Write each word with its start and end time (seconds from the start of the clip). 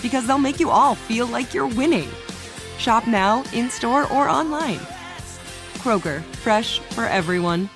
because 0.00 0.26
they'll 0.26 0.38
make 0.38 0.60
you 0.60 0.70
all 0.70 0.94
feel 0.94 1.26
like 1.26 1.52
you're 1.52 1.66
winning. 1.66 2.08
Shop 2.78 3.06
now, 3.06 3.44
in 3.52 3.68
store, 3.70 4.10
or 4.12 4.28
online. 4.28 4.80
Kroger, 5.78 6.22
fresh 6.36 6.78
for 6.78 7.04
everyone. 7.04 7.68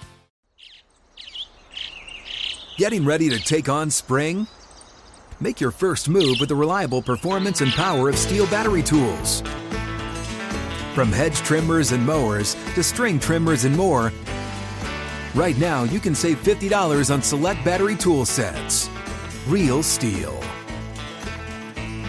Getting 2.77 3.05
ready 3.05 3.28
to 3.31 3.39
take 3.39 3.69
on 3.69 3.91
spring? 3.91 4.47
Make 5.41 5.61
your 5.61 5.70
first 5.70 6.09
move 6.09 6.37
with 6.41 6.48
the 6.48 6.55
reliable 6.55 7.03
performance 7.03 7.61
and 7.61 7.72
power 7.72 8.09
of 8.09 8.17
STIHL 8.17 8.50
battery 8.50 8.83
tools. 8.83 9.42
From 10.94 11.12
hedge 11.12 11.37
trimmers 11.37 11.92
and 11.92 12.05
mowers 12.05 12.55
to 12.75 12.83
string 12.83 13.19
trimmers 13.19 13.64
and 13.64 13.77
more, 13.77 14.12
right 15.34 15.56
now 15.59 15.84
you 15.84 16.00
can 16.00 16.14
save 16.14 16.42
$50 16.42 17.12
on 17.12 17.22
select 17.22 17.64
battery 17.64 17.97
tool 17.97 18.25
sets. 18.25 18.89
Real 19.47 19.83
STIHL. 19.83 20.45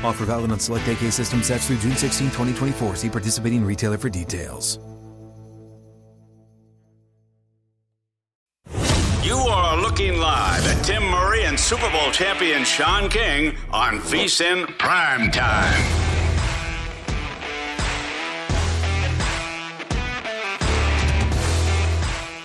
Offer 0.04 0.26
valid 0.26 0.52
on 0.52 0.60
select 0.60 0.88
AK 0.88 1.12
system 1.12 1.42
sets 1.42 1.68
through 1.68 1.78
June 1.78 1.96
16, 1.96 2.28
2024. 2.28 2.96
See 2.96 3.10
participating 3.10 3.66
retailer 3.66 3.98
for 3.98 4.10
details. 4.10 4.80
You 9.24 9.36
are 9.36 9.76
looking 9.82 10.20
live 10.20 10.66
at 10.68 10.84
Tim 10.86 11.04
Murray 11.04 11.46
and 11.46 11.60
Super 11.60 11.90
Bowl 11.92 12.12
champion 12.12 12.64
Shaun 12.64 13.10
King 13.10 13.56
on 13.74 14.00
VSIN 14.00 14.78
Prime 14.78 15.32
Time. 15.32 16.04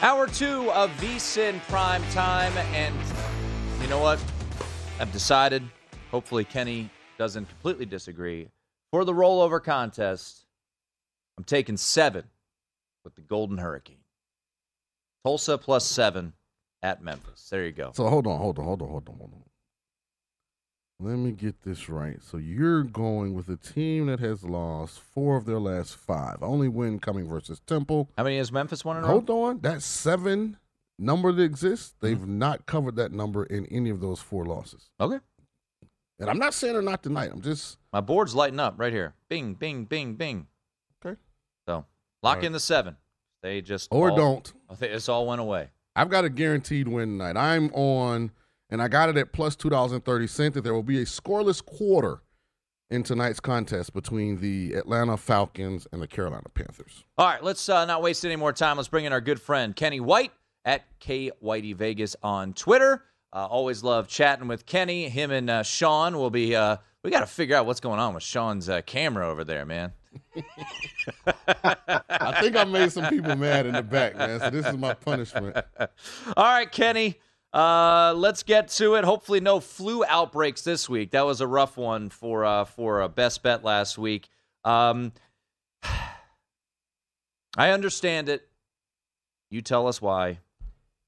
Hour 0.03 0.27
two 0.27 0.73
of 0.73 0.91
VSIN 1.01 1.61
Prime 1.69 2.03
Time, 2.11 2.53
and 2.75 2.95
you 3.81 3.87
know 3.87 4.01
what? 4.01 4.19
I've 4.99 5.13
decided. 5.13 5.63
Hopefully, 6.11 6.45
Kenny 6.45 6.91
doesn't 7.19 7.49
completely 7.49 7.87
disagree. 7.87 8.49
For 8.91 9.05
the 9.05 9.13
rollover 9.13 9.63
contest, 9.63 10.45
I'm 11.39 11.45
taking 11.45 11.77
seven 11.77 12.25
with 13.05 13.15
the 13.15 13.23
Golden 13.23 13.59
Hurricane. 13.59 13.99
Tulsa 15.25 15.57
plus 15.57 15.85
seven 15.87 16.33
at 16.83 17.03
Memphis. 17.03 17.49
There 17.51 17.65
you 17.65 17.73
go. 17.73 17.93
So 17.95 18.07
hold 18.09 18.27
on, 18.27 18.39
hold 18.39 18.59
on, 18.59 18.65
hold 18.65 18.83
on, 18.83 18.89
hold 18.89 19.09
on, 19.09 19.17
hold 19.17 19.33
on. 19.35 19.43
Let 21.01 21.17
me 21.19 21.33
get 21.33 21.63
this 21.63 21.89
right. 21.89 22.23
So 22.23 22.37
you're 22.37 22.85
going 22.85 23.35
with 23.35 23.49
a 23.49 23.57
team 23.57 24.07
that 24.07 24.21
has 24.21 24.45
lost 24.45 25.01
four 25.01 25.37
of 25.37 25.47
their 25.47 25.59
last 25.59 25.97
five. 25.97 26.37
Only 26.43 26.69
win 26.69 27.01
coming 27.01 27.27
versus 27.29 27.61
Temple. 27.67 28.09
How 28.17 28.23
many 28.25 28.37
has 28.39 28.53
Memphis 28.53 28.85
won 28.85 28.99
in 28.99 29.05
a 29.05 29.07
Hold 29.09 29.29
row? 29.29 29.43
on. 29.45 29.61
That 29.63 29.83
seven 29.83 30.59
number 31.01 31.33
that 31.33 31.43
exists, 31.43 31.95
they've 32.01 32.17
Mm-hmm. 32.19 32.39
not 32.39 32.67
covered 32.67 32.95
that 32.97 33.11
number 33.11 33.43
in 33.45 33.67
any 33.67 33.91
of 33.91 34.01
those 34.01 34.21
four 34.21 34.45
losses. 34.45 34.91
Okay. 35.01 35.19
And 36.23 36.31
I'm 36.31 36.39
not 36.39 36.55
saying 36.55 36.73
they're 36.75 36.83
not 36.83 37.03
tonight. 37.03 37.31
I'm 37.33 37.41
just 37.43 37.79
My 37.93 38.01
board's 38.01 38.35
lighting 38.35 38.61
up 38.61 38.75
right 38.79 38.93
here. 38.93 39.15
Bing, 39.29 39.55
bing, 39.55 39.85
bing, 39.85 40.15
bing. 40.15 40.47
Okay. 41.05 41.19
So 41.67 41.85
lock 42.23 42.37
right. 42.37 42.45
in 42.45 42.53
the 42.53 42.61
seven. 42.61 42.97
They 43.43 43.61
just 43.61 43.89
Or 43.91 44.11
all- 44.11 44.17
don't. 44.17 44.53
I 44.71 44.75
think 44.77 44.93
this 44.93 45.09
all 45.09 45.27
went 45.27 45.41
away. 45.41 45.71
I've 45.97 46.09
got 46.09 46.25
a 46.25 46.31
guaranteed 46.31 46.89
win 46.89 47.19
tonight. 47.19 47.37
I'm 47.37 47.71
on, 47.75 48.31
and 48.71 48.81
I 48.81 48.89
got 48.89 49.09
it 49.11 49.17
at 49.19 49.33
plus 49.33 49.57
two 49.57 49.69
dollars 49.69 49.93
and 49.93 50.03
thirty 50.05 50.27
cents. 50.27 50.55
That 50.55 50.63
there 50.63 50.73
will 50.73 50.83
be 50.83 51.03
a 51.03 51.05
scoreless 51.05 51.63
quarter 51.63 52.23
in 52.89 53.03
tonight's 53.03 53.41
contest 53.41 53.93
between 53.93 54.41
the 54.41 54.75
Atlanta 54.75 55.17
Falcons 55.17 55.87
and 55.93 56.01
the 56.01 56.07
Carolina 56.07 56.49
Panthers. 56.55 57.05
All 57.19 57.27
right, 57.27 57.43
let's 57.43 57.69
uh, 57.69 57.85
not 57.85 58.01
waste 58.01 58.25
any 58.25 58.37
more 58.37 58.53
time. 58.53 58.77
Let's 58.77 58.89
bring 58.89 59.05
in 59.07 59.13
our 59.13 59.21
good 59.21 59.41
friend 59.41 59.75
Kenny 59.75 59.99
White 60.01 60.33
at 60.65 60.85
K 61.01 61.31
Whitey 61.43 61.75
Vegas 61.75 62.15
on 62.23 62.53
Twitter. 62.55 63.05
Uh, 63.33 63.47
always 63.47 63.83
love 63.83 64.09
chatting 64.09 64.47
with 64.47 64.67
Kenny. 64.67 65.09
Him 65.09 65.31
and 65.31 65.49
uh, 65.49 65.63
Shaun 65.63 66.19
will 66.19 66.31
be. 66.31 66.55
Uh, 66.55 66.77
we 67.03 67.11
got 67.11 67.21
to 67.21 67.27
figure 67.27 67.57
out 67.57 67.67
what's 67.67 67.81
going 67.81 67.99
on 67.99 68.15
with 68.15 68.23
Shaun's 68.23 68.69
uh, 68.69 68.83
camera 68.83 69.29
over 69.29 69.43
there, 69.43 69.65
man. 69.65 69.93
I 71.27 72.39
think 72.41 72.57
I 72.57 72.65
made 72.65 72.93
some 72.93 73.07
people 73.07 73.35
mad 73.37 73.67
in 73.67 73.73
the 73.75 73.83
back, 73.83 74.17
man. 74.17 74.39
So 74.39 74.51
this 74.51 74.67
is 74.67 74.77
my 74.77 74.95
punishment. 74.95 75.57
All 76.37 76.45
right, 76.45 76.71
Kenny. 76.71 77.19
Uh, 77.53 78.15
let's 78.17 78.43
get 78.43 78.69
to 78.69 78.95
it. 78.95 79.05
Hopefully, 79.05 79.41
no 79.41 79.61
flu 79.61 80.05
outbreaks 80.05 80.63
this 80.63 80.89
week. 80.89 81.11
That 81.11 81.27
was 81.27 81.41
a 81.41 81.47
rough 81.47 81.77
one 81.77 82.09
for 82.09 82.45
uh, 82.45 82.65
for 82.65 83.01
a 83.01 83.09
best 83.09 83.43
bet 83.43 83.65
last 83.65 83.99
week. 83.99 84.29
Um, 84.65 85.13
I 87.57 87.71
understand 87.71 88.29
it. 88.29 88.49
You 89.51 89.61
tell 89.61 89.87
us 89.87 90.01
why. 90.01 90.39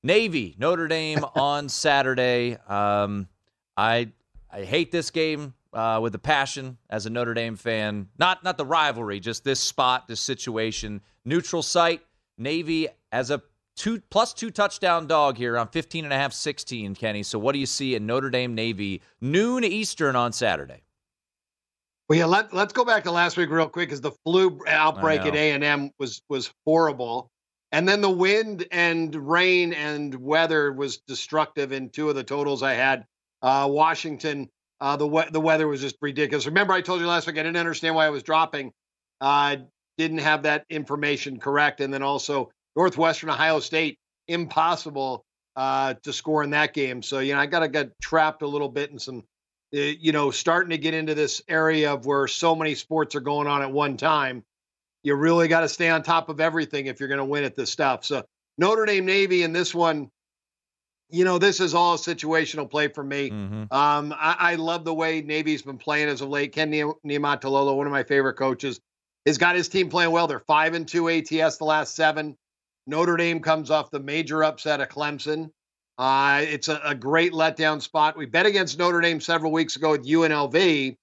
Navy 0.05 0.55
Notre 0.59 0.87
Dame 0.87 1.25
on 1.35 1.69
Saturday. 1.69 2.57
Um, 2.69 3.27
I 3.77 4.11
I 4.51 4.63
hate 4.63 4.93
this 4.93 5.11
game 5.11 5.55
uh, 5.73 5.99
with 6.01 6.15
a 6.15 6.19
passion 6.21 6.79
as 6.89 7.07
a 7.07 7.11
Notre 7.11 7.35
Dame 7.35 7.57
fan. 7.57 8.09
Not 8.19 8.45
not 8.45 8.57
the 8.57 8.67
rivalry, 8.67 9.19
just 9.19 9.43
this 9.43 9.59
spot, 9.59 10.07
this 10.07 10.21
situation. 10.21 11.01
Neutral 11.25 11.63
site. 11.63 12.03
Navy 12.39 12.89
as 13.11 13.31
a 13.31 13.43
two 13.77 14.01
plus 14.11 14.33
two 14.33 14.51
touchdown 14.51 15.07
dog 15.07 15.37
here 15.37 15.59
on 15.59 15.69
15 15.69 16.05
and 16.05 16.13
a 16.13 16.17
half 16.17 16.33
16 16.33 16.95
kenny 16.95 17.23
so 17.25 17.39
what 17.41 17.53
do 17.53 17.59
you 17.59 17.67
see 17.67 17.97
in 17.97 18.07
notre 18.07 18.31
dame 18.31 18.55
navy 18.55 19.03
noon 19.21 19.65
eastern 19.65 20.15
on 20.15 20.33
saturday 20.33 20.81
Well, 22.09 22.19
yeah, 22.19 22.27
let, 22.27 22.53
let's 22.53 22.73
go 22.73 22.85
back 22.85 23.03
to 23.05 23.11
last 23.11 23.37
week 23.37 23.51
real 23.51 23.69
quick 23.69 23.89
because 23.89 24.01
the 24.01 24.13
flu 24.25 24.61
outbreak 24.69 25.23
at. 25.23 25.35
A 25.35 25.53
and 25.53 25.65
M 25.65 25.91
was 25.99 26.23
was 26.29 26.53
horrible, 26.65 27.31
and 27.75 27.89
then 27.89 28.01
the 28.01 28.11
wind 28.11 28.65
and 28.71 29.13
rain 29.17 29.73
and 29.73 30.15
weather 30.15 30.73
was 30.73 30.99
destructive 30.99 31.73
in 31.73 31.91
two 31.91 32.09
of 32.09 32.15
the 32.15 32.23
totals 32.23 32.63
I 32.63 32.75
had. 32.75 33.05
Uh, 33.43 33.67
Washington, 33.69 34.49
uh, 34.81 34.97
the 34.97 35.09
we- 35.09 35.29
the 35.33 35.41
weather 35.41 35.67
was 35.67 35.81
just 35.81 35.97
ridiculous. 36.01 36.47
Remember, 36.47 36.73
I 36.73 36.83
told 36.83 37.01
you 37.01 37.09
last 37.09 37.27
week 37.27 37.37
I 37.37 37.43
didn't 37.43 37.57
understand 37.57 37.97
why 37.97 38.07
I 38.07 38.11
was 38.11 38.23
dropping. 38.23 38.73
Uh, 39.21 39.57
didn't 39.99 40.19
have 40.19 40.45
that 40.45 40.65
information 40.71 41.41
correct, 41.41 41.81
and 41.81 41.93
then 41.93 42.03
also 42.03 42.53
Northwestern 42.77 43.31
Ohio 43.31 43.59
State, 43.59 43.99
impossible 44.29 45.25
uh, 45.57 45.95
to 46.05 46.13
score 46.13 46.45
in 46.45 46.51
that 46.51 46.75
game. 46.75 47.03
So 47.03 47.19
you 47.19 47.35
know, 47.35 47.41
I 47.41 47.47
got 47.47 47.61
to 47.61 47.69
get 47.69 47.91
trapped 48.01 48.43
a 48.43 48.47
little 48.47 48.69
bit 48.69 48.93
in 48.93 49.01
some 49.01 49.25
uh, 49.75 49.81
you 49.81 50.13
know, 50.13 50.31
starting 50.31 50.71
to 50.71 50.79
get 50.79 50.95
into 50.95 51.17
this 51.17 51.43
area 51.49 51.93
of 51.93 52.07
where 52.07 52.29
so 52.29 52.55
many 52.55 52.77
sports 52.77 53.17
are 53.17 53.21
going 53.21 53.49
on 53.49 53.63
at 53.63 53.73
one 53.73 53.97
time, 53.97 54.45
you 55.05 55.15
really 55.15 55.47
got 55.47 55.61
to 55.61 55.69
stay 55.69 55.91
on 55.91 56.03
top 56.03 56.29
of 56.29 56.41
everything 56.41 56.87
if 56.87 56.99
you're 56.99 57.09
going 57.09 57.19
to 57.19 57.25
win 57.25 57.45
at 57.45 57.55
this 57.55 57.71
stuff. 57.71 58.05
So 58.05 58.25
Notre 58.59 58.87
Dame 58.87 59.05
Navy 59.05 59.43
in 59.43 59.53
this 59.53 59.75
one, 59.75 60.11
you 61.11 61.25
know, 61.25 61.39
this 61.39 61.61
is 61.61 61.75
all 61.75 61.95
a 61.95 61.99
situational 61.99 62.69
play 62.69 62.89
for 62.89 63.05
me. 63.05 63.31
Mm-hmm. 63.31 63.73
Um, 63.73 64.15
I, 64.17 64.37
I 64.39 64.55
love 64.57 64.85
the 64.85 64.95
way 64.95 65.21
Navy's 65.21 65.63
been 65.63 65.79
playing 65.79 66.09
as 66.09 66.23
of 66.23 66.31
late. 66.31 66.53
Ken 66.53 66.73
Niumatalolo, 66.73 67.77
one 67.77 67.87
of 67.87 67.93
my 67.93 68.03
favorite 68.03 68.35
coaches, 68.35 68.81
has 69.27 69.37
got 69.37 69.55
his 69.55 69.69
team 69.69 69.91
playing 69.91 70.11
well. 70.11 70.27
They're 70.27 70.41
five 70.41 70.73
and 70.73 70.89
two 70.89 71.11
ATS 71.11 71.59
the 71.59 71.65
last 71.65 71.95
seven. 71.95 72.37
Notre 72.87 73.17
Dame 73.17 73.41
comes 73.41 73.71
off 73.71 73.91
the 73.91 74.01
major 74.01 74.43
upset 74.43 74.81
of 74.81 74.89
Clemson. 74.89 75.51
Uh, 75.99 76.41
it's 76.43 76.69
a, 76.69 76.81
a 76.83 76.95
great 76.95 77.33
letdown 77.33 77.81
spot. 77.81 78.17
We 78.17 78.27
bet 78.27 78.47
against 78.47 78.79
Notre 78.79 79.01
Dame 79.01 79.21
several 79.21 79.53
weeks 79.53 79.77
ago 79.77 79.93
with 79.93 80.07
UNLV 80.07 80.97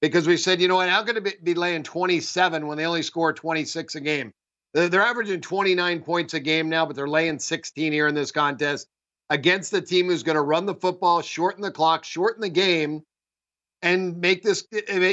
because 0.00 0.26
we 0.26 0.36
said, 0.36 0.60
you 0.60 0.68
know 0.68 0.76
what, 0.76 0.88
how 0.88 1.02
could 1.02 1.16
it 1.16 1.44
be 1.44 1.54
laying 1.54 1.82
27 1.82 2.66
when 2.66 2.78
they 2.78 2.86
only 2.86 3.02
score 3.02 3.32
26 3.32 3.94
a 3.94 4.00
game? 4.00 4.32
They're 4.74 5.00
averaging 5.00 5.40
29 5.40 6.02
points 6.02 6.34
a 6.34 6.40
game 6.40 6.68
now, 6.68 6.84
but 6.84 6.96
they're 6.96 7.08
laying 7.08 7.38
16 7.38 7.92
here 7.92 8.08
in 8.08 8.14
this 8.14 8.30
contest 8.30 8.88
against 9.30 9.70
the 9.70 9.80
team 9.80 10.06
who's 10.06 10.22
going 10.22 10.36
to 10.36 10.42
run 10.42 10.66
the 10.66 10.74
football, 10.74 11.22
shorten 11.22 11.62
the 11.62 11.70
clock, 11.70 12.04
shorten 12.04 12.42
the 12.42 12.50
game, 12.50 13.02
and 13.82 14.18
make 14.18 14.42
this 14.42 14.66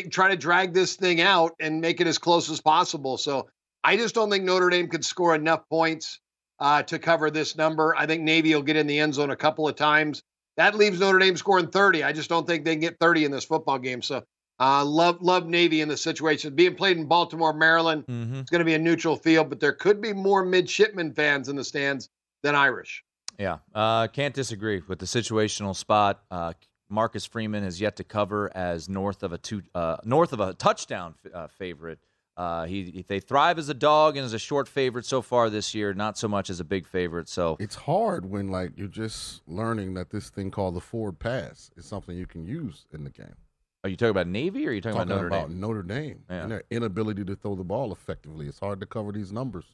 try 0.09 0.29
to 0.29 0.35
drag 0.35 0.73
this 0.73 0.95
thing 0.95 1.21
out 1.21 1.53
and 1.59 1.81
make 1.81 2.01
it 2.01 2.07
as 2.07 2.17
close 2.17 2.49
as 2.49 2.61
possible. 2.61 3.17
So 3.17 3.47
I 3.83 3.97
just 3.97 4.15
don't 4.15 4.29
think 4.29 4.43
Notre 4.43 4.69
Dame 4.69 4.87
could 4.87 5.05
score 5.05 5.35
enough 5.35 5.67
points 5.69 6.19
uh, 6.59 6.83
to 6.83 6.99
cover 6.99 7.29
this 7.31 7.55
number. 7.55 7.95
I 7.97 8.05
think 8.05 8.23
Navy 8.23 8.53
will 8.53 8.61
get 8.61 8.75
in 8.75 8.87
the 8.87 8.99
end 8.99 9.13
zone 9.13 9.31
a 9.31 9.35
couple 9.35 9.67
of 9.67 9.75
times. 9.75 10.23
That 10.57 10.75
leaves 10.75 10.99
Notre 10.99 11.19
Dame 11.19 11.35
scoring 11.35 11.67
30. 11.67 12.03
I 12.03 12.13
just 12.13 12.29
don't 12.29 12.45
think 12.45 12.63
they 12.63 12.73
can 12.73 12.81
get 12.81 12.99
30 12.99 13.25
in 13.25 13.31
this 13.31 13.45
football 13.45 13.79
game. 13.79 14.01
So 14.01 14.23
uh, 14.59 14.85
love 14.85 15.21
love 15.21 15.47
Navy 15.47 15.81
in 15.81 15.87
the 15.87 15.97
situation. 15.97 16.55
Being 16.55 16.75
played 16.75 16.97
in 16.97 17.05
Baltimore, 17.05 17.53
Maryland, 17.53 18.05
mm-hmm. 18.07 18.35
it's 18.35 18.49
going 18.49 18.59
to 18.59 18.65
be 18.65 18.75
a 18.75 18.79
neutral 18.79 19.15
field, 19.15 19.49
but 19.49 19.59
there 19.59 19.73
could 19.73 20.01
be 20.01 20.13
more 20.13 20.45
midshipman 20.45 21.13
fans 21.13 21.49
in 21.49 21.55
the 21.55 21.63
stands 21.63 22.09
than 22.43 22.55
Irish. 22.55 23.03
Yeah, 23.39 23.57
uh, 23.73 24.07
can't 24.07 24.33
disagree 24.33 24.81
with 24.87 24.99
the 24.99 25.05
situational 25.05 25.75
spot. 25.75 26.23
Uh, 26.29 26.53
Marcus 26.89 27.25
Freeman 27.25 27.63
has 27.63 27.81
yet 27.81 27.95
to 27.95 28.03
cover 28.03 28.55
as 28.55 28.87
north 28.87 29.23
of 29.23 29.33
a 29.33 29.37
two 29.37 29.63
uh, 29.73 29.97
north 30.03 30.33
of 30.33 30.39
a 30.39 30.53
touchdown 30.53 31.15
uh, 31.33 31.47
favorite. 31.47 31.99
Uh, 32.35 32.65
he 32.65 33.05
they 33.07 33.19
thrive 33.19 33.59
as 33.59 33.69
a 33.69 33.73
dog 33.73 34.17
and 34.17 34.25
as 34.25 34.33
a 34.33 34.39
short 34.39 34.67
favorite 34.67 35.05
so 35.05 35.21
far 35.21 35.49
this 35.49 35.75
year, 35.75 35.93
not 35.93 36.17
so 36.17 36.27
much 36.27 36.49
as 36.49 36.59
a 36.59 36.63
big 36.63 36.87
favorite. 36.87 37.27
So 37.29 37.57
it's 37.59 37.75
hard 37.75 38.25
when 38.25 38.47
like 38.47 38.71
you're 38.75 38.87
just 38.87 39.41
learning 39.47 39.93
that 39.95 40.09
this 40.09 40.29
thing 40.29 40.51
called 40.51 40.75
the 40.75 40.81
forward 40.81 41.19
pass 41.19 41.71
is 41.75 41.85
something 41.85 42.15
you 42.15 42.27
can 42.27 42.45
use 42.45 42.85
in 42.91 43.03
the 43.03 43.09
game. 43.09 43.35
Are 43.83 43.89
you 43.89 43.97
talking 43.97 44.11
about 44.11 44.27
Navy 44.27 44.65
or 44.65 44.69
are 44.69 44.73
you 44.73 44.79
talking, 44.79 44.97
talking 44.97 45.11
about 45.11 45.21
Notre 45.21 45.27
about 45.27 45.49
Dame? 45.49 45.59
Notre 45.59 45.83
Dame 45.83 46.23
yeah. 46.29 46.43
and 46.43 46.51
their 46.51 46.63
inability 46.71 47.25
to 47.25 47.35
throw 47.35 47.55
the 47.55 47.65
ball 47.65 47.91
effectively. 47.91 48.47
It's 48.47 48.59
hard 48.59 48.79
to 48.79 48.85
cover 48.85 49.11
these 49.11 49.33
numbers. 49.33 49.65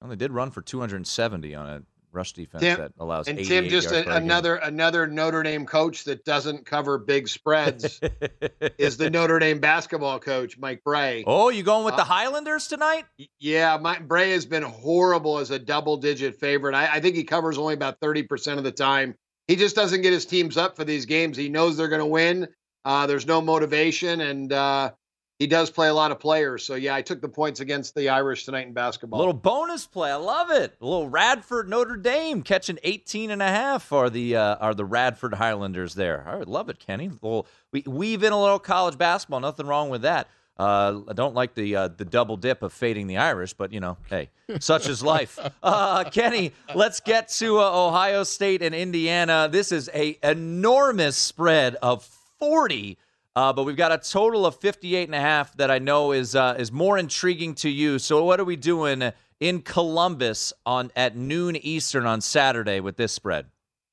Well, 0.00 0.08
they 0.08 0.16
did 0.16 0.32
run 0.32 0.50
for 0.50 0.62
270 0.62 1.54
on 1.54 1.68
a 1.68 1.82
rush 2.12 2.32
defense 2.32 2.62
Tim, 2.62 2.78
that 2.78 2.92
allows 2.98 3.28
and 3.28 3.38
Tim 3.38 3.68
just 3.68 3.90
a, 3.90 4.16
another 4.16 4.56
game. 4.56 4.68
another 4.68 5.06
Notre 5.06 5.42
Dame 5.42 5.66
coach 5.66 6.04
that 6.04 6.24
doesn't 6.24 6.64
cover 6.64 6.96
big 6.96 7.28
spreads 7.28 8.00
is 8.78 8.96
the 8.96 9.10
Notre 9.10 9.38
Dame 9.38 9.58
basketball 9.58 10.18
coach 10.18 10.56
Mike 10.56 10.82
Brey. 10.82 11.22
Oh, 11.26 11.50
you 11.50 11.62
going 11.62 11.84
with 11.84 11.94
uh, 11.94 11.98
the 11.98 12.04
Highlanders 12.04 12.68
tonight? 12.68 13.04
Yeah, 13.38 13.76
Mike 13.78 14.08
Brey 14.08 14.30
has 14.30 14.46
been 14.46 14.62
horrible 14.62 15.38
as 15.38 15.50
a 15.50 15.58
double 15.58 15.98
digit 15.98 16.40
favorite. 16.40 16.74
I, 16.74 16.94
I 16.94 17.00
think 17.00 17.16
he 17.16 17.24
covers 17.24 17.58
only 17.58 17.74
about 17.74 18.00
thirty 18.00 18.22
percent 18.22 18.56
of 18.56 18.64
the 18.64 18.72
time. 18.72 19.14
He 19.46 19.56
just 19.56 19.76
doesn't 19.76 20.00
get 20.00 20.12
his 20.14 20.24
teams 20.24 20.56
up 20.56 20.74
for 20.74 20.84
these 20.84 21.04
games. 21.04 21.36
He 21.36 21.50
knows 21.50 21.76
they're 21.76 21.88
going 21.88 22.00
to 22.00 22.06
win. 22.06 22.48
Uh, 22.86 23.04
there's 23.04 23.26
no 23.26 23.40
motivation, 23.40 24.20
and 24.20 24.52
uh, 24.52 24.92
he 25.40 25.48
does 25.48 25.70
play 25.70 25.88
a 25.88 25.92
lot 25.92 26.12
of 26.12 26.20
players. 26.20 26.64
So 26.64 26.76
yeah, 26.76 26.94
I 26.94 27.02
took 27.02 27.20
the 27.20 27.28
points 27.28 27.58
against 27.58 27.96
the 27.96 28.10
Irish 28.10 28.44
tonight 28.44 28.68
in 28.68 28.74
basketball. 28.74 29.18
A 29.18 29.22
little 29.22 29.34
bonus 29.34 29.88
play. 29.88 30.12
I 30.12 30.14
love 30.14 30.52
it. 30.52 30.76
A 30.80 30.84
little 30.84 31.08
Radford 31.08 31.68
Notre 31.68 31.96
Dame 31.96 32.42
catching 32.42 32.78
18 32.84 33.32
and 33.32 33.42
a 33.42 33.48
half 33.48 33.92
are 33.92 34.08
the 34.08 34.36
uh, 34.36 34.54
are 34.56 34.72
the 34.72 34.84
Radford 34.84 35.34
Highlanders 35.34 35.96
there. 35.96 36.24
I 36.28 36.36
would 36.36 36.46
love 36.46 36.68
it, 36.68 36.78
Kenny. 36.78 37.08
Little, 37.08 37.48
we 37.72 37.82
weave 37.88 38.22
in 38.22 38.32
a 38.32 38.40
little 38.40 38.60
college 38.60 38.96
basketball. 38.96 39.40
Nothing 39.40 39.66
wrong 39.66 39.90
with 39.90 40.02
that. 40.02 40.28
Uh, 40.56 41.00
I 41.08 41.12
don't 41.12 41.34
like 41.34 41.54
the 41.54 41.74
uh, 41.74 41.88
the 41.88 42.04
double 42.04 42.36
dip 42.36 42.62
of 42.62 42.72
fading 42.72 43.08
the 43.08 43.16
Irish, 43.16 43.52
but 43.52 43.72
you 43.72 43.80
know, 43.80 43.98
hey, 44.08 44.30
such 44.60 44.88
is 44.88 45.02
life. 45.02 45.38
Uh, 45.62 46.04
Kenny, 46.04 46.52
let's 46.76 47.00
get 47.00 47.28
to 47.28 47.58
uh, 47.58 47.86
Ohio 47.86 48.22
State 48.22 48.62
and 48.62 48.72
Indiana. 48.72 49.48
This 49.50 49.72
is 49.72 49.90
a 49.92 50.16
enormous 50.22 51.16
spread 51.16 51.74
of 51.76 52.04
40 52.38 52.98
uh, 53.36 53.52
but 53.52 53.64
we've 53.64 53.76
got 53.76 53.92
a 53.92 53.98
total 53.98 54.46
of 54.46 54.56
58 54.56 55.06
and 55.06 55.14
a 55.14 55.20
half 55.20 55.54
that 55.58 55.70
I 55.70 55.78
know 55.78 56.12
is 56.12 56.34
uh, 56.34 56.56
is 56.58 56.72
more 56.72 56.96
intriguing 56.96 57.54
to 57.56 57.68
you. 57.68 57.98
So 57.98 58.24
what 58.24 58.40
are 58.40 58.44
we 58.44 58.56
doing 58.56 59.12
in 59.40 59.60
Columbus 59.60 60.54
on 60.64 60.90
at 60.96 61.16
noon 61.16 61.54
Eastern 61.56 62.06
on 62.06 62.22
Saturday 62.22 62.80
with 62.80 62.96
this 62.96 63.12
spread? 63.12 63.46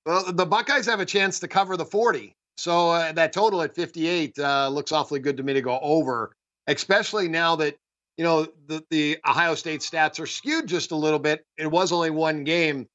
Well, 0.05 0.31
the 0.31 0.45
Buckeyes 0.45 0.85
have 0.85 1.01
a 1.01 1.05
chance 1.05 1.41
to 1.41 1.49
cover 1.49 1.75
the 1.75 1.85
40. 1.85 2.33
So 2.55 2.91
uh, 2.91 3.11
that 3.11 3.33
total 3.33 3.61
at 3.61 3.75
58 3.75 4.39
uh, 4.39 4.69
looks 4.69 4.93
awfully 4.93 5.19
good 5.19 5.35
to 5.37 5.43
me 5.43 5.53
to 5.53 5.61
go 5.61 5.77
over, 5.81 6.33
especially 6.67 7.27
now 7.27 7.57
that 7.57 7.75
you 8.15 8.23
know 8.23 8.47
the 8.67 8.81
the 8.89 9.17
Ohio 9.27 9.55
State 9.55 9.81
stats 9.81 10.21
are 10.21 10.25
skewed 10.25 10.67
just 10.67 10.91
a 10.91 10.95
little 10.95 11.19
bit. 11.19 11.45
It 11.57 11.69
was 11.69 11.91
only 11.91 12.11
one 12.11 12.45
game, 12.45 12.87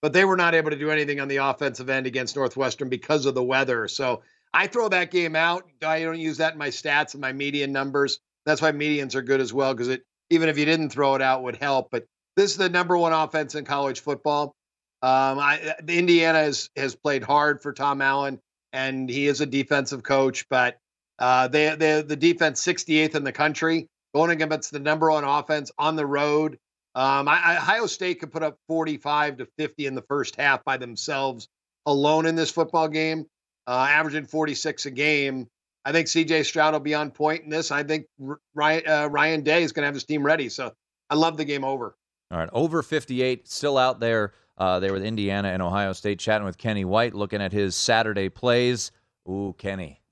but 0.00 0.12
they 0.12 0.24
were 0.24 0.36
not 0.36 0.56
able 0.56 0.70
to 0.70 0.76
do 0.76 0.90
anything 0.90 1.20
on 1.20 1.28
the 1.28 1.36
offensive 1.36 1.88
end 1.88 2.08
against 2.08 2.34
Northwestern 2.34 2.88
because 2.88 3.24
of 3.24 3.36
the 3.36 3.44
weather. 3.44 3.86
So 3.86 4.22
I 4.54 4.66
throw 4.66 4.88
that 4.88 5.10
game 5.10 5.34
out. 5.34 5.68
I 5.82 6.00
don't 6.02 6.18
use 6.18 6.38
that 6.38 6.52
in 6.52 6.58
my 6.58 6.68
stats 6.68 7.14
and 7.14 7.20
my 7.20 7.32
median 7.32 7.72
numbers. 7.72 8.20
That's 8.44 8.60
why 8.60 8.72
medians 8.72 9.14
are 9.14 9.22
good 9.22 9.40
as 9.40 9.52
well 9.52 9.72
because 9.72 9.88
it 9.88 10.02
even 10.30 10.48
if 10.48 10.58
you 10.58 10.64
didn't 10.64 10.90
throw 10.90 11.14
it 11.14 11.22
out 11.22 11.42
would 11.42 11.56
help. 11.56 11.90
But 11.90 12.04
this 12.36 12.50
is 12.50 12.56
the 12.56 12.68
number 12.68 12.96
one 12.96 13.12
offense 13.12 13.54
in 13.54 13.64
college 13.64 14.00
football. 14.00 14.54
Um, 15.02 15.38
I, 15.38 15.74
Indiana 15.88 16.38
has 16.38 16.70
has 16.76 16.94
played 16.94 17.22
hard 17.22 17.62
for 17.62 17.72
Tom 17.72 18.00
Allen, 18.00 18.40
and 18.72 19.08
he 19.08 19.26
is 19.26 19.40
a 19.40 19.46
defensive 19.46 20.02
coach. 20.02 20.46
But 20.48 20.78
uh, 21.18 21.48
they 21.48 21.74
the 21.74 22.16
defense 22.16 22.64
68th 22.64 23.14
in 23.14 23.24
the 23.24 23.32
country, 23.32 23.88
going 24.14 24.30
against 24.30 24.72
the 24.72 24.80
number 24.80 25.10
one 25.10 25.24
offense 25.24 25.70
on 25.78 25.96
the 25.96 26.06
road. 26.06 26.58
Um, 26.94 27.26
I, 27.26 27.56
Ohio 27.56 27.86
State 27.86 28.20
could 28.20 28.32
put 28.32 28.42
up 28.42 28.58
45 28.68 29.38
to 29.38 29.46
50 29.58 29.86
in 29.86 29.94
the 29.94 30.02
first 30.02 30.36
half 30.36 30.62
by 30.62 30.76
themselves 30.76 31.48
alone 31.86 32.26
in 32.26 32.36
this 32.36 32.50
football 32.50 32.86
game 32.86 33.26
uh, 33.66 33.86
averaging 33.88 34.26
46 34.26 34.86
a 34.86 34.90
game. 34.90 35.48
I 35.84 35.92
think 35.92 36.06
CJ 36.06 36.44
Stroud 36.44 36.74
will 36.74 36.80
be 36.80 36.94
on 36.94 37.10
point 37.10 37.44
in 37.44 37.50
this. 37.50 37.70
I 37.70 37.82
think 37.82 38.06
Ryan, 38.54 38.82
uh, 38.86 39.08
Ryan 39.10 39.42
Day 39.42 39.62
is 39.62 39.72
going 39.72 39.82
to 39.82 39.86
have 39.86 39.94
his 39.94 40.04
team 40.04 40.24
ready. 40.24 40.48
So 40.48 40.72
I 41.10 41.14
love 41.16 41.36
the 41.36 41.44
game 41.44 41.64
over. 41.64 41.96
All 42.30 42.38
right, 42.38 42.48
over 42.52 42.82
58, 42.82 43.48
still 43.48 43.76
out 43.76 44.00
there. 44.00 44.32
Uh, 44.58 44.78
there 44.78 44.92
with 44.92 45.02
Indiana 45.02 45.48
and 45.48 45.62
Ohio 45.62 45.92
State, 45.92 46.18
chatting 46.18 46.44
with 46.44 46.58
Kenny 46.58 46.84
White, 46.84 47.14
looking 47.14 47.40
at 47.40 47.52
his 47.52 47.74
Saturday 47.74 48.28
plays. 48.28 48.92
Ooh, 49.28 49.54
Kenny, 49.58 50.02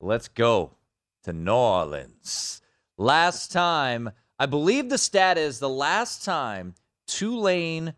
let's 0.00 0.28
go 0.28 0.76
to 1.22 1.32
New 1.32 1.52
Orleans. 1.52 2.60
Last 2.98 3.52
time, 3.52 4.10
I 4.38 4.46
believe 4.46 4.88
the 4.88 4.98
stat 4.98 5.38
is 5.38 5.60
the 5.60 5.68
last 5.68 6.24
time 6.24 6.74
Tulane 7.06 7.94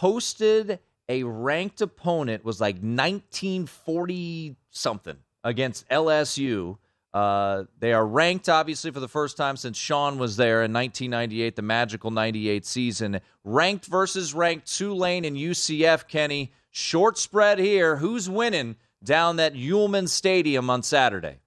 hosted 0.00 0.78
a 1.10 1.24
ranked 1.24 1.80
opponent 1.80 2.44
was 2.44 2.60
like 2.60 2.76
1940 2.76 4.54
something 4.70 5.16
against 5.42 5.88
LSU. 5.88 6.78
Uh, 7.12 7.64
they 7.80 7.92
are 7.92 8.06
ranked, 8.06 8.48
obviously, 8.48 8.92
for 8.92 9.00
the 9.00 9.08
first 9.08 9.36
time 9.36 9.56
since 9.56 9.76
Shaun 9.76 10.18
was 10.18 10.36
there 10.36 10.62
in 10.62 10.72
1998, 10.72 11.56
the 11.56 11.62
magical 11.62 12.12
98 12.12 12.64
season. 12.64 13.20
Ranked 13.42 13.86
versus 13.86 14.32
ranked, 14.32 14.72
Tulane 14.72 15.24
and 15.24 15.36
UCF, 15.36 16.06
Kenny. 16.06 16.52
Short 16.70 17.18
spread 17.18 17.58
here. 17.58 17.96
Who's 17.96 18.30
winning 18.30 18.76
down 19.02 19.34
that 19.36 19.54
Yulman 19.54 20.08
Stadium 20.08 20.70
on 20.70 20.84
Saturday? 20.84 21.40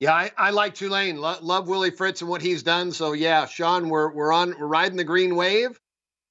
Yeah, 0.00 0.12
I, 0.12 0.30
I 0.36 0.50
like 0.50 0.74
Tulane. 0.74 1.16
Lo- 1.16 1.38
love 1.40 1.68
Willie 1.68 1.90
Fritz 1.90 2.20
and 2.20 2.28
what 2.28 2.42
he's 2.42 2.62
done. 2.62 2.92
So 2.92 3.14
yeah, 3.14 3.46
Shaun, 3.46 3.88
we're 3.88 4.12
we're 4.12 4.32
on 4.32 4.54
we're 4.60 4.66
riding 4.66 4.98
the 4.98 5.04
green 5.04 5.34
wave, 5.34 5.80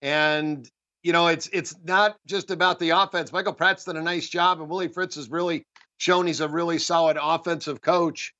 and 0.03 0.69
you 1.07 1.13
know, 1.13 1.27
it's 1.27 1.47
it's 1.53 1.73
not 1.85 2.17
just 2.25 2.51
about 2.51 2.79
the 2.79 2.89
offense. 2.89 3.31
Michael 3.31 3.53
Pratt's 3.53 3.85
done 3.85 3.95
a 3.95 4.01
nice 4.01 4.27
job, 4.27 4.59
and 4.59 4.69
Willie 4.69 4.89
Fritz 4.89 5.15
has 5.15 5.29
really 5.29 5.63
shown 5.95 6.27
he's 6.27 6.41
a 6.41 6.49
really 6.49 6.79
solid 6.79 7.17
offensive 7.19 7.81
coach. 7.81 8.33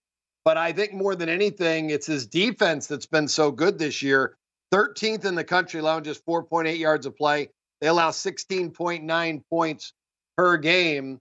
But 0.43 0.57
I 0.57 0.73
think 0.73 0.93
more 0.93 1.15
than 1.15 1.29
anything, 1.29 1.91
it's 1.91 2.07
his 2.07 2.27
defense 2.27 2.87
that's 2.87 3.05
been 3.05 3.29
so 3.29 3.51
good 3.51 3.79
this 3.79 4.01
year. 4.01 4.35
13th 4.73 5.23
in 5.23 5.35
the 5.35 5.45
country, 5.45 5.79
allowing 5.79 6.03
just 6.03 6.25
4.8 6.25 6.77
yards 6.77 7.05
of 7.05 7.15
play. 7.15 7.47
They 7.79 7.87
allow 7.87 8.09
16.9 8.09 9.41
points 9.49 9.93
per 10.35 10.57
game. 10.57 11.19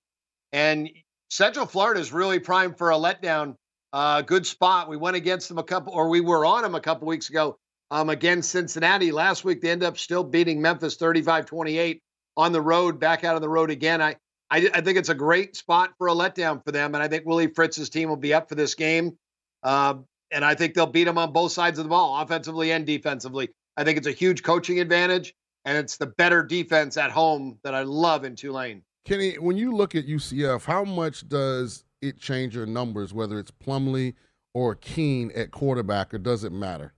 And 0.53 0.91
Central 1.31 1.67
Florida 1.67 2.01
is 2.01 2.13
really 2.13 2.41
primed 2.41 2.77
for 2.77 2.91
a 2.91 2.97
letdown. 2.97 3.55
Uh, 3.93 4.23
good 4.23 4.49
spot. 4.49 4.89
We 4.89 4.97
went 4.97 5.15
against 5.15 5.49
them 5.49 5.59
a 5.59 5.63
couple, 5.63 5.93
or 5.93 6.09
we 6.09 6.21
were 6.21 6.45
on 6.45 6.65
them 6.65 6.75
a 6.75 6.81
couple 6.81 7.07
weeks 7.07 7.31
ago 7.31 7.57
um, 7.91 8.11
against 8.11 8.51
Cincinnati. 8.51 9.13
Last 9.13 9.45
week, 9.45 9.61
they 9.61 9.71
end 9.71 9.83
up 9.83 9.99
still 9.99 10.25
beating 10.25 10.61
Memphis 10.61 10.97
35 10.97 11.47
28 11.47 12.03
on 12.37 12.53
the 12.53 12.61
road, 12.61 13.01
back 13.01 13.25
out 13.25 13.37
on 13.37 13.43
the 13.43 13.49
road 13.49 13.71
again. 13.71 14.03
I, 14.03 14.17
I, 14.51 14.69
I, 14.75 14.81
think 14.81 14.99
it's 14.99 15.09
a 15.09 15.15
great 15.15 15.57
spot 15.57 15.95
for 15.97 16.09
a 16.09 16.13
letdown 16.13 16.63
for 16.65 16.71
them. 16.71 16.95
And 16.95 17.03
I 17.03 17.09
think 17.09 17.25
Willie 17.25 17.47
Fritz's 17.49 17.89
team 17.89 18.09
will 18.09 18.17
be 18.17 18.35
up 18.35 18.49
for 18.49 18.55
this 18.55 18.75
game. 18.75 19.17
Uh, 19.63 19.95
and 20.31 20.45
I 20.45 20.55
think 20.55 20.75
they'll 20.75 20.87
beat 20.87 21.05
them 21.05 21.19
on 21.19 21.33
both 21.33 21.53
sides 21.53 21.79
of 21.79 21.85
the 21.85 21.89
ball, 21.89 22.21
offensively 22.21 22.73
and 22.73 22.87
defensively. 22.87 23.51
I 23.77 23.85
think 23.85 23.99
it's 23.99 24.07
a 24.07 24.13
huge 24.13 24.43
coaching 24.43 24.81
advantage, 24.81 25.35
and 25.65 25.77
it's 25.79 25.97
the 25.97 26.07
better 26.07 26.43
defense 26.43 26.97
at 26.97 27.11
home 27.11 27.59
that 27.63 27.75
I 27.75 27.83
love 27.83 28.25
in 28.25 28.37
Tulane. 28.37 28.83
Kenny, 29.05 29.35
when 29.39 29.57
you 29.57 29.75
look 29.75 29.95
at 29.95 30.07
UCF, 30.07 30.65
how 30.65 30.85
much 30.85 31.29
does 31.29 31.85
it 32.03 32.19
change 32.19 32.57
your 32.57 32.67
numbers, 32.67 33.15
whether 33.15 33.39
it's 33.39 33.51
Plumlee 33.51 34.15
or 34.53 34.75
Keene 34.75 35.31
at 35.35 35.53
quarterback, 35.53 36.13
or 36.13 36.19
does 36.19 36.43
it 36.43 36.53
matter? 36.53 36.93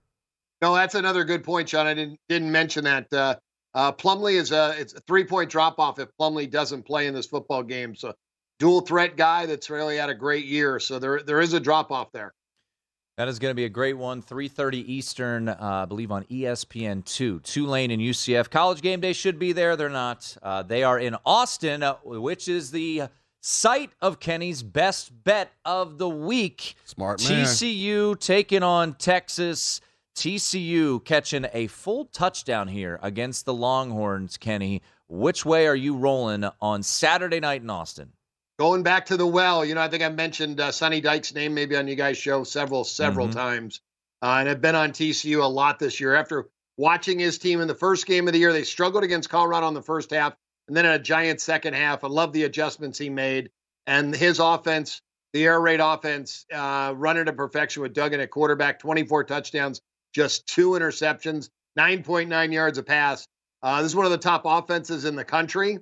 No, 0.61 0.75
that's 0.75 0.95
another 0.95 1.23
good 1.23 1.43
point, 1.43 1.69
Shaun. 1.69 1.87
I 1.87 1.93
didn't 1.93 2.19
didn't 2.27 2.51
mention 2.51 2.83
that. 2.83 3.11
Uh, 3.13 3.35
uh, 3.73 3.91
Plumlee 3.91 4.33
is 4.33 4.51
a 4.51 4.75
it's 4.77 4.93
a 4.93 4.99
three 5.01 5.23
point 5.23 5.49
drop 5.49 5.79
off 5.79 5.99
if 5.99 6.09
Plumlee 6.19 6.49
doesn't 6.49 6.83
play 6.83 7.07
in 7.07 7.13
this 7.13 7.27
football 7.27 7.63
game. 7.63 7.95
So 7.95 8.13
dual 8.59 8.81
threat 8.81 9.15
guy 9.15 9.45
that's 9.45 9.69
really 9.69 9.97
had 9.97 10.09
a 10.09 10.15
great 10.15 10.45
year. 10.45 10.79
So 10.79 10.99
there 10.99 11.21
there 11.21 11.39
is 11.41 11.53
a 11.53 11.59
drop 11.59 11.91
off 11.91 12.11
there. 12.11 12.33
That 13.17 13.27
is 13.27 13.37
going 13.37 13.51
to 13.51 13.55
be 13.55 13.65
a 13.65 13.69
great 13.69 13.97
one. 13.97 14.21
3:30 14.21 14.75
Eastern, 14.87 15.49
uh, 15.49 15.57
I 15.59 15.85
believe, 15.85 16.11
on 16.11 16.23
ESPN 16.25 17.03
two. 17.03 17.41
Tulane 17.41 17.91
and 17.91 18.01
UCF. 18.01 18.49
College 18.49 18.81
game 18.81 19.01
day 19.01 19.13
should 19.13 19.37
be 19.37 19.51
there. 19.51 19.75
They're 19.75 19.89
not. 19.89 20.37
Uh, 20.41 20.63
they 20.63 20.83
are 20.83 20.97
in 20.97 21.15
Austin, 21.25 21.83
uh, 21.83 21.95
which 22.03 22.47
is 22.47 22.71
the 22.71 23.03
site 23.41 23.91
of 24.01 24.19
Kenny's 24.19 24.63
best 24.63 25.11
bet 25.23 25.51
of 25.65 25.97
the 25.97 26.09
week. 26.09 26.75
Smart 26.85 27.21
man. 27.27 27.45
TCU 27.45 28.19
taking 28.19 28.63
on 28.63 28.93
Texas. 28.93 29.81
TCU 30.19 31.03
catching 31.05 31.45
a 31.53 31.67
full 31.67 32.03
touchdown 32.03 32.67
here 32.67 32.99
against 33.01 33.45
the 33.45 33.53
Longhorns. 33.53 34.35
Kenny, 34.35 34.81
which 35.07 35.45
way 35.45 35.65
are 35.65 35.75
you 35.77 35.95
rolling 35.95 36.43
on 36.61 36.83
Saturday 36.83 37.39
night 37.39 37.61
in 37.61 37.69
Austin? 37.69 38.11
Going 38.59 38.83
back 38.83 39.05
to 39.05 39.15
the 39.15 39.25
well, 39.25 39.63
you 39.63 39.75
know, 39.75 39.81
I 39.81 39.87
think 39.87 40.03
I 40.03 40.09
mentioned 40.09 40.59
uh, 40.59 40.73
Sonny 40.73 40.99
Dykes' 40.99 41.33
name 41.33 41.53
maybe 41.53 41.77
on 41.77 41.87
you 41.87 41.95
guys' 41.95 42.17
show 42.17 42.43
several, 42.43 42.83
several 42.83 43.29
Mhm. 43.29 43.33
times. 43.33 43.79
Uh, 44.21 44.35
and 44.41 44.49
I've 44.49 44.59
been 44.59 44.75
on 44.75 44.91
TCU 44.91 45.41
a 45.41 45.45
lot 45.47 45.79
this 45.79 46.01
year. 46.01 46.13
After 46.15 46.49
watching 46.75 47.17
his 47.17 47.37
team 47.37 47.61
in 47.61 47.69
the 47.69 47.75
first 47.75 48.05
game 48.05 48.27
of 48.27 48.33
the 48.33 48.39
year, 48.39 48.51
they 48.51 48.63
struggled 48.65 49.05
against 49.05 49.29
Colorado 49.29 49.69
in 49.69 49.73
the 49.73 49.81
first 49.81 50.11
half 50.11 50.33
and 50.67 50.75
then 50.75 50.85
in 50.85 50.91
a 50.91 50.99
giant 50.99 51.39
second 51.39 51.75
half. 51.75 52.03
I 52.03 52.07
love 52.07 52.33
the 52.33 52.43
adjustments 52.43 52.99
he 52.99 53.09
made. 53.09 53.51
And 53.87 54.13
his 54.13 54.39
offense, 54.39 55.01
the 55.31 55.45
air 55.45 55.61
raid 55.61 55.79
offense, 55.79 56.45
uh, 56.53 56.93
running 56.97 57.23
to 57.25 57.33
perfection 57.33 57.81
with 57.83 57.93
Duggan 57.93 58.19
at 58.19 58.29
quarterback, 58.31 58.79
24 58.79 59.23
touchdowns, 59.23 59.79
just 60.13 60.47
two 60.47 60.71
interceptions, 60.71 61.49
9.9 61.77 62.53
yards 62.53 62.77
a 62.77 62.83
pass. 62.83 63.27
Uh, 63.61 63.81
this 63.81 63.91
is 63.91 63.95
one 63.95 64.05
of 64.05 64.11
the 64.11 64.17
top 64.17 64.43
offenses 64.45 65.05
in 65.05 65.15
the 65.15 65.25
country. 65.25 65.79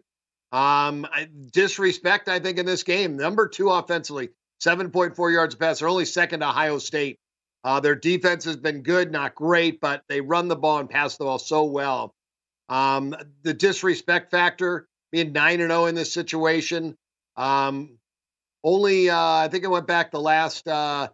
Um, 0.51 1.05
I, 1.11 1.27
disrespect, 1.51 2.29
I 2.29 2.39
think, 2.39 2.57
in 2.57 2.65
this 2.65 2.83
game. 2.83 3.17
Number 3.17 3.47
two 3.47 3.69
offensively, 3.69 4.29
7.4 4.63 5.33
yards 5.33 5.55
a 5.55 5.57
pass. 5.57 5.79
They're 5.79 5.89
only 5.89 6.05
second 6.05 6.39
to 6.39 6.49
Ohio 6.49 6.77
State. 6.77 7.19
Uh, 7.63 7.79
their 7.79 7.95
defense 7.95 8.45
has 8.45 8.55
been 8.55 8.81
good, 8.81 9.11
not 9.11 9.35
great, 9.35 9.81
but 9.81 10.03
they 10.07 10.21
run 10.21 10.47
the 10.47 10.55
ball 10.55 10.79
and 10.79 10.89
pass 10.89 11.17
the 11.17 11.25
ball 11.25 11.39
so 11.39 11.65
well. 11.65 12.13
Um, 12.69 13.15
the 13.43 13.53
disrespect 13.53 14.31
factor, 14.31 14.87
being 15.11 15.31
9 15.31 15.61
and 15.61 15.71
0 15.71 15.85
in 15.85 15.95
this 15.95 16.13
situation. 16.13 16.95
Um, 17.35 17.97
only, 18.63 19.09
uh, 19.09 19.17
I 19.17 19.47
think 19.49 19.63
it 19.63 19.69
went 19.69 19.87
back 19.87 20.11
the 20.11 20.19
last 20.19 20.67
uh, 20.67 21.09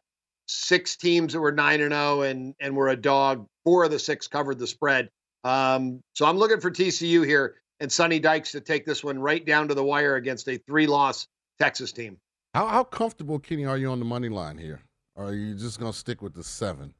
six 0.48 0.96
teams 0.96 1.34
that 1.34 1.40
were 1.40 1.52
9 1.52 1.82
and 1.82 1.92
0 1.92 2.22
and, 2.22 2.56
and 2.60 2.76
were 2.76 2.90
a 2.90 2.96
dog. 2.96 3.48
Four 3.64 3.86
of 3.86 3.92
the 3.92 4.00
six 4.00 4.28
covered 4.28 4.60
the 4.60 4.68
spread. 4.68 5.10
Um, 5.44 6.02
so 6.14 6.26
I'm 6.26 6.38
looking 6.38 6.60
for 6.60 6.72
TCU 6.72 7.26
here 7.26 7.56
and 7.80 7.92
Sonny 7.92 8.20
Dykes 8.20 8.52
to 8.54 8.62
take 8.62 8.86
this 8.86 9.04
one 9.04 9.20
right 9.20 9.46
down 9.46 9.68
to 9.68 9.74
the 9.74 9.84
wire 9.84 10.16
against 10.16 10.48
a 10.48 10.58
three 10.68 10.88
loss 10.88 11.28
Texas 11.60 11.92
team. 11.92 12.18
How 12.54 12.68
how 12.68 12.84
comfortable, 12.84 13.40
Kenny, 13.40 13.66
are 13.66 13.78
you 13.78 13.90
on 13.90 14.00
the 14.00 14.06
money 14.06 14.30
line 14.30 14.58
here? 14.58 14.82
Or 15.16 15.26
are 15.26 15.34
you 15.34 15.56
just 15.56 15.80
gonna 15.80 15.94
stick 15.94 16.22
with 16.22 16.34
the 16.34 16.44
seven? 16.44 16.94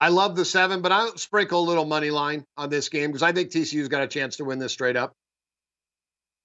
I 0.00 0.08
love 0.08 0.36
the 0.36 0.44
seven, 0.44 0.80
but 0.80 0.92
I'll 0.92 1.16
sprinkle 1.16 1.60
a 1.60 1.66
little 1.66 1.84
money 1.84 2.10
line 2.10 2.44
on 2.56 2.68
this 2.68 2.88
game 2.88 3.10
because 3.10 3.22
I 3.22 3.32
think 3.32 3.50
TCU's 3.50 3.88
got 3.88 4.02
a 4.02 4.06
chance 4.06 4.36
to 4.36 4.44
win 4.44 4.58
this 4.58 4.72
straight 4.72 4.96
up. 4.96 5.12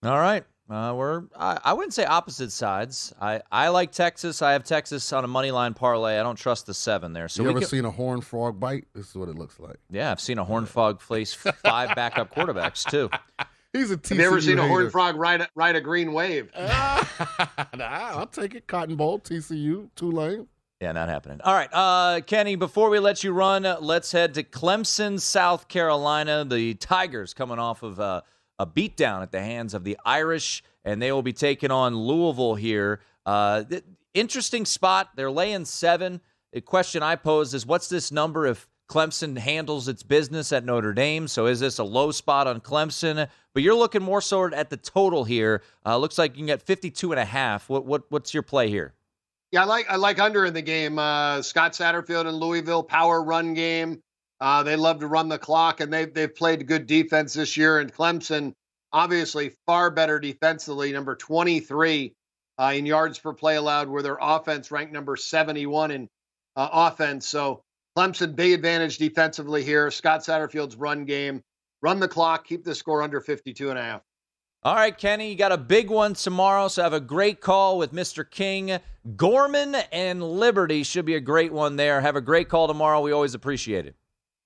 All 0.04 0.18
right. 0.18 0.44
Uh, 0.70 0.94
we're 0.96 1.24
I, 1.38 1.60
I 1.66 1.74
wouldn't 1.74 1.94
say 1.94 2.06
opposite 2.06 2.52
sides. 2.52 3.14
I, 3.22 3.42
I 3.52 3.68
like 3.68 3.92
Texas. 3.92 4.42
I 4.42 4.54
have 4.54 4.64
Texas 4.64 5.12
on 5.12 5.24
a 5.24 5.28
money 5.28 5.52
line 5.52 5.74
parlay. 5.74 6.18
I 6.20 6.24
don't 6.24 6.38
trust 6.38 6.66
the 6.66 6.74
seven 6.74 7.12
there. 7.14 7.28
So 7.28 7.44
you 7.44 7.48
we 7.48 7.52
ever 7.52 7.60
can- 7.60 7.70
seen 7.70 7.86
a 7.86 7.92
horn 7.92 8.22
frog 8.22 8.60
bite? 8.60 8.86
This 8.96 9.10
is 9.10 9.16
what 9.16 9.28
it 9.30 9.36
looks 9.36 9.60
like. 9.60 9.78
yeah, 9.90 10.12
I've 10.12 10.22
seen 10.22 10.38
a 10.38 10.44
horn 10.44 10.66
frog 10.66 11.02
face 11.02 11.34
five 11.34 11.96
backup 11.96 12.34
quarterbacks 12.34 12.90
too. 12.90 13.10
He's 13.74 13.90
a 13.92 13.98
TCU 13.98 14.10
Have 14.10 14.18
you 14.20 14.26
ever 14.28 14.42
seen 14.42 14.60
a 14.60 14.68
horn 14.68 14.90
frog 14.92 15.16
ride 15.16 15.42
a, 15.42 15.50
ride 15.56 15.76
a 15.76 15.82
green 15.82 16.14
wave? 16.14 16.50
Nah, 17.76 18.18
I'll 18.18 18.28
take 18.28 18.56
it. 18.56 18.68
Cotton 18.68 18.96
Bowl, 18.96 19.20
TCU, 19.20 19.90
Tulane. 19.96 20.48
Yeah, 20.80 20.92
not 20.92 21.10
happening. 21.10 21.42
All 21.44 21.54
right, 21.54 21.70
uh, 21.74 22.22
Kenny. 22.22 22.56
Before 22.56 22.90
we 22.90 23.00
let 23.00 23.24
you 23.24 23.32
run, 23.32 23.66
uh, 23.66 23.78
let's 23.80 24.12
head 24.12 24.34
to 24.36 24.44
Clemson, 24.44 25.20
South 25.20 25.68
Carolina. 25.68 26.46
The 26.46 26.74
Tigers 26.76 27.34
coming 27.34 27.58
off 27.60 27.84
of 27.84 28.00
uh, 28.00 28.22
a 28.60 28.66
beatdown 28.66 29.22
at 29.22 29.32
the 29.32 29.42
hands 29.42 29.74
of 29.74 29.84
the 29.84 29.98
Irish, 30.06 30.64
and 30.86 31.02
they 31.02 31.12
will 31.12 31.24
be 31.24 31.34
taking 31.34 31.72
on 31.72 31.96
Louisville 31.96 32.56
here. 32.56 33.00
Uh, 33.26 33.64
interesting 34.14 34.66
spot. 34.66 35.10
They're 35.16 35.32
laying 35.32 35.66
seven. 35.66 36.22
The 36.52 36.62
question 36.62 37.02
I 37.02 37.16
pose 37.16 37.54
is, 37.54 37.66
what's 37.66 37.90
this 37.90 38.12
number 38.12 38.46
if 38.46 38.68
Clemson 38.90 39.38
handles 39.38 39.88
its 39.88 40.04
business 40.04 40.52
at 40.52 40.66
Notre 40.66 40.94
Dame? 40.94 41.28
So 41.28 41.48
is 41.48 41.60
this 41.60 41.80
a 41.80 41.84
low 41.84 42.12
spot 42.12 42.48
on 42.48 42.62
Clemson? 42.62 43.28
But 43.54 43.64
you're 43.64 43.76
looking 43.76 44.04
more 44.04 44.22
so 44.22 44.46
at 44.54 44.70
the 44.70 44.78
total 44.78 45.24
here. 45.24 45.64
Uh, 45.86 45.98
looks 45.98 46.18
like 46.18 46.34
you 46.34 46.38
can 46.38 46.46
get 46.46 46.62
52 46.62 47.12
and 47.12 47.20
a 47.20 47.26
half. 47.26 47.70
What 47.70 47.86
what 47.86 48.04
what's 48.10 48.34
your 48.34 48.44
play 48.44 48.70
here? 48.70 48.94
Yeah, 49.52 49.64
I 49.64 49.66
like 49.66 49.90
I 49.90 49.96
like 49.96 50.20
under 50.20 50.46
in 50.46 50.54
the 50.54 50.62
game. 50.62 51.00
Uh, 51.00 51.42
Scott 51.42 51.74
Satterfield 51.74 52.28
in 52.28 52.36
Louisville, 52.36 52.84
power 52.84 53.24
run 53.24 53.54
game. 53.54 54.02
Uh, 54.44 54.62
they 54.62 54.76
love 54.76 55.00
to 55.00 55.08
run 55.08 55.30
the 55.30 55.40
clock, 55.40 55.80
and 55.80 55.92
they've 55.94 56.14
they've 56.14 56.36
played 56.36 56.68
good 56.68 56.86
defense 56.86 57.34
this 57.34 57.56
year. 57.56 57.80
And 57.80 57.94
Clemson, 57.94 58.52
obviously, 58.92 59.54
far 59.66 59.90
better 59.90 60.20
defensively, 60.20 60.92
number 60.92 61.16
23 61.16 62.14
uh, 62.60 62.74
in 62.76 62.86
yards 62.86 63.18
per 63.18 63.32
play 63.32 63.56
allowed, 63.56 63.88
where 63.88 64.04
their 64.04 64.18
offense 64.20 64.70
ranked 64.70 64.92
number 64.92 65.16
71 65.16 65.92
in 65.92 66.10
uh, 66.58 66.68
offense. 66.74 67.26
So 67.26 67.62
Clemson, 67.98 68.36
big 68.36 68.52
advantage 68.52 68.98
defensively 68.98 69.64
here. 69.64 69.90
Scott 69.90 70.26
Satterfield's 70.26 70.76
run 70.76 71.06
game, 71.06 71.42
run 71.82 72.02
the 72.02 72.10
clock, 72.10 72.46
keep 72.46 72.66
the 72.66 72.76
score 72.76 73.02
under 73.02 73.22
52 73.22 73.70
and 73.70 73.80
a 73.80 73.82
half. 73.82 74.02
All 74.64 74.76
right, 74.76 74.98
Kenny, 74.98 75.30
you 75.30 75.38
got 75.38 75.54
a 75.54 75.58
big 75.58 75.90
one 75.90 76.16
tomorrow, 76.16 76.68
so 76.68 76.84
have 76.84 76.92
a 76.92 77.00
great 77.00 77.40
call 77.40 77.78
with 77.78 77.94
Mr. 77.94 78.30
King. 78.30 78.78
Gorman 79.16 79.76
and 79.94 80.22
Liberty 80.22 80.84
should 80.84 81.06
be 81.06 81.16
a 81.16 81.22
great 81.22 81.54
one 81.54 81.78
there. 81.78 82.02
Have 82.02 82.18
a 82.18 82.22
great 82.22 82.50
call 82.50 82.68
tomorrow. 82.68 83.00
We 83.00 83.14
always 83.14 83.36
appreciate 83.36 83.86
it. 83.86 83.96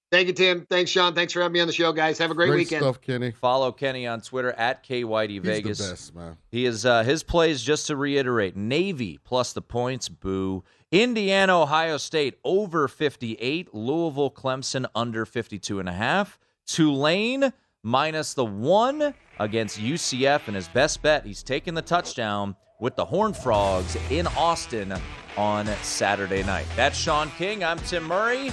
Thank 0.10 0.28
you, 0.28 0.34
Tim. 0.34 0.66
Thanks, 0.70 0.90
Shaun. 0.90 1.14
Thanks 1.14 1.34
for 1.34 1.42
having 1.42 1.54
me 1.54 1.60
on 1.60 1.68
the 1.68 1.74
show, 1.74 1.92
guys. 1.92 2.18
Have 2.20 2.32
a 2.32 2.34
great, 2.34 2.50
weekend. 2.50 2.82
stuff, 2.82 3.02
Kenny. 3.02 3.32
Follow 3.32 3.74
Kenny 3.74 4.08
on 4.08 4.22
Twitter 4.22 4.54
at 4.54 4.86
KYD 4.86 5.30
He's 5.32 5.42
Vegas. 5.42 5.78
the 5.80 5.90
best, 5.92 6.16
man. 6.16 6.38
He 6.50 6.66
is 6.66 6.86
uh, 6.86 7.04
his 7.04 7.24
plays 7.24 7.62
just 7.62 7.88
to 7.88 7.98
reiterate: 7.98 8.56
Navy 8.56 9.20
plus 9.26 9.52
the 9.52 9.62
points, 9.62 10.08
boo. 10.08 10.64
Indiana, 10.92 11.62
Ohio 11.62 11.98
State 11.98 12.40
over 12.46 12.88
58. 12.88 13.74
Louisville, 13.76 14.32
Clemson 14.32 14.86
under 14.96 15.26
52 15.26 15.80
and 15.80 15.90
a 15.90 15.94
half. 15.94 16.40
Tulane 16.66 17.52
minus 17.84 18.34
the 18.34 18.46
one 18.46 19.14
against 19.40 19.78
UCF, 19.78 20.48
and 20.48 20.56
his 20.56 20.70
best 20.70 21.02
bet, 21.02 21.26
he's 21.26 21.44
taking 21.44 21.74
the 21.74 21.82
touchdown 21.82 22.56
with 22.80 22.96
the 22.96 23.04
Horned 23.04 23.36
Frogs 23.36 23.98
in 24.10 24.28
Austin 24.28 24.94
on 25.36 25.66
Saturday 25.84 26.44
night. 26.44 26.66
That's 26.78 26.98
Shaun 26.98 27.30
King. 27.32 27.64
I'm 27.64 27.80
Tim 27.80 28.04
Murray. 28.04 28.52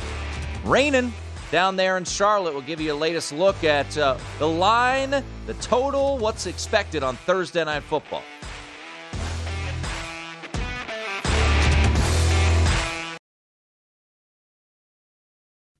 Raining 0.65 1.13
down 1.55 1.77
there 1.77 1.97
in 1.97 2.05
Charlotte. 2.05 2.53
We'll 2.53 2.63
give 2.63 2.81
you 2.81 2.93
a 2.93 2.97
latest 2.97 3.33
look 3.33 3.63
at 3.63 3.97
uh, 3.97 4.19
the 4.41 4.49
line, 4.49 5.23
the 5.47 5.55
total, 5.61 6.19
what's 6.19 6.47
expected 6.47 7.05
on 7.05 7.15
Thursday 7.15 7.65
Night 7.65 7.85
Football. 7.85 8.25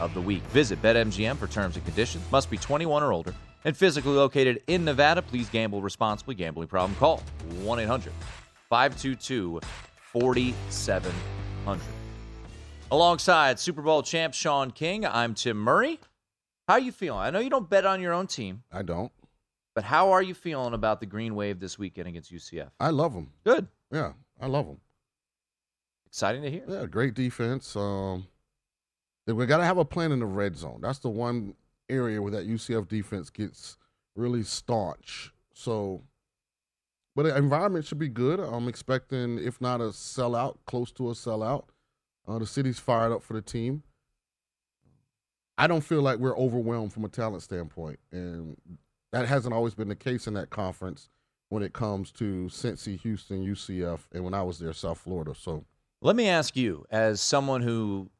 of 0.00 0.14
the 0.14 0.20
week. 0.20 0.42
Visit 0.50 0.80
BetMGM 0.82 1.36
for 1.36 1.46
terms 1.46 1.76
and 1.76 1.84
conditions. 1.84 2.24
Must 2.32 2.50
be 2.50 2.56
21 2.56 3.02
or 3.02 3.12
older 3.12 3.34
and 3.64 3.76
physically 3.76 4.12
located 4.12 4.62
in 4.66 4.84
Nevada. 4.84 5.22
Please 5.22 5.48
gamble 5.48 5.82
responsibly. 5.82 6.34
Gambling 6.34 6.68
problem? 6.68 6.94
Call 6.96 7.18
1 7.62 7.80
800 7.80 8.12
522 8.68 9.60
4700. 10.12 11.82
Alongside 12.90 13.58
Super 13.60 13.82
Bowl 13.82 14.02
champ 14.02 14.32
Shaun 14.32 14.70
King, 14.70 15.04
I'm 15.04 15.34
Tim 15.34 15.58
Murray. 15.58 16.00
How 16.66 16.74
are 16.74 16.80
you 16.80 16.92
feeling? 16.92 17.20
I 17.20 17.30
know 17.30 17.38
you 17.38 17.50
don't 17.50 17.68
bet 17.68 17.84
on 17.84 18.00
your 18.00 18.12
own 18.14 18.26
team, 18.26 18.62
I 18.72 18.82
don't. 18.82 19.12
but 19.74 19.84
how 19.84 20.12
are 20.12 20.22
you 20.22 20.32
feeling 20.34 20.72
about 20.74 21.00
the 21.00 21.06
Green 21.06 21.34
Wave 21.34 21.60
this 21.60 21.78
weekend 21.78 22.08
against 22.08 22.32
UCF? 22.32 22.70
I 22.80 22.90
love 22.90 23.12
them. 23.14 23.30
Good. 23.44 23.68
Yeah, 23.92 24.12
I 24.40 24.46
love 24.46 24.66
them. 24.66 24.80
Exciting 26.06 26.42
to 26.42 26.50
hear. 26.50 26.62
Yeah, 26.66 26.86
great 26.86 27.12
defense. 27.14 27.76
Um, 27.76 28.26
we 29.36 29.46
got 29.46 29.58
to 29.58 29.64
have 29.64 29.78
a 29.78 29.84
plan 29.84 30.12
in 30.12 30.20
the 30.20 30.26
red 30.26 30.56
zone. 30.56 30.80
That's 30.80 31.00
the 31.00 31.10
one 31.10 31.54
area 31.88 32.20
where 32.20 32.32
that 32.32 32.48
UCF 32.48 32.88
defense 32.88 33.30
gets 33.30 33.76
really 34.14 34.42
staunch. 34.42 35.32
So, 35.54 36.02
but 37.14 37.24
the 37.24 37.36
environment 37.36 37.84
should 37.84 37.98
be 37.98 38.08
good. 38.08 38.40
I'm 38.40 38.68
expecting, 38.68 39.38
if 39.38 39.60
not 39.60 39.80
a 39.80 39.84
sellout, 39.88 40.56
close 40.66 40.92
to 40.92 41.10
a 41.10 41.12
sellout. 41.12 41.64
Uh, 42.26 42.38
the 42.38 42.46
city's 42.46 42.78
fired 42.78 43.12
up 43.12 43.22
for 43.22 43.34
the 43.34 43.42
team. 43.42 43.82
I 45.56 45.66
don't 45.66 45.80
feel 45.80 46.02
like 46.02 46.18
we're 46.18 46.36
overwhelmed 46.36 46.92
from 46.92 47.04
a 47.04 47.08
talent 47.08 47.42
standpoint, 47.42 47.98
and 48.12 48.56
that 49.12 49.26
hasn't 49.26 49.54
always 49.54 49.74
been 49.74 49.88
the 49.88 49.96
case 49.96 50.26
in 50.26 50.34
that 50.34 50.50
conference 50.50 51.08
when 51.48 51.62
it 51.62 51.72
comes 51.72 52.12
to 52.12 52.48
Cincy, 52.50 53.00
Houston, 53.00 53.44
UCF, 53.44 54.00
and 54.12 54.22
when 54.22 54.34
I 54.34 54.42
was 54.42 54.58
there, 54.58 54.72
South 54.72 54.98
Florida. 54.98 55.34
So. 55.34 55.64
Let 56.00 56.14
me 56.14 56.28
ask 56.28 56.56
you, 56.56 56.84
as 56.90 57.20
someone 57.20 57.62
who 57.62 58.10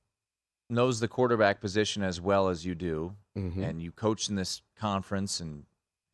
knows 0.70 1.00
the 1.00 1.08
quarterback 1.08 1.60
position 1.60 2.02
as 2.02 2.20
well 2.20 2.48
as 2.48 2.64
you 2.64 2.74
do, 2.74 3.14
Mhm. 3.36 3.62
and 3.68 3.82
you 3.82 3.90
coach 3.92 4.28
in 4.28 4.34
this 4.34 4.62
conference, 4.76 5.40
and 5.40 5.64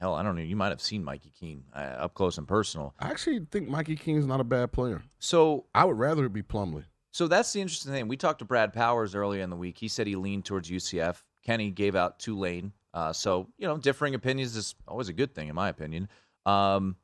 hell, 0.01 0.15
I 0.15 0.23
don't 0.23 0.37
know, 0.37 0.43
you 0.43 0.57
might 0.57 0.69
have 0.69 0.81
seen 0.81 1.03
Mikey 1.03 1.31
Keene 1.31 1.65
uh, 1.75 1.79
up 1.79 2.15
close 2.15 2.39
and 2.39 2.47
personal. 2.47 2.95
I 2.99 3.11
actually 3.11 3.41
think 3.51 3.69
Mikey 3.69 3.97
Keene's 3.97 4.27
not 4.27 4.41
a 4.41 4.45
bad 4.45 4.73
player. 4.73 5.03
So 5.19 5.67
I 5.75 5.85
would 5.85 5.99
rather 5.99 6.27
it 6.27 6.33
be 6.33 6.43
Plumlee. 6.43 6.85
So 7.11 7.29
that's 7.29 7.53
the 7.53 7.61
interesting 7.61 7.93
thing. 7.93 8.09
We 8.09 8.17
talked 8.17 8.41
to 8.41 8.45
Brad 8.45 8.73
Powers 8.73 9.15
earlier 9.15 9.43
in 9.43 9.51
the 9.51 9.57
week. 9.57 9.79
He 9.79 9.89
said 9.89 10.07
he 10.07 10.17
leaned 10.17 10.45
towards 10.45 10.69
UCF. 10.71 11.25
Kenny 11.43 11.71
gave 11.71 11.95
out 11.95 12.19
Tulane. 12.19 12.73
Uh, 12.93 13.13
so 13.13 13.49
you 13.59 13.67
know, 13.67 13.77
differing 13.77 14.15
opinions 14.15 14.57
is 14.57 14.75
always 14.89 15.09
a 15.09 15.13
good 15.13 15.35
thing, 15.35 15.49
in 15.49 15.55
my 15.55 15.69
opinion. 15.69 16.09
Um, 16.47 16.97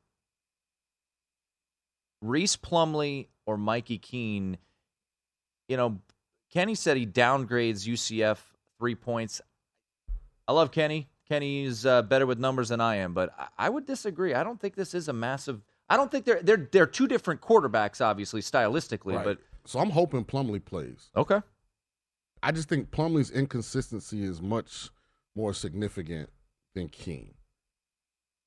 Rhys 2.21 2.55
Plumlee 2.55 3.27
or 3.45 3.57
Mikey 3.57 3.97
Keene, 3.97 4.57
you 5.67 5.77
know, 5.77 5.99
Kenny 6.51 6.75
said 6.75 6.97
he 6.97 7.05
downgrades 7.07 7.87
UCF 7.87 8.37
three 8.77 8.95
points. 8.95 9.41
I 10.47 10.53
love 10.53 10.71
Kenny. 10.71 11.09
Kenny 11.27 11.63
is 11.63 11.85
uh, 11.85 12.01
better 12.01 12.25
with 12.25 12.39
numbers 12.39 12.69
than 12.69 12.81
I 12.81 12.97
am, 12.97 13.13
but 13.13 13.33
I, 13.39 13.47
I 13.57 13.69
would 13.69 13.85
disagree. 13.85 14.33
I 14.33 14.43
don't 14.43 14.59
think 14.59 14.75
this 14.75 14.93
is 14.93 15.07
a 15.07 15.13
massive. 15.13 15.61
I 15.89 15.95
don't 15.97 16.11
think 16.11 16.25
they're 16.25 16.41
they're 16.41 16.67
they're 16.71 16.85
two 16.85 17.07
different 17.07 17.41
quarterbacks, 17.41 18.01
obviously 18.05 18.41
stylistically, 18.41 19.15
Right. 19.15 19.23
but 19.25 19.37
So 19.65 19.79
I'm 19.79 19.89
hoping 19.91 20.25
Plumlee 20.25 20.63
plays. 20.63 21.09
okay. 21.15 21.41
I 22.43 22.51
just 22.51 22.67
think 22.69 22.89
Plumlee's 22.91 23.29
inconsistency 23.29 24.23
is 24.23 24.41
much 24.41 24.89
more 25.35 25.53
significant 25.53 26.29
than 26.73 26.89
Keene. 26.89 27.35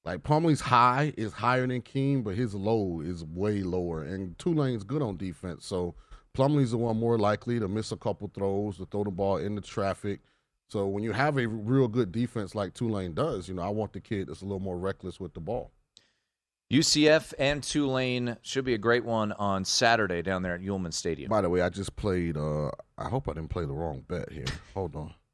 Like 0.05 0.23
Plumlee's 0.25 0.61
high 0.63 1.15
is 1.17 1.33
higher 1.33 1.67
than 1.67 1.81
Keene, 1.81 2.23
but 2.23 2.35
his 2.35 2.55
low 2.55 3.01
is 3.01 3.25
way 3.25 3.63
lower. 3.63 4.03
And 4.03 4.37
Tulane's 4.37 4.83
good 4.85 5.01
on 5.01 5.17
defense, 5.17 5.65
so 5.65 5.95
Plumlee's 6.35 6.73
the 6.73 6.79
one 6.79 6.99
more 6.99 7.17
likely 7.19 7.59
to 7.61 7.69
miss 7.69 7.93
a 7.93 7.97
couple 7.97 8.29
throws, 8.35 8.77
to 8.79 8.87
throw 8.87 9.05
the 9.05 9.11
ball 9.11 9.37
into 9.39 9.61
traffic. 9.63 10.21
So 10.69 10.87
when 10.87 11.05
you 11.05 11.13
have 11.13 11.39
a 11.39 11.47
real 11.47 11.89
good 11.89 12.11
defense 12.11 12.55
like 12.55 12.75
Tulane 12.75 13.15
does, 13.15 13.49
you 13.49 13.55
know, 13.55 13.63
I 13.63 13.69
want 13.69 13.93
the 13.93 14.01
kid 14.01 14.27
that's 14.29 14.41
a 14.41 14.45
little 14.45 14.59
more 14.61 14.77
reckless 14.79 15.21
with 15.21 15.35
the 15.35 15.41
ball. 15.41 15.71
UCF 16.73 17.35
and 17.39 17.63
Tulane 17.63 18.37
should 18.43 18.65
be 18.65 18.75
a 18.75 18.79
great 18.79 19.05
one 19.05 19.33
on 19.33 19.65
Saturday 19.65 20.23
down 20.23 20.43
there 20.43 20.55
at 20.55 20.61
Yulman 20.63 20.93
Stadium. 20.93 21.29
By 21.29 21.43
the 21.43 21.51
way, 21.51 21.61
I 21.61 21.69
just 21.69 21.95
played. 21.95 22.37
uh 22.37 22.71
I 22.99 23.09
hope 23.09 23.29
I 23.29 23.35
didn't 23.35 23.51
play 23.51 23.65
the 23.67 23.75
wrong 23.75 24.03
bet 24.09 24.33
here. 24.33 24.47
Hold 24.75 24.97
on. 24.97 25.15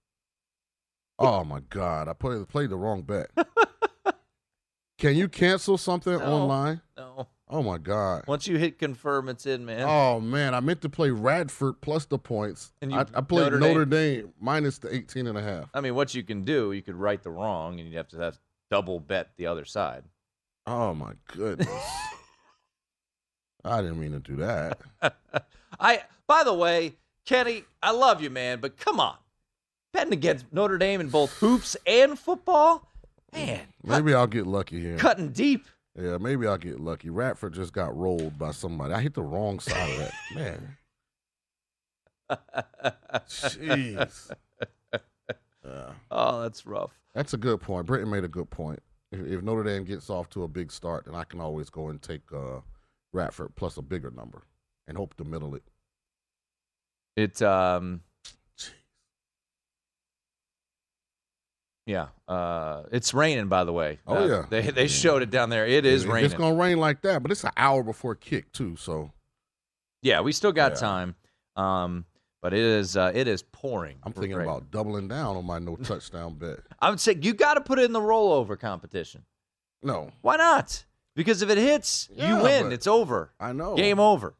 Oh 1.22 1.44
my 1.44 1.60
God, 1.68 2.08
I 2.08 2.14
played 2.14 2.48
played 2.48 2.70
the 2.70 2.76
wrong 2.76 3.02
bet. 3.02 3.30
Can 4.98 5.16
you 5.16 5.28
cancel 5.28 5.76
something 5.76 6.14
No. 6.18 6.24
online? 6.24 6.80
No. 6.96 7.28
Oh 7.52 7.64
my 7.64 7.78
God. 7.78 8.22
Once 8.28 8.46
you 8.46 8.58
hit 8.58 8.78
confirm, 8.78 9.28
it's 9.28 9.44
in, 9.44 9.64
man. 9.66 9.82
Oh 9.88 10.20
man, 10.20 10.54
I 10.54 10.60
meant 10.60 10.82
to 10.82 10.88
play 10.88 11.10
Radford 11.10 11.80
plus 11.80 12.04
the 12.04 12.16
points. 12.18 12.72
And 12.80 12.92
you- 12.92 12.98
I, 12.98 13.00
I 13.12 13.20
played 13.22 13.52
Notre 13.52 13.58
Notre, 13.58 13.84
Dame. 13.84 14.20
Dame. 14.22 14.32
minus 14.40 14.78
the 14.78 14.94
18 14.94 15.26
and 15.26 15.36
a 15.36 15.42
half. 15.42 15.68
I 15.74 15.80
mean, 15.80 15.94
what 15.96 16.14
you 16.14 16.22
can 16.22 16.42
do, 16.44 16.70
you 16.72 16.80
could 16.82 16.94
right 16.94 17.20
the 17.22 17.30
wrong, 17.30 17.80
and 17.80 17.88
you'd 17.88 17.96
have 17.96 18.08
to 18.08 18.18
have 18.18 18.38
double 18.70 19.00
bet 19.00 19.30
the 19.36 19.46
other 19.46 19.64
side. 19.64 20.04
Oh 20.66 20.94
my 20.94 21.12
goodness. 21.34 21.68
I 23.64 23.82
didn't 23.82 24.00
mean 24.00 24.12
to 24.12 24.20
do 24.20 24.36
that. 24.36 24.78
I 25.80 26.02
by 26.26 26.44
the 26.44 26.54
way, 26.54 26.94
Kenny, 27.26 27.64
I 27.82 27.90
love 27.90 28.22
you, 28.22 28.30
man, 28.30 28.60
but 28.60 28.76
come 28.76 29.00
on. 29.00 29.16
Betting 29.92 30.12
against 30.12 30.46
Notre 30.52 30.78
Dame 30.78 31.00
in 31.00 31.08
both 31.08 31.32
hoops 31.38 31.76
and 31.86 32.16
football? 32.18 32.88
Man, 33.32 33.60
Maybe 33.84 34.14
I'll 34.14 34.26
get 34.28 34.46
lucky 34.46 34.80
here. 34.80 34.96
cutting 34.96 35.30
deep. 35.30 35.66
Yeah, 35.96 36.18
maybe 36.18 36.46
I'll 36.46 36.58
get 36.58 36.80
lucky. 36.80 37.10
Radford 37.10 37.54
just 37.54 37.72
got 37.72 37.96
rolled 37.96 38.38
by 38.38 38.52
somebody. 38.52 38.94
I 38.94 39.00
hit 39.00 39.14
the 39.14 39.22
wrong 39.22 39.58
side 39.60 39.90
of 39.90 39.98
that. 39.98 40.12
Man. 40.34 40.76
Jeez. 43.28 44.30
Yeah. 45.64 45.90
Oh, 46.10 46.42
that's 46.42 46.64
rough. 46.64 46.92
That's 47.14 47.34
a 47.34 47.36
good 47.36 47.60
point. 47.60 47.86
Britton 47.86 48.10
made 48.10 48.24
a 48.24 48.28
good 48.28 48.50
point. 48.50 48.80
If, 49.10 49.20
if 49.20 49.42
Notre 49.42 49.64
Dame 49.64 49.84
gets 49.84 50.08
off 50.10 50.30
to 50.30 50.44
a 50.44 50.48
big 50.48 50.70
start, 50.70 51.06
then 51.06 51.14
I 51.14 51.24
can 51.24 51.40
always 51.40 51.70
go 51.70 51.88
and 51.88 52.00
take 52.00 52.22
uh, 52.32 52.60
Radford 53.12 53.56
plus 53.56 53.76
a 53.76 53.82
bigger 53.82 54.10
number 54.10 54.42
and 54.86 54.96
hope 54.96 55.14
to 55.16 55.24
middle 55.24 55.54
it. 55.54 55.64
It 57.16 57.42
um 57.42 58.02
Yeah, 61.90 62.08
uh, 62.28 62.84
it's 62.92 63.12
raining. 63.12 63.48
By 63.48 63.64
the 63.64 63.72
way, 63.72 63.98
Oh, 64.06 64.16
Uh, 64.16 64.26
yeah. 64.26 64.46
they 64.48 64.62
they 64.70 64.86
showed 64.88 65.22
it 65.22 65.30
down 65.30 65.50
there. 65.50 65.66
It 65.66 65.84
is 65.84 66.04
It- 66.04 66.08
raining. 66.08 66.26
It's 66.26 66.34
going 66.34 66.54
to 66.54 66.60
rain 66.60 66.78
like 66.78 67.02
that, 67.02 67.22
but 67.22 67.30
it's 67.32 67.42
an 67.44 67.50
hour 67.56 67.82
before 67.82 68.14
kick, 68.14 68.52
too. 68.52 68.76
So 68.76 69.10
Yeah, 70.02 70.20
we 70.22 70.32
still 70.32 70.52
got 70.52 70.72
Yeah. 70.72 70.78
time. 70.78 71.14
Um, 71.56 72.06
but 72.40 72.54
it 72.54 72.60
is 72.60 72.96
uh, 72.96 73.12
it 73.14 73.28
is 73.28 73.42
pouring. 73.42 73.98
I'm 74.02 74.12
thinking 74.12 74.36
rain. 74.36 74.48
about 74.48 74.70
doubling 74.70 75.08
down 75.08 75.36
on 75.36 75.44
my 75.44 75.58
no 75.58 75.76
touchdown 75.76 76.34
bet. 76.34 76.60
I 76.80 76.88
would 76.88 77.00
say 77.00 77.18
you 77.20 77.34
got 77.34 77.54
to 77.54 77.60
put 77.60 77.78
it 77.78 77.84
in 77.84 77.92
the 77.92 78.00
rollover 78.00 78.58
competition. 78.58 79.24
No. 79.82 80.10
Why 80.22 80.36
not? 80.36 80.84
Because 81.16 81.42
if 81.42 81.50
it 81.50 81.58
hits, 81.58 82.08
Yeah, 82.14 82.36
you 82.38 82.42
win. 82.42 82.72
It's 82.72 82.86
over. 82.86 83.32
I 83.40 83.52
know. 83.52 83.74
Game 83.74 83.98
over. 84.00 84.34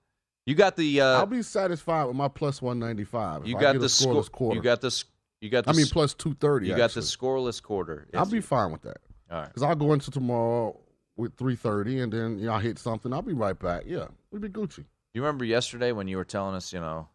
You 0.47 0.55
got 0.55 0.77
the. 0.77 1.01
Uh, 1.03 1.19
I'll 1.19 1.27
be 1.27 1.43
satisfied 1.43 2.05
with 2.07 2.17
my 2.17 2.29
plus 2.29 2.63
195. 2.63 3.47
You 3.47 3.59
got 3.59 3.79
the 3.79 3.85
a 3.85 3.89
score. 3.91 4.55
You 4.55 4.63
got 4.63 4.81
the. 4.81 5.05
You 5.41 5.51
got. 5.51 5.65
The 5.65 5.71
I 5.71 5.73
mean, 5.75 5.87
plus 5.87 6.15
230. 6.15 6.69
You 6.69 6.77
got 6.77 6.93
the 6.93 7.01
scoreless 7.01 7.63
quarter. 7.63 8.07
I'll 8.15 8.27
be 8.27 8.41
fine 8.41 8.73
with 8.73 8.83
that. 8.83 8.99
All 9.31 9.39
right. 9.39 9.49
Because 9.49 9.63
I'll 9.63 9.77
go 9.77 9.93
into 9.93 10.11
tomorrow 10.11 10.79
with 11.17 11.35
330, 11.37 12.01
and 12.01 12.13
then 12.13 12.39
you 12.39 12.47
know, 12.47 12.55
I 12.55 12.61
hit 12.61 12.79
something. 12.79 13.13
I'll 13.13 13.23
be 13.23 13.33
right 13.33 13.59
back. 13.59 13.85
Yeah, 13.87 14.07
we'll 14.31 14.41
be 14.41 14.49
Gucci. 14.49 14.85
You 15.15 15.23
remember 15.23 15.45
yesterday 15.45 15.93
when 15.93 16.09
you 16.09 16.17
were 16.17 16.25
telling 16.25 16.55
us, 16.55 16.73
you 16.73 16.81
know, 16.81 17.09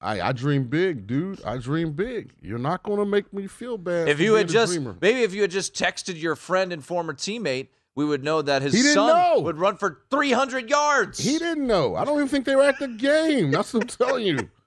I, 0.00 0.20
I 0.20 0.32
dream 0.32 0.64
big, 0.64 1.06
dude. 1.06 1.42
I 1.44 1.58
dream 1.58 1.92
big. 1.92 2.32
You're 2.42 2.58
not 2.58 2.82
going 2.82 2.98
to 2.98 3.04
make 3.04 3.32
me 3.32 3.46
feel 3.46 3.78
bad. 3.78 4.08
if 4.08 4.18
you 4.18 4.34
had 4.34 4.48
just 4.48 4.72
dreamer. 4.72 4.96
maybe 5.00 5.22
if 5.22 5.32
you 5.32 5.42
had 5.42 5.50
just 5.50 5.74
texted 5.74 6.20
your 6.20 6.34
friend 6.34 6.72
and 6.72 6.84
former 6.84 7.14
teammate, 7.14 7.68
we 7.94 8.04
would 8.04 8.24
know 8.24 8.42
that 8.42 8.62
his 8.62 8.92
son 8.94 9.06
know. 9.06 9.40
would 9.40 9.58
run 9.58 9.76
for 9.76 10.02
300 10.10 10.68
yards. 10.68 11.18
He 11.18 11.38
didn't 11.38 11.66
know. 11.66 11.94
I 11.94 12.04
don't 12.04 12.16
even 12.16 12.28
think 12.28 12.46
they 12.46 12.56
were 12.56 12.64
at 12.64 12.78
the 12.80 12.88
game. 12.88 13.52
That's 13.52 13.72
what 13.72 13.84
I'm 13.84 13.88
telling 13.88 14.26
you. 14.26 14.50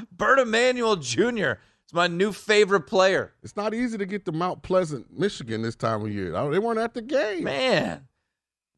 Bert 0.12 0.38
Emanuel 0.38 0.96
Jr. 0.96 1.52
is 1.86 1.92
my 1.92 2.06
new 2.06 2.32
favorite 2.32 2.82
player. 2.82 3.32
It's 3.42 3.56
not 3.56 3.74
easy 3.74 3.98
to 3.98 4.06
get 4.06 4.24
to 4.26 4.32
Mount 4.32 4.62
Pleasant, 4.62 5.16
Michigan 5.18 5.62
this 5.62 5.76
time 5.76 6.02
of 6.02 6.12
year. 6.12 6.32
They 6.50 6.58
weren't 6.58 6.78
at 6.78 6.94
the 6.94 7.02
game. 7.02 7.44
Man, 7.44 8.06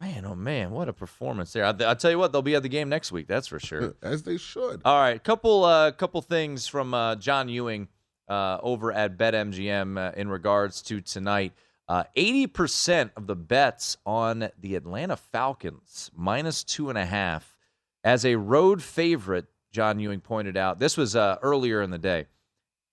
man, 0.00 0.24
oh 0.26 0.34
man, 0.34 0.70
what 0.70 0.88
a 0.88 0.92
performance 0.92 1.52
there! 1.52 1.64
I, 1.64 1.74
I'll 1.84 1.96
tell 1.96 2.10
you 2.10 2.18
what, 2.18 2.32
they'll 2.32 2.42
be 2.42 2.54
at 2.54 2.62
the 2.62 2.68
game 2.68 2.88
next 2.88 3.12
week. 3.12 3.26
That's 3.26 3.46
for 3.46 3.58
sure. 3.58 3.94
As 4.02 4.22
they 4.22 4.36
should. 4.36 4.82
All 4.84 5.00
right, 5.00 5.22
couple 5.22 5.64
uh, 5.64 5.92
couple 5.92 6.20
things 6.22 6.66
from 6.66 6.94
uh, 6.94 7.16
John 7.16 7.48
Ewing 7.48 7.88
uh, 8.28 8.58
over 8.62 8.92
at 8.92 9.16
BetMGM 9.16 9.98
uh, 9.98 10.12
in 10.16 10.28
regards 10.28 10.82
to 10.82 11.00
tonight. 11.00 11.52
Uh, 11.86 12.04
Eighty 12.16 12.46
percent 12.46 13.12
of 13.14 13.26
the 13.26 13.36
bets 13.36 13.98
on 14.06 14.48
the 14.58 14.74
Atlanta 14.74 15.16
Falcons 15.16 16.10
minus 16.16 16.64
two 16.64 16.88
and 16.88 16.96
a 16.96 17.04
half 17.04 17.56
as 18.02 18.24
a 18.24 18.36
road 18.36 18.82
favorite. 18.82 19.46
John 19.74 19.98
Ewing 19.98 20.20
pointed 20.20 20.56
out 20.56 20.78
this 20.78 20.96
was 20.96 21.16
uh, 21.16 21.36
earlier 21.42 21.82
in 21.82 21.90
the 21.90 21.98
day. 21.98 22.26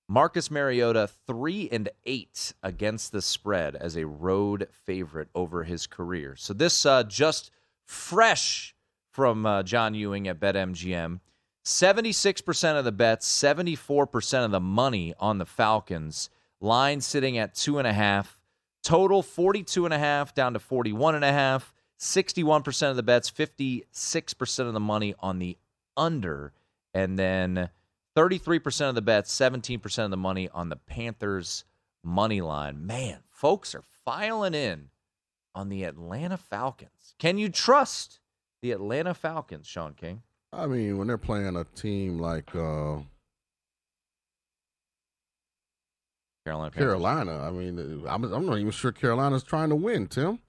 Marcus 0.10 0.50
Mariota 0.50 1.08
three 1.28 1.70
and 1.72 1.88
eight 2.06 2.54
against 2.63 3.12
the 3.12 3.22
spread 3.22 3.76
as 3.76 3.96
a 3.96 4.08
road 4.08 4.67
favorite 4.86 5.30
over 5.36 5.63
his 5.63 5.86
career. 5.86 6.36
So 6.36 6.54
this 6.54 6.86
uh, 6.86 7.04
just 7.04 7.52
fresh 7.86 8.76
from 9.12 9.46
uh, 9.46 9.62
John 9.62 9.94
Ewing 9.94 10.28
at 10.28 10.39
BetMGM. 10.39 11.20
76% 11.63 12.80
of 12.80 12.84
the 12.84 12.91
bets, 12.91 13.32
74% 13.32 14.46
of 14.46 14.52
the 14.52 14.60
money 14.60 15.13
on 15.20 15.38
the 15.38 15.46
Falcons. 15.46 16.32
Line 16.60 17.00
sitting 17.00 17.38
at 17.38 17.54
two 17.54 17.78
and 17.78 17.88
a 17.88 17.94
half. 17.94 18.39
Total 18.84 19.22
42 19.22 19.86
and 19.86 19.94
a 19.94 20.00
half 20.00 20.34
down 20.34 20.54
to 20.54 20.60
41 20.60 21.13
and 21.13 21.24
a 21.24 21.32
half. 21.32 21.74
61% 22.00 22.89
of 22.89 22.96
the 22.96 23.04
bets, 23.04 23.30
56% 23.30 24.60
of 24.67 24.74
the 24.74 24.80
money 24.80 25.13
on 25.20 25.38
the 25.38 25.58
under. 25.96 26.54
And 26.93 27.17
then 27.17 27.69
33% 28.15 28.89
of 28.89 28.95
the 28.95 29.01
bets, 29.01 29.34
17% 29.34 30.06
of 30.06 30.12
the 30.12 30.17
money 30.17 30.49
on 30.49 30.69
the 30.69 30.75
Panthers 30.75 31.63
money 32.04 32.41
line. 32.41 32.86
Man, 32.86 33.19
folks 33.30 33.73
are 33.75 33.84
filing 34.04 34.54
in 34.54 34.89
on 35.56 35.69
the 35.69 35.84
Atlanta 35.84 36.38
Falcons. 36.38 37.15
Can 37.19 37.38
you 37.38 37.49
trust 37.49 38.19
the 38.62 38.71
Atlanta 38.71 39.13
Falcons, 39.13 39.67
Shaun 39.67 39.93
King? 39.93 40.23
I 40.54 40.67
mean, 40.67 40.97
when 40.97 41.08
they're 41.08 41.17
playing 41.17 41.56
a 41.56 41.63
team 41.63 42.19
like 42.19 42.54
uh, 42.56 42.97
Carolina 46.45 46.71
Panthers. 46.71 46.73
Carolina, 46.73 47.39
I 47.39 47.51
mean, 47.51 48.04
I'm, 48.08 48.23
I'm 48.25 48.45
not 48.45 48.58
even 48.58 48.71
sure 48.71 48.91
Carolina's 48.91 49.43
trying 49.43 49.69
to 49.69 49.75
win, 49.75 50.08
Tim. 50.08 50.39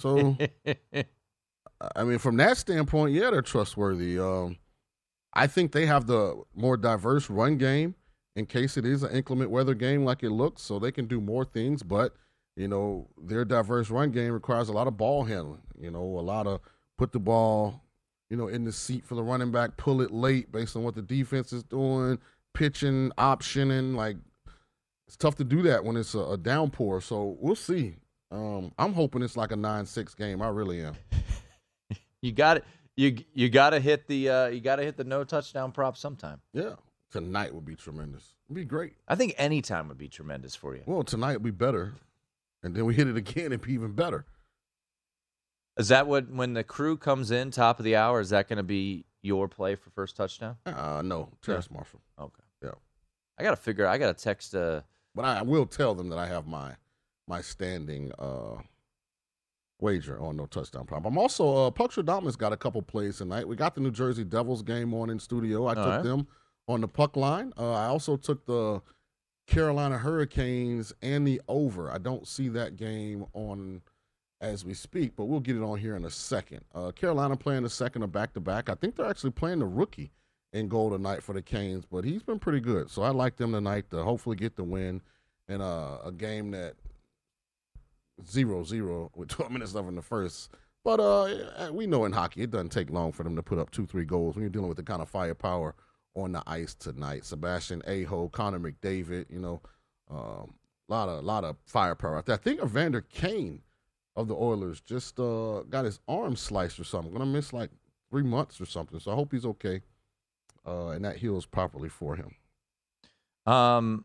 So, 0.00 0.36
I 1.96 2.04
mean, 2.04 2.18
from 2.18 2.36
that 2.38 2.56
standpoint, 2.56 3.12
yeah, 3.12 3.30
they're 3.30 3.42
trustworthy. 3.42 4.18
Um, 4.18 4.56
I 5.34 5.46
think 5.46 5.72
they 5.72 5.86
have 5.86 6.06
the 6.06 6.42
more 6.54 6.76
diverse 6.76 7.30
run 7.30 7.58
game 7.58 7.94
in 8.36 8.46
case 8.46 8.76
it 8.76 8.84
is 8.84 9.02
an 9.02 9.12
inclement 9.12 9.50
weather 9.50 9.74
game 9.74 10.04
like 10.04 10.22
it 10.22 10.30
looks, 10.30 10.62
so 10.62 10.78
they 10.78 10.92
can 10.92 11.06
do 11.06 11.20
more 11.20 11.44
things. 11.44 11.82
But 11.82 12.14
you 12.56 12.68
know, 12.68 13.08
their 13.22 13.44
diverse 13.44 13.90
run 13.90 14.10
game 14.10 14.32
requires 14.32 14.68
a 14.68 14.72
lot 14.72 14.86
of 14.86 14.96
ball 14.96 15.24
handling. 15.24 15.62
You 15.78 15.90
know, 15.90 16.02
a 16.02 16.22
lot 16.22 16.46
of 16.46 16.60
put 16.96 17.12
the 17.12 17.20
ball, 17.20 17.82
you 18.30 18.36
know, 18.36 18.48
in 18.48 18.64
the 18.64 18.72
seat 18.72 19.04
for 19.04 19.14
the 19.14 19.22
running 19.22 19.52
back, 19.52 19.76
pull 19.76 20.00
it 20.00 20.10
late 20.10 20.50
based 20.50 20.76
on 20.76 20.82
what 20.82 20.94
the 20.94 21.02
defense 21.02 21.52
is 21.52 21.62
doing, 21.62 22.18
pitching, 22.54 23.12
optioning. 23.18 23.94
Like 23.94 24.16
it's 25.06 25.16
tough 25.16 25.36
to 25.36 25.44
do 25.44 25.62
that 25.62 25.84
when 25.84 25.96
it's 25.96 26.14
a, 26.14 26.20
a 26.20 26.36
downpour. 26.36 27.00
So 27.00 27.36
we'll 27.40 27.54
see. 27.56 27.96
Um, 28.30 28.72
I'm 28.78 28.92
hoping 28.92 29.22
it's 29.22 29.36
like 29.36 29.52
a 29.52 29.56
nine-six 29.56 30.14
game. 30.14 30.42
I 30.42 30.48
really 30.48 30.82
am. 30.82 30.94
You 32.20 32.32
got 32.32 32.56
it. 32.56 32.64
You 32.98 33.16
you 33.32 33.48
got 33.48 33.70
to 33.70 33.78
hit 33.78 34.08
the 34.08 34.28
uh, 34.28 34.46
you 34.48 34.60
got 34.60 34.76
to 34.76 34.82
hit 34.82 34.96
the 34.96 35.04
no 35.04 35.22
touchdown 35.22 35.70
prop 35.70 35.96
sometime. 35.96 36.40
Yeah, 36.52 36.74
tonight 37.12 37.54
would 37.54 37.64
be 37.64 37.76
tremendous. 37.76 38.34
It'd 38.48 38.56
be 38.56 38.64
great. 38.64 38.94
I 39.06 39.14
think 39.14 39.36
any 39.38 39.62
time 39.62 39.86
would 39.86 39.98
be 39.98 40.08
tremendous 40.08 40.56
for 40.56 40.74
you. 40.74 40.82
Well, 40.84 41.04
tonight 41.04 41.34
would 41.34 41.44
be 41.44 41.52
better, 41.52 41.94
and 42.64 42.74
then 42.74 42.84
we 42.86 42.94
hit 42.96 43.06
it 43.06 43.16
again. 43.16 43.46
It'd 43.46 43.62
be 43.62 43.74
even 43.74 43.92
better. 43.92 44.24
Is 45.78 45.86
that 45.90 46.08
what 46.08 46.28
when 46.28 46.54
the 46.54 46.64
crew 46.64 46.96
comes 46.96 47.30
in 47.30 47.52
top 47.52 47.78
of 47.78 47.84
the 47.84 47.94
hour? 47.94 48.18
Is 48.18 48.30
that 48.30 48.48
going 48.48 48.56
to 48.56 48.64
be 48.64 49.04
your 49.22 49.46
play 49.46 49.76
for 49.76 49.90
first 49.90 50.16
touchdown? 50.16 50.56
Uh, 50.66 51.00
no, 51.04 51.28
Terrace 51.40 51.70
Marshall. 51.70 52.00
Okay. 52.18 52.42
Yeah. 52.64 52.70
I 53.38 53.44
got 53.44 53.50
to 53.50 53.56
figure. 53.56 53.86
I 53.86 53.96
got 53.98 54.16
to 54.18 54.24
text. 54.24 54.56
Uh, 54.56 54.80
But 55.14 55.24
I, 55.24 55.38
I 55.38 55.42
will 55.42 55.66
tell 55.66 55.94
them 55.94 56.08
that 56.08 56.18
I 56.18 56.26
have 56.26 56.48
my 56.48 56.74
my 57.28 57.42
standing 57.42 58.10
uh, 58.18 58.56
wager 59.80 60.20
on 60.20 60.36
no 60.36 60.46
touchdown 60.46 60.86
prop. 60.86 61.06
I'm 61.06 61.18
also 61.18 61.66
uh, 61.66 61.70
Puck 61.70 61.92
Stradamus 61.92 62.36
got 62.36 62.52
a 62.52 62.56
couple 62.56 62.82
plays 62.82 63.18
tonight. 63.18 63.46
We 63.46 63.56
got 63.56 63.74
the 63.74 63.80
New 63.80 63.90
Jersey 63.90 64.24
Devils 64.24 64.62
game 64.62 64.92
on 64.94 65.10
in 65.10 65.18
studio. 65.18 65.66
I 65.66 65.68
All 65.70 65.74
took 65.74 65.86
right. 65.86 66.02
them 66.02 66.26
on 66.66 66.80
the 66.80 66.88
puck 66.88 67.16
line. 67.16 67.52
Uh, 67.56 67.72
I 67.72 67.86
also 67.86 68.16
took 68.16 68.44
the 68.46 68.82
Carolina 69.46 69.98
Hurricanes 69.98 70.92
and 71.00 71.26
the 71.26 71.40
over. 71.48 71.90
I 71.90 71.98
don't 71.98 72.26
see 72.26 72.48
that 72.50 72.76
game 72.76 73.26
on 73.32 73.80
as 74.40 74.64
we 74.64 74.74
speak, 74.74 75.16
but 75.16 75.24
we'll 75.24 75.40
get 75.40 75.56
it 75.56 75.62
on 75.62 75.78
here 75.78 75.96
in 75.96 76.04
a 76.04 76.10
second. 76.10 76.60
Uh, 76.74 76.92
Carolina 76.92 77.36
playing 77.36 77.62
the 77.62 77.70
second 77.70 78.02
of 78.02 78.12
back 78.12 78.34
to 78.34 78.40
back. 78.40 78.68
I 78.68 78.74
think 78.74 78.94
they're 78.94 79.06
actually 79.06 79.30
playing 79.30 79.60
the 79.60 79.66
rookie 79.66 80.12
in 80.52 80.68
goal 80.68 80.90
tonight 80.90 81.22
for 81.22 81.32
the 81.32 81.42
Canes, 81.42 81.84
but 81.84 82.04
he's 82.04 82.22
been 82.22 82.38
pretty 82.38 82.60
good. 82.60 82.90
So 82.90 83.02
I 83.02 83.10
like 83.10 83.36
them 83.36 83.52
tonight 83.52 83.90
to 83.90 84.02
hopefully 84.02 84.36
get 84.36 84.56
the 84.56 84.64
win 84.64 85.00
in 85.48 85.60
a, 85.60 85.98
a 86.04 86.12
game 86.12 86.50
that 86.52 86.74
zero 88.26 88.64
zero 88.64 89.10
with 89.14 89.28
12 89.30 89.52
minutes 89.52 89.74
left 89.74 89.88
in 89.88 89.96
the 89.96 90.02
first. 90.02 90.50
But 90.84 91.00
uh, 91.00 91.70
we 91.72 91.86
know 91.86 92.04
in 92.04 92.12
hockey 92.12 92.42
it 92.42 92.50
doesn't 92.50 92.70
take 92.70 92.90
long 92.90 93.12
for 93.12 93.22
them 93.22 93.36
to 93.36 93.42
put 93.42 93.58
up 93.58 93.70
two, 93.70 93.86
three 93.86 94.04
goals 94.04 94.34
when 94.34 94.42
you're 94.42 94.50
dealing 94.50 94.68
with 94.68 94.78
the 94.78 94.82
kind 94.82 95.02
of 95.02 95.08
firepower 95.08 95.74
on 96.14 96.32
the 96.32 96.42
ice 96.46 96.74
tonight. 96.74 97.24
Sebastian 97.24 97.82
Aho, 97.86 98.28
Connor 98.28 98.58
McDavid, 98.58 99.26
you 99.28 99.38
know, 99.38 99.60
a 100.10 100.14
um, 100.14 100.54
lot 100.88 101.08
of 101.08 101.18
a 101.18 101.26
lot 101.26 101.44
of 101.44 101.56
firepower 101.66 102.16
out 102.16 102.26
there. 102.26 102.34
I 102.34 102.38
think 102.38 102.62
Evander 102.62 103.02
Kane 103.02 103.62
of 104.16 104.28
the 104.28 104.34
Oilers 104.34 104.80
just 104.80 105.20
uh, 105.20 105.62
got 105.68 105.84
his 105.84 106.00
arm 106.08 106.36
sliced 106.36 106.80
or 106.80 106.84
something. 106.84 107.12
Gonna 107.12 107.26
miss 107.26 107.52
like 107.52 107.70
three 108.10 108.22
months 108.22 108.60
or 108.60 108.66
something. 108.66 108.98
So 108.98 109.12
I 109.12 109.14
hope 109.14 109.32
he's 109.32 109.44
okay, 109.44 109.82
uh, 110.66 110.88
and 110.88 111.04
that 111.04 111.16
heals 111.16 111.46
properly 111.46 111.88
for 111.88 112.16
him. 112.16 112.34
Um, 113.46 114.04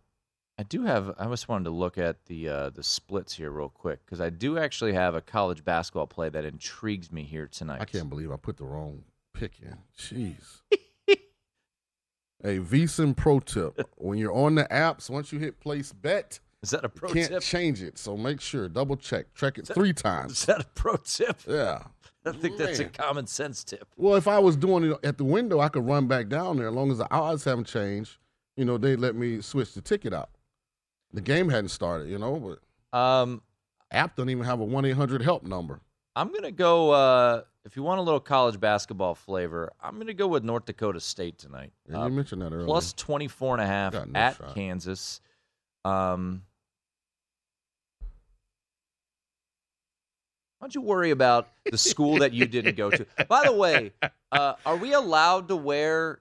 I 0.64 0.66
do 0.66 0.84
have. 0.86 1.14
I 1.20 1.26
just 1.26 1.50
wanted 1.50 1.66
to 1.66 1.72
look 1.72 1.98
at 1.98 2.26
the 2.28 2.48
uh, 2.48 2.70
the 2.70 2.84
splits 2.84 3.36
here 3.36 3.52
real 3.52 3.68
quick 3.68 4.00
because 4.06 4.22
I 4.22 4.30
do 4.30 4.58
actually 4.58 4.94
have 4.94 5.14
a 5.14 5.20
college 5.20 5.66
basketball 5.66 6.08
play 6.08 6.30
that 6.30 6.46
intrigues 6.46 7.12
me 7.12 7.24
here 7.24 7.48
tonight. 7.48 7.82
I 7.82 7.86
can't 7.86 8.10
believe 8.10 8.32
I 8.32 8.38
put 8.38 8.56
the 8.56 8.64
wrong 8.64 9.04
pick 9.34 9.60
in. 9.62 9.78
Jeez. 10.00 10.62
hey, 11.06 12.60
VSIN 12.60 13.14
pro 13.18 13.42
tip: 13.42 13.90
when 13.98 14.18
you're 14.18 14.32
on 14.32 14.56
the 14.56 14.64
apps, 14.72 15.10
once 15.10 15.34
you 15.34 15.40
hit 15.40 15.60
place 15.60 15.92
bet, 15.92 16.40
Is 16.62 16.70
that 16.70 16.86
a 16.86 16.90
pro 16.90 17.10
you 17.10 17.16
can't 17.16 17.30
tip? 17.30 17.44
change 17.44 17.82
it. 17.82 17.98
So 17.98 18.16
make 18.16 18.40
sure 18.40 18.70
double 18.70 18.96
check, 18.96 19.36
check 19.36 19.58
it 19.58 19.68
three 19.68 19.92
times. 19.92 20.32
Is 20.32 20.46
that 20.46 20.62
a 20.62 20.68
pro 20.76 20.96
tip? 20.96 21.42
Yeah. 21.46 21.84
I 22.26 22.32
think 22.32 22.58
that's 22.58 22.80
a 22.80 22.86
common 22.86 23.28
sense 23.28 23.66
tip. 23.66 23.86
Well, 23.98 24.16
if 24.16 24.30
I 24.30 24.40
was 24.40 24.56
doing 24.56 24.90
it 24.92 24.98
at 25.04 25.18
the 25.18 25.26
window, 25.26 25.60
I 25.60 25.68
could 25.68 25.86
run 25.86 26.08
back 26.08 26.30
down 26.30 26.56
there. 26.56 26.70
As 26.70 26.74
long 26.74 26.90
as 26.90 27.00
the 27.00 27.12
odds 27.14 27.44
haven't 27.44 27.68
changed, 27.68 28.16
you 28.56 28.64
know, 28.64 28.78
they 28.78 28.96
let 28.96 29.14
me 29.14 29.42
switch 29.42 29.74
the 29.74 29.82
ticket 29.82 30.14
out. 30.14 30.30
The 31.14 31.22
game 31.22 31.50
hadn't 31.50 31.70
started, 31.70 32.10
you 32.10 32.18
know, 32.18 32.58
but 32.92 32.98
um, 32.98 33.42
app 33.92 34.16
doesn't 34.16 34.30
even 34.30 34.44
have 34.46 34.60
a 34.60 34.64
one 34.66 34.86
eight 34.86 34.96
hundred 34.98 35.22
help 35.22 35.44
number. 35.44 35.80
I'm 36.16 36.32
gonna 36.34 36.52
go. 36.52 36.92
Uh, 36.92 37.42
if 37.66 37.76
you 37.76 37.84
want 37.84 38.00
a 38.00 38.02
little 38.02 38.20
college 38.20 38.60
basketball 38.60 39.16
flavor, 39.16 39.72
I'm 39.82 39.98
gonna 39.98 40.14
go 40.14 40.28
with 40.28 40.44
North 40.44 40.66
Dakota 40.66 41.00
State 41.00 41.38
tonight. 41.38 41.72
Yeah, 41.90 42.02
Uh, 42.02 42.08
you 42.08 42.12
mentioned 42.14 42.42
that 42.42 42.52
earlier. 42.52 42.66
plus 42.66 42.94
24 42.94 43.56
and 43.56 43.64
a 43.64 43.68
half 43.68 43.94
no 43.94 44.06
at 44.16 44.38
shot. 44.38 44.56
Kansas. 44.56 45.22
Um, 45.86 46.44
why 50.60 50.66
don't 50.68 50.76
you 50.76 50.82
worry 50.82 51.12
about 51.12 51.50
the 51.70 51.78
school 51.78 52.20
that 52.20 52.32
you 52.34 52.46
didn't 52.46 52.76
go 52.78 52.90
to? 52.90 53.06
By 53.28 53.44
the 53.46 53.54
way, 53.54 53.92
uh, 54.32 54.54
are 54.66 54.78
we 54.78 54.94
allowed 54.94 55.50
to 55.50 55.56
wear 55.58 56.20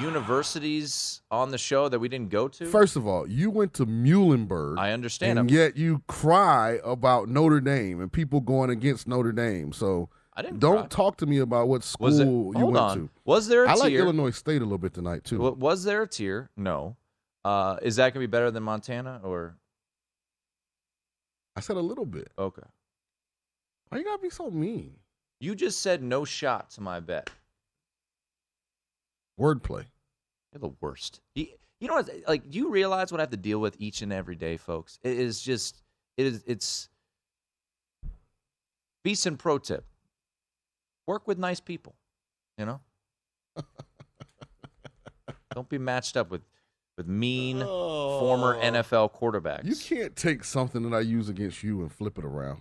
universities 0.00 1.22
on 1.30 1.50
the 1.50 1.58
show 1.58 1.88
that 1.88 1.98
we 1.98 2.08
didn't 2.08 2.30
go 2.30 2.48
to? 2.48 2.66
First 2.66 2.96
of 2.96 3.06
all, 3.06 3.28
you 3.28 3.50
went 3.50 3.74
to 3.74 3.86
Muhlenberg. 3.86 4.78
I 4.78 4.92
understand. 4.92 5.38
and 5.38 5.38
I'm- 5.40 5.48
yet 5.48 5.76
you 5.76 6.02
cry 6.06 6.80
about 6.84 7.28
Notre 7.28 7.60
Dame 7.60 8.00
and 8.00 8.12
people 8.12 8.40
going 8.40 8.70
against 8.70 9.06
Notre 9.08 9.32
Dame. 9.32 9.72
So 9.72 10.08
I 10.34 10.42
didn't 10.42 10.60
don't 10.60 10.78
cry. 10.80 10.86
talk 10.88 11.16
to 11.18 11.26
me 11.26 11.38
about 11.38 11.68
what 11.68 11.82
school 11.82 12.52
it- 12.52 12.58
you 12.58 12.66
went 12.66 12.76
on. 12.78 12.98
to. 12.98 13.10
Was 13.24 13.48
there 13.48 13.64
a 13.64 13.70
I 13.70 13.74
like? 13.74 13.92
Illinois 13.92 14.30
State 14.30 14.60
a 14.62 14.64
little 14.64 14.78
bit 14.78 14.94
tonight 14.94 15.24
too. 15.24 15.38
Was 15.38 15.84
there 15.84 16.02
a 16.02 16.06
tier? 16.08 16.50
No. 16.56 16.96
Uh, 17.44 17.78
is 17.82 17.96
that 17.96 18.12
gonna 18.12 18.22
be 18.22 18.26
better 18.30 18.50
than 18.50 18.62
Montana 18.62 19.20
or 19.22 19.56
I 21.56 21.60
said 21.60 21.76
a 21.76 21.80
little 21.80 22.06
bit. 22.06 22.30
okay? 22.38 22.62
Why 23.88 23.98
you 23.98 24.04
gotta 24.04 24.22
be 24.22 24.30
so 24.30 24.50
mean? 24.50 24.94
You 25.40 25.54
just 25.54 25.80
said 25.80 26.02
no 26.02 26.24
shot 26.24 26.70
to 26.72 26.80
my 26.80 27.00
bet. 27.00 27.30
Wordplay. 29.38 29.84
You're 30.52 30.60
the 30.60 30.74
worst. 30.80 31.20
You, 31.34 31.46
you 31.80 31.88
know 31.88 31.94
what? 31.94 32.10
Like, 32.26 32.50
do 32.50 32.58
you 32.58 32.70
realize 32.70 33.12
what 33.12 33.20
I 33.20 33.22
have 33.22 33.30
to 33.30 33.36
deal 33.36 33.60
with 33.60 33.76
each 33.78 34.02
and 34.02 34.12
every 34.12 34.36
day, 34.36 34.56
folks? 34.56 34.98
It 35.02 35.18
is 35.18 35.40
just, 35.40 35.82
it 36.16 36.26
is, 36.26 36.44
it's. 36.46 36.88
Decent 39.04 39.38
pro 39.38 39.58
tip: 39.58 39.86
work 41.06 41.26
with 41.26 41.38
nice 41.38 41.60
people. 41.60 41.94
You 42.58 42.66
know, 42.66 42.80
don't 45.54 45.68
be 45.68 45.78
matched 45.78 46.16
up 46.16 46.30
with 46.30 46.42
with 46.98 47.06
mean 47.06 47.62
oh. 47.64 48.18
former 48.20 48.56
Oh. 48.56 48.60
NFL 48.60 49.14
quarterbacks. 49.14 49.64
You 49.64 49.76
can't 49.76 50.14
take 50.14 50.44
something 50.44 50.82
that 50.90 50.94
I 50.94 51.00
use 51.00 51.28
against 51.28 51.62
you 51.62 51.80
and 51.80 51.90
flip 51.90 52.18
it 52.18 52.24
around. 52.24 52.60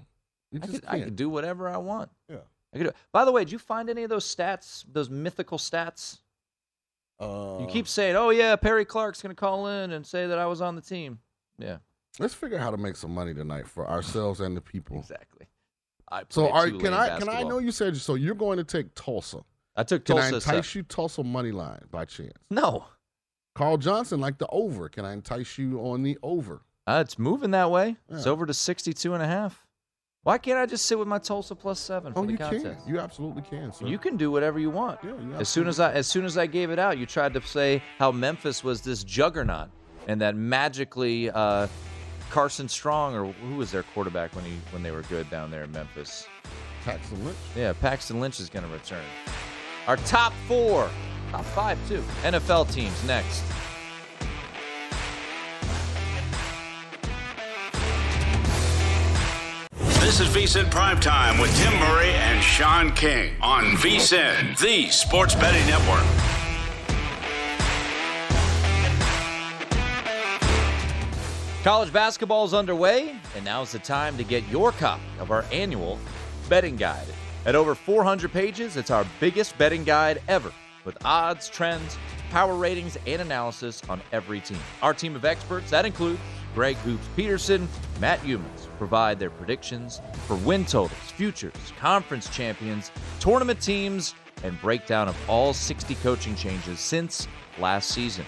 You 0.51 0.59
I 0.63 0.67
just 0.67 0.81
could, 0.81 0.89
I 0.89 0.99
could 1.01 1.15
do 1.15 1.27
whatever 1.27 1.67
I 1.67 1.77
want. 1.77 2.11
Yeah. 2.29 2.37
I 2.73 2.77
could 2.77 2.87
do, 2.87 2.93
by 3.11 3.25
the 3.25 3.31
way, 3.31 3.43
did 3.43 3.51
you 3.51 3.59
find 3.59 3.89
any 3.89 4.03
of 4.03 4.09
those 4.09 4.23
stats, 4.23 4.85
those 4.89 5.09
mythical 5.09 5.57
stats? 5.57 6.19
Uh, 7.19 7.57
You 7.61 7.67
keep 7.67 7.87
saying, 7.87 8.15
"Oh 8.15 8.29
yeah, 8.29 8.55
Perry 8.55 8.85
Clark's 8.85 9.21
going 9.21 9.35
to 9.35 9.39
call 9.39 9.67
in 9.67 9.91
and 9.91 10.05
say 10.05 10.27
that 10.27 10.37
I 10.37 10.45
was 10.45 10.61
on 10.61 10.75
the 10.75 10.81
team." 10.81 11.19
Yeah, 11.57 11.77
Let's 12.19 12.33
figure 12.33 12.57
out 12.57 12.63
how 12.63 12.71
to 12.71 12.77
make 12.77 12.95
some 12.95 13.13
money 13.13 13.33
tonight 13.33 13.67
for 13.67 13.89
ourselves 13.89 14.39
and 14.39 14.55
the 14.55 14.61
people. 14.61 14.99
exactly. 14.99 15.47
I 16.11 16.23
So, 16.29 16.47
play 16.47 16.51
are, 16.51 16.69
can 16.79 16.93
I 16.93 17.17
can 17.19 17.27
I 17.29 17.43
know 17.43 17.57
you 17.59 17.71
said 17.71 17.97
so? 17.97 18.13
You're 18.15 18.35
going 18.35 18.57
to 18.57 18.63
take 18.63 18.93
Tulsa. 18.95 19.39
I 19.75 19.83
took 19.83 20.05
Can 20.05 20.15
Tulsa. 20.15 20.35
I 20.35 20.39
seven. 20.39 20.55
entice 20.57 20.75
you 20.75 20.83
Tulsa 20.83 21.23
money 21.23 21.51
line 21.51 21.81
by 21.91 22.05
chance? 22.05 22.31
No, 22.49 22.85
Carl 23.55 23.77
Johnson 23.77 24.19
like 24.19 24.37
the 24.37 24.47
over. 24.47 24.87
Can 24.89 25.03
I 25.05 25.13
entice 25.13 25.57
you 25.57 25.79
on 25.79 26.03
the 26.03 26.17
over? 26.23 26.61
uh, 26.87 27.03
it's 27.05 27.19
moving 27.19 27.51
that 27.51 27.69
way. 27.71 27.97
It's 28.09 28.25
over 28.25 28.45
to 28.45 28.53
62 28.53 29.13
and 29.13 29.21
a 29.21 29.27
half. 29.27 29.65
Why 30.27 30.37
can't 30.37 30.59
I 30.59 30.65
just 30.65 30.85
sit 30.87 30.99
with 30.99 31.07
my 31.07 31.19
Tulsa 31.19 31.55
plus 31.55 31.79
seven 31.79 32.11
for 32.11 32.19
Oh, 32.19 32.25
the 32.25 32.33
you 32.33 32.37
contest? 32.37 32.65
can. 32.65 32.75
You 32.85 32.99
absolutely 32.99 33.43
can. 33.43 33.71
Sir. 33.71 33.87
You 33.87 33.97
can 33.97 34.17
do 34.17 34.29
whatever 34.29 34.59
you 34.59 34.69
want. 34.69 34.99
Yeah, 35.01 35.11
you 35.11 35.33
as 35.35 35.47
soon 35.47 35.69
as 35.69 35.79
I 35.79 35.93
as 35.93 36.05
soon 36.05 36.25
as 36.25 36.37
I 36.37 36.47
gave 36.47 36.69
it 36.69 36.77
out, 36.77 36.97
you 36.97 37.05
tried 37.05 37.33
to 37.35 37.41
say 37.43 37.81
how 37.97 38.11
Memphis 38.11 38.61
was 38.61 38.81
this 38.81 39.05
juggernaut 39.05 39.69
and 40.05 40.19
that 40.19 40.35
magically 40.35 41.31
uh, 41.31 41.67
Carson 42.29 42.67
Strong 42.67 43.15
or 43.15 43.31
who 43.31 43.55
was 43.55 43.71
their 43.71 43.83
quarterback 43.83 44.35
when 44.35 44.43
he 44.43 44.57
when 44.71 44.83
they 44.83 44.91
were 44.91 45.03
good 45.03 45.29
down 45.29 45.49
there 45.49 45.63
in 45.63 45.71
Memphis. 45.71 46.27
Paxton 46.83 47.23
Lynch. 47.23 47.37
Yeah, 47.55 47.71
Paxton 47.71 48.19
Lynch 48.19 48.41
is 48.41 48.49
going 48.49 48.65
to 48.65 48.71
return. 48.73 49.05
Our 49.87 49.95
top 49.95 50.33
four, 50.45 50.89
top 51.31 51.45
five 51.45 51.77
too. 51.87 52.03
NFL 52.23 52.69
teams 52.73 53.01
next. 53.05 53.45
This 60.07 60.21
is 60.21 60.29
VSIN 60.29 60.69
Primetime 60.69 61.37
with 61.41 61.53
Tim 61.57 61.77
Murray 61.81 62.11
and 62.11 62.41
Shaun 62.41 62.93
King 62.93 63.33
on 63.41 63.65
VSIN, 63.75 64.57
the 64.57 64.89
sports 64.89 65.35
betting 65.35 65.67
network. 65.67 66.01
College 71.61 71.91
basketball 71.91 72.45
is 72.45 72.53
underway, 72.53 73.19
and 73.35 73.43
now 73.43 73.63
is 73.63 73.73
the 73.73 73.79
time 73.79 74.15
to 74.15 74.23
get 74.23 74.47
your 74.47 74.71
copy 74.71 75.03
of 75.19 75.29
our 75.29 75.43
annual 75.51 75.99
betting 76.47 76.77
guide. 76.77 77.07
At 77.45 77.55
over 77.55 77.75
400 77.75 78.31
pages, 78.31 78.77
it's 78.77 78.91
our 78.91 79.05
biggest 79.19 79.57
betting 79.57 79.83
guide 79.83 80.21
ever, 80.29 80.53
with 80.85 80.97
odds, 81.03 81.49
trends, 81.49 81.97
power 82.29 82.55
ratings, 82.55 82.97
and 83.05 83.21
analysis 83.21 83.81
on 83.89 83.99
every 84.13 84.39
team. 84.39 84.59
Our 84.81 84.93
team 84.93 85.17
of 85.17 85.25
experts, 85.25 85.69
that 85.71 85.85
includes 85.85 86.21
Greg 86.55 86.77
Hoops 86.77 87.09
Peterson, 87.17 87.67
Matt 87.99 88.21
Youmans, 88.21 88.66
provide 88.77 89.19
their 89.19 89.29
predictions 89.29 90.01
for 90.27 90.35
win 90.37 90.65
totals, 90.65 91.11
futures, 91.15 91.53
conference 91.79 92.29
champions, 92.29 92.91
tournament 93.19 93.61
teams, 93.61 94.15
and 94.43 94.59
breakdown 94.61 95.07
of 95.07 95.15
all 95.29 95.53
60 95.53 95.95
coaching 95.95 96.35
changes 96.35 96.79
since 96.79 97.27
last 97.59 97.89
season. 97.89 98.25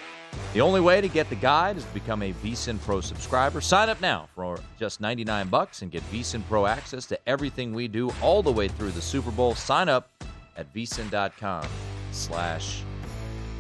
The 0.54 0.62
only 0.62 0.82
way 0.82 1.02
to 1.02 1.08
get 1.08 1.30
the 1.30 1.36
guide 1.36 1.78
is 1.78 1.86
to 1.86 1.94
become 1.94 2.22
a 2.22 2.34
VSIN 2.34 2.80
Pro 2.82 3.02
subscriber. 3.02 3.62
Sign 3.62 3.90
up 3.90 4.02
now 4.02 4.28
for 4.36 4.60
just 4.80 5.02
99 5.02 5.48
bucks 5.48 5.82
and 5.82 5.92
get 5.92 6.04
VSIN 6.12 6.44
Pro 6.48 6.66
access 6.66 7.06
to 7.08 7.20
everything 7.28 7.74
we 7.74 7.88
do 7.88 8.12
all 8.22 8.42
the 8.42 8.52
way 8.52 8.68
through 8.68 8.92
the 8.92 9.02
Super 9.02 9.32
Bowl. 9.32 9.56
Sign 9.56 9.90
up 9.90 10.12
at 10.58 10.74
vsin.com 10.74 11.68
slash 12.12 12.84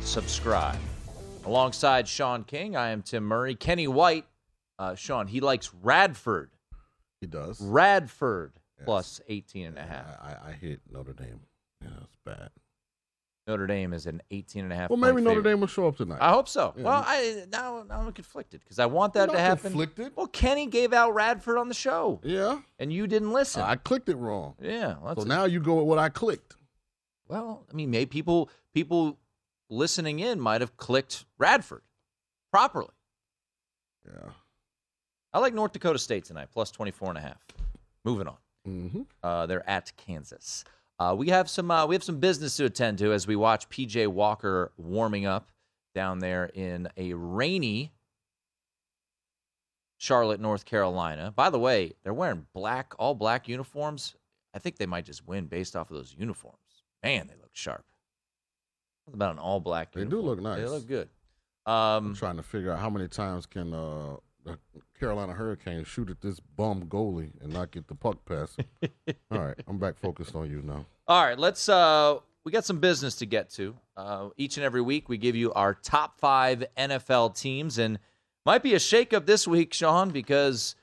subscribe. 0.01 0.79
Alongside 1.45 2.07
Shaun 2.07 2.43
King, 2.43 2.75
I 2.75 2.89
am 2.89 3.01
Tim 3.01 3.23
Murray. 3.23 3.55
Kenny 3.55 3.87
White, 3.87 4.25
uh, 4.77 4.95
Shaun, 4.95 5.27
he 5.27 5.39
likes 5.39 5.71
Radford. 5.81 6.49
He 7.21 7.27
does. 7.27 7.59
Radford 7.61 8.53
plus 8.85 9.19
18 9.27 9.65
and 9.67 9.77
a 9.77 9.81
half. 9.83 10.05
I, 10.21 10.49
I 10.49 10.51
hit 10.53 10.79
Notre 10.91 11.13
Dame. 11.13 11.41
Yeah, 11.81 11.89
it's 12.03 12.17
bad. 12.25 12.49
Notre 13.47 13.65
Dame 13.67 13.93
is 13.93 14.05
an 14.05 14.21
18 14.31 14.63
and 14.65 14.71
a 14.71 14.75
half 14.75 14.89
Well, 14.89 14.97
maybe 14.97 15.21
Notre 15.21 15.37
favorite. 15.37 15.51
Dame 15.51 15.59
will 15.61 15.67
show 15.67 15.87
up 15.87 15.97
tonight. 15.97 16.19
I 16.21 16.29
hope 16.29 16.47
so. 16.47 16.73
Yeah. 16.77 16.83
Well, 16.83 17.03
I 17.05 17.43
now, 17.51 17.83
now 17.87 17.99
I'm 18.01 18.11
conflicted 18.13 18.61
because 18.61 18.77
I 18.79 18.85
want 18.85 19.13
that 19.13 19.31
to 19.31 19.39
happen. 19.39 19.71
conflicted. 19.71 20.13
Well, 20.15 20.27
Kenny 20.27 20.67
gave 20.67 20.93
out 20.93 21.13
Radford 21.15 21.57
on 21.57 21.67
the 21.67 21.73
show. 21.73 22.19
Yeah. 22.23 22.59
And 22.77 22.93
you 22.93 23.07
didn't 23.07 23.31
listen. 23.33 23.63
I 23.63 23.75
clicked 23.75 24.07
it 24.07 24.17
wrong. 24.17 24.53
yeah. 24.61 24.95
Well, 25.01 25.15
So 25.15 25.21
that's- 25.23 25.25
now 25.25 25.45
you 25.45 25.59
go 25.59 25.75
with 25.75 25.85
what 25.85 25.97
I 25.97 26.09
clicked. 26.09 26.55
well, 27.27 27.65
I 27.69 27.73
mean, 27.75 27.89
maybe 27.89 28.05
people 28.05 28.49
people 28.73 29.17
listening 29.69 30.19
in 30.19 30.39
might 30.39 30.61
have 30.61 30.77
clicked 30.77 31.25
Radford 31.39 31.81
properly. 32.51 32.89
Yeah. 34.05 34.29
I 35.33 35.39
like 35.39 35.53
North 35.53 35.71
Dakota 35.73 35.99
State 35.99 36.25
tonight, 36.25 36.49
plus 36.51 36.71
24 36.71 37.09
and 37.09 37.17
a 37.17 37.21
half. 37.21 37.45
Moving 38.03 38.27
on. 38.27 38.37
Mm-hmm. 38.67 39.01
Uh, 39.23 39.45
they're 39.45 39.67
at 39.69 39.91
Kansas. 39.97 40.63
Uh, 40.99 41.15
we 41.17 41.29
have 41.29 41.49
some 41.49 41.71
uh, 41.71 41.85
we 41.85 41.95
have 41.95 42.03
some 42.03 42.19
business 42.19 42.57
to 42.57 42.65
attend 42.65 42.97
to 42.97 43.13
as 43.13 43.25
we 43.25 43.35
watch 43.35 43.69
PJ 43.69 44.07
Walker 44.07 44.71
warming 44.77 45.25
up 45.25 45.49
down 45.95 46.19
there 46.19 46.45
in 46.53 46.89
a 46.97 47.13
rainy 47.13 47.91
Charlotte, 49.97 50.39
North 50.39 50.65
Carolina. 50.65 51.31
By 51.35 51.49
the 51.49 51.59
way, 51.59 51.93
they're 52.03 52.13
wearing 52.13 52.45
black, 52.53 52.93
all 52.99 53.15
black 53.15 53.47
uniforms. 53.47 54.15
I 54.53 54.59
think 54.59 54.77
they 54.77 54.85
might 54.85 55.05
just 55.05 55.27
win 55.27 55.45
based 55.45 55.75
off 55.75 55.89
of 55.89 55.95
those 55.97 56.15
uniforms. 56.17 56.57
Man, 57.03 57.27
they 57.27 57.35
look 57.35 57.51
sharp. 57.53 57.85
What 59.05 59.13
about 59.13 59.33
an 59.33 59.39
all 59.39 59.59
black? 59.59 59.91
They 59.91 60.05
do 60.05 60.19
look 60.21 60.41
nice. 60.41 60.59
They 60.59 60.65
look 60.67 60.87
good. 60.87 61.09
I'm 61.65 62.07
Um, 62.07 62.15
trying 62.15 62.37
to 62.37 62.43
figure 62.43 62.71
out 62.71 62.79
how 62.79 62.89
many 62.89 63.07
times 63.07 63.45
can 63.45 63.73
uh, 63.73 64.17
the 64.45 64.57
Carolina 64.99 65.33
Hurricanes 65.33 65.87
shoot 65.87 66.09
at 66.09 66.21
this 66.21 66.39
bum 66.39 66.85
goalie 66.85 67.31
and 67.41 67.53
not 67.53 67.71
get 67.71 67.87
the 67.87 67.95
puck 67.95 68.23
pass. 68.25 68.55
All 69.31 69.39
right, 69.39 69.57
I'm 69.67 69.77
back 69.77 69.97
focused 69.97 70.35
on 70.35 70.49
you 70.49 70.61
now. 70.61 70.85
All 71.07 71.23
right, 71.23 71.37
let's. 71.37 71.69
Uh, 71.69 72.17
we 72.43 72.51
got 72.51 72.65
some 72.65 72.79
business 72.79 73.15
to 73.15 73.25
get 73.25 73.49
to. 73.51 73.75
Uh, 73.97 74.29
each 74.37 74.57
and 74.57 74.65
every 74.65 74.81
week, 74.81 75.09
we 75.09 75.17
give 75.17 75.35
you 75.35 75.53
our 75.53 75.73
top 75.73 76.19
five 76.19 76.63
NFL 76.77 77.39
teams, 77.39 77.77
and 77.77 77.99
might 78.45 78.63
be 78.63 78.73
a 78.73 78.79
shakeup 78.79 79.25
this 79.25 79.47
week, 79.47 79.73
Shaun, 79.73 80.11
because 80.11 80.75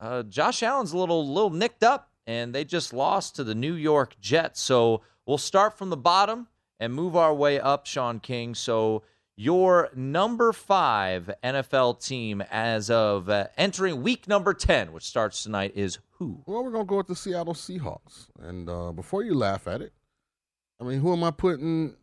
uh, 0.00 0.22
Josh 0.24 0.62
Allen's 0.62 0.92
a 0.92 0.98
little 0.98 1.26
little 1.26 1.50
nicked 1.50 1.82
up, 1.82 2.10
and 2.26 2.54
they 2.54 2.64
just 2.64 2.92
lost 2.92 3.36
to 3.36 3.44
the 3.44 3.54
New 3.54 3.74
York 3.74 4.16
Jets. 4.20 4.60
So 4.60 5.02
we'll 5.26 5.38
start 5.38 5.78
from 5.78 5.90
the 5.90 5.96
bottom 5.96 6.48
and 6.78 6.92
move 6.92 7.16
our 7.16 7.34
way 7.34 7.60
up, 7.60 7.86
Shaun 7.86 8.20
King. 8.20 8.54
So 8.54 9.02
your 9.36 9.90
number 9.94 10.52
five 10.52 11.30
NFL 11.42 12.04
team 12.04 12.42
as 12.50 12.90
of 12.90 13.28
uh, 13.28 13.46
entering 13.56 14.02
week 14.02 14.28
number 14.28 14.54
10, 14.54 14.92
which 14.92 15.04
starts 15.04 15.42
tonight, 15.42 15.72
is 15.74 15.98
who? 16.12 16.42
Well, 16.46 16.64
we're 16.64 16.70
going 16.70 16.86
to 16.86 16.88
go 16.88 16.96
with 16.98 17.08
the 17.08 17.16
Seattle 17.16 17.54
Seahawks. 17.54 18.28
And 18.38 18.68
uh, 18.68 18.92
before 18.92 19.22
you 19.22 19.34
laugh 19.34 19.66
at 19.66 19.80
it, 19.80 19.92
I 20.80 20.84
mean, 20.84 21.00
who 21.00 21.12
am 21.12 21.24
I 21.24 21.30
putting 21.30 21.94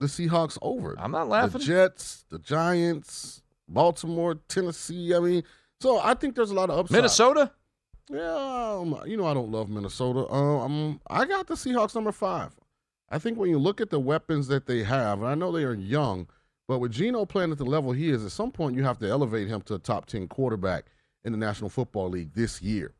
the 0.00 0.06
Seahawks 0.06 0.58
over? 0.62 0.94
I'm 0.98 1.10
not 1.10 1.28
laughing. 1.28 1.60
The 1.60 1.66
Jets, 1.66 2.24
the 2.30 2.38
Giants, 2.38 3.42
Baltimore, 3.68 4.36
Tennessee. 4.48 5.14
I 5.14 5.20
mean, 5.20 5.42
so 5.80 6.00
I 6.00 6.14
think 6.14 6.36
there's 6.36 6.50
a 6.50 6.54
lot 6.54 6.70
of 6.70 6.78
upside. 6.78 6.96
Minnesota? 6.96 7.52
Yeah, 8.10 8.76
um, 8.78 9.00
you 9.06 9.16
know 9.16 9.26
I 9.26 9.34
don't 9.34 9.50
love 9.50 9.68
Minnesota. 9.68 10.30
Um, 10.30 11.00
I 11.08 11.24
got 11.24 11.46
the 11.46 11.54
Seahawks 11.54 11.94
number 11.94 12.12
five. 12.12 12.52
I 13.08 13.18
think 13.18 13.38
when 13.38 13.48
you 13.50 13.58
look 13.58 13.80
at 13.80 13.90
the 13.90 14.00
weapons 14.00 14.48
that 14.48 14.66
they 14.66 14.82
have, 14.82 15.20
and 15.20 15.28
I 15.28 15.34
know 15.34 15.52
they 15.52 15.64
are 15.64 15.74
young, 15.74 16.28
but 16.72 16.78
with 16.78 16.92
Geno 16.92 17.26
playing 17.26 17.52
at 17.52 17.58
the 17.58 17.66
level 17.66 17.92
he 17.92 18.08
is, 18.08 18.24
at 18.24 18.32
some 18.32 18.50
point 18.50 18.74
you 18.74 18.82
have 18.82 18.98
to 19.00 19.06
elevate 19.06 19.46
him 19.46 19.60
to 19.60 19.74
a 19.74 19.78
top 19.78 20.06
10 20.06 20.26
quarterback 20.26 20.86
in 21.22 21.30
the 21.30 21.36
National 21.36 21.68
Football 21.68 22.08
League 22.08 22.32
this 22.32 22.62
year. 22.62 22.94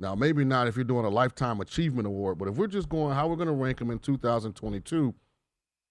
Now, 0.00 0.14
maybe 0.14 0.46
not 0.46 0.66
if 0.66 0.76
you're 0.76 0.84
doing 0.84 1.04
a 1.04 1.10
Lifetime 1.10 1.60
Achievement 1.60 2.06
Award, 2.06 2.38
but 2.38 2.48
if 2.48 2.54
we're 2.54 2.68
just 2.68 2.88
going 2.88 3.14
how 3.14 3.28
we're 3.28 3.36
going 3.36 3.48
to 3.48 3.52
rank 3.52 3.82
him 3.82 3.90
in 3.90 3.98
2022, 3.98 5.14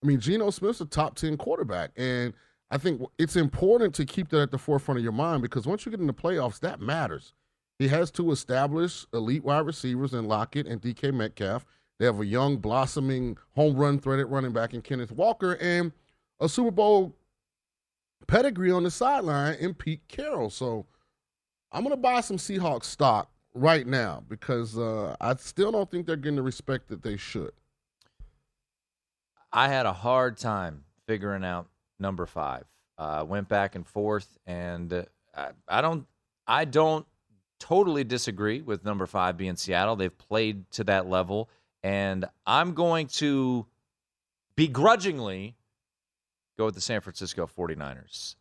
I 0.02 0.08
mean, 0.08 0.20
Geno 0.20 0.50
Smith's 0.50 0.82
a 0.82 0.86
top 0.88 1.14
10 1.14 1.38
quarterback. 1.38 1.92
And 1.96 2.34
I 2.72 2.80
think 2.80 3.04
it's 3.20 3.36
important 3.36 3.94
to 3.94 4.06
keep 4.06 4.30
that 4.30 4.42
at 4.42 4.50
the 4.50 4.58
forefront 4.58 4.98
of 4.98 5.04
your 5.04 5.14
mind 5.14 5.44
because 5.44 5.68
once 5.68 5.86
you 5.86 5.92
get 5.92 6.00
in 6.00 6.08
the 6.08 6.16
playoffs, 6.16 6.60
that 6.62 6.82
matters. 6.82 7.34
He 7.78 7.88
has 7.90 8.10
two 8.10 8.32
established 8.32 9.06
elite 9.14 9.44
wide 9.44 9.68
receivers 9.68 10.16
in 10.16 10.26
Lockett 10.28 10.66
and 10.66 10.82
DK 10.82 11.14
Metcalf. 11.14 11.68
They 12.00 12.08
have 12.08 12.20
a 12.20 12.26
young, 12.26 12.58
blossoming, 12.58 13.38
home 13.56 13.76
run 13.76 14.00
threaded 14.00 14.26
running 14.26 14.54
back 14.54 14.74
in 14.74 14.82
Kenneth 14.82 15.12
Walker 15.12 15.54
and 15.62 15.92
a 16.40 16.48
Super 16.48 16.72
Bowl 16.72 17.16
pedigree 18.26 18.72
on 18.72 18.84
the 18.84 18.92
sideline 18.92 19.56
in 19.56 19.74
Pete 19.74 20.08
Carroll. 20.08 20.50
So 20.50 20.86
I'm 21.72 21.84
going 21.84 21.96
to 21.96 22.02
buy 22.02 22.22
some 22.22 22.38
Seahawks 22.38 22.86
stock 22.86 23.30
right 23.54 23.86
now 23.86 24.24
because 24.28 24.78
uh, 24.78 25.16
I 25.20 25.36
still 25.36 25.72
don't 25.72 25.90
think 25.90 26.06
they're 26.06 26.16
getting 26.16 26.36
the 26.36 26.42
respect 26.42 26.88
that 26.90 27.04
they 27.04 27.18
should. 27.18 27.52
I 29.52 29.70
had 29.70 29.86
a 29.86 29.94
hard 29.94 30.38
time 30.38 30.84
figuring 31.08 31.44
out 31.44 31.68
number 32.00 32.26
five. 32.26 32.66
Uh, 32.98 33.24
went 33.28 33.48
back 33.48 33.76
and 33.76 33.86
forth, 33.86 34.38
and 34.48 34.92
uh, 34.92 35.04
I, 35.36 35.50
I 35.68 35.82
don't, 35.82 36.08
I 36.48 36.66
don't 36.66 37.06
totally 37.60 38.04
disagree 38.04 38.62
with 38.62 38.84
number 38.84 39.06
five 39.06 39.38
being 39.38 39.56
Seattle. 39.56 39.96
They've 39.96 40.18
played 40.18 40.70
to 40.72 40.84
that 40.86 41.08
level, 41.08 41.50
and 41.84 42.26
I'm 42.46 42.74
going 42.74 43.08
to 43.08 43.68
begrudgingly 44.56 45.56
go 46.58 46.66
with 46.66 46.76
the 46.76 46.82
San 46.82 47.02
Francisco 47.02 47.48
49ers. 47.48 48.36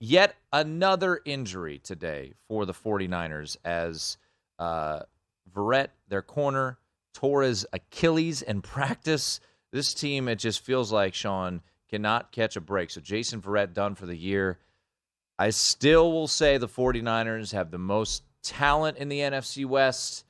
Yet 0.00 0.34
another 0.52 1.20
injury 1.24 1.78
today 1.78 2.34
for 2.46 2.66
the 2.66 2.74
49ers 2.74 3.56
as 3.64 4.18
uh, 4.58 5.00
Verrett, 5.54 5.88
their 6.08 6.22
corner, 6.22 6.78
tore 7.14 7.42
his 7.42 7.66
Achilles 7.72 8.42
in 8.42 8.60
practice. 8.60 9.40
This 9.72 9.94
team, 9.94 10.28
it 10.28 10.36
just 10.36 10.60
feels 10.60 10.92
like, 10.92 11.14
Sean, 11.14 11.62
cannot 11.88 12.32
catch 12.32 12.56
a 12.56 12.60
break. 12.60 12.90
So 12.90 13.00
Jason 13.00 13.40
Verrett 13.40 13.72
done 13.72 13.94
for 13.94 14.06
the 14.06 14.16
year. 14.16 14.58
I 15.38 15.50
still 15.50 16.12
will 16.12 16.28
say 16.28 16.58
the 16.58 16.68
49ers 16.68 17.52
have 17.52 17.70
the 17.70 17.78
most 17.78 18.22
talent 18.42 18.98
in 18.98 19.08
the 19.08 19.20
NFC 19.20 19.64
West. 19.64 20.24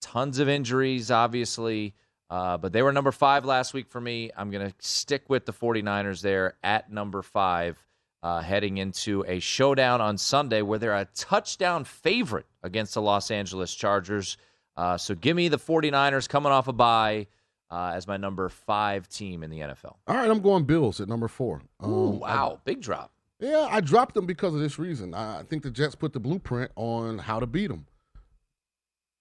Tons 0.00 0.38
of 0.38 0.48
injuries, 0.48 1.10
obviously. 1.10 1.94
Uh, 2.30 2.58
but 2.58 2.72
they 2.72 2.82
were 2.82 2.92
number 2.92 3.12
five 3.12 3.44
last 3.44 3.72
week 3.72 3.88
for 3.88 4.00
me. 4.00 4.30
I'm 4.36 4.50
going 4.50 4.68
to 4.68 4.74
stick 4.80 5.24
with 5.28 5.46
the 5.46 5.52
49ers 5.52 6.20
there 6.20 6.54
at 6.62 6.92
number 6.92 7.22
five, 7.22 7.82
uh, 8.22 8.40
heading 8.40 8.76
into 8.76 9.24
a 9.26 9.40
showdown 9.40 10.00
on 10.00 10.18
Sunday 10.18 10.60
where 10.62 10.78
they're 10.78 10.94
a 10.94 11.06
touchdown 11.14 11.84
favorite 11.84 12.46
against 12.62 12.94
the 12.94 13.02
Los 13.02 13.30
Angeles 13.30 13.74
Chargers. 13.74 14.36
Uh, 14.76 14.98
so 14.98 15.14
give 15.14 15.36
me 15.36 15.48
the 15.48 15.58
49ers 15.58 16.28
coming 16.28 16.52
off 16.52 16.68
a 16.68 16.72
bye 16.72 17.26
uh, 17.70 17.92
as 17.94 18.06
my 18.06 18.16
number 18.16 18.48
five 18.48 19.08
team 19.08 19.42
in 19.42 19.50
the 19.50 19.60
NFL. 19.60 19.96
All 20.06 20.16
right, 20.16 20.30
I'm 20.30 20.40
going 20.40 20.64
Bills 20.64 21.00
at 21.00 21.08
number 21.08 21.28
four. 21.28 21.62
Um, 21.80 21.92
Ooh, 21.92 22.10
wow, 22.10 22.54
I, 22.54 22.60
big 22.64 22.80
drop. 22.80 23.10
Yeah, 23.40 23.68
I 23.70 23.80
dropped 23.80 24.14
them 24.14 24.26
because 24.26 24.54
of 24.54 24.60
this 24.60 24.78
reason. 24.78 25.14
I 25.14 25.42
think 25.44 25.62
the 25.62 25.70
Jets 25.70 25.94
put 25.94 26.12
the 26.12 26.20
blueprint 26.20 26.72
on 26.76 27.18
how 27.18 27.40
to 27.40 27.46
beat 27.46 27.68
them. 27.68 27.86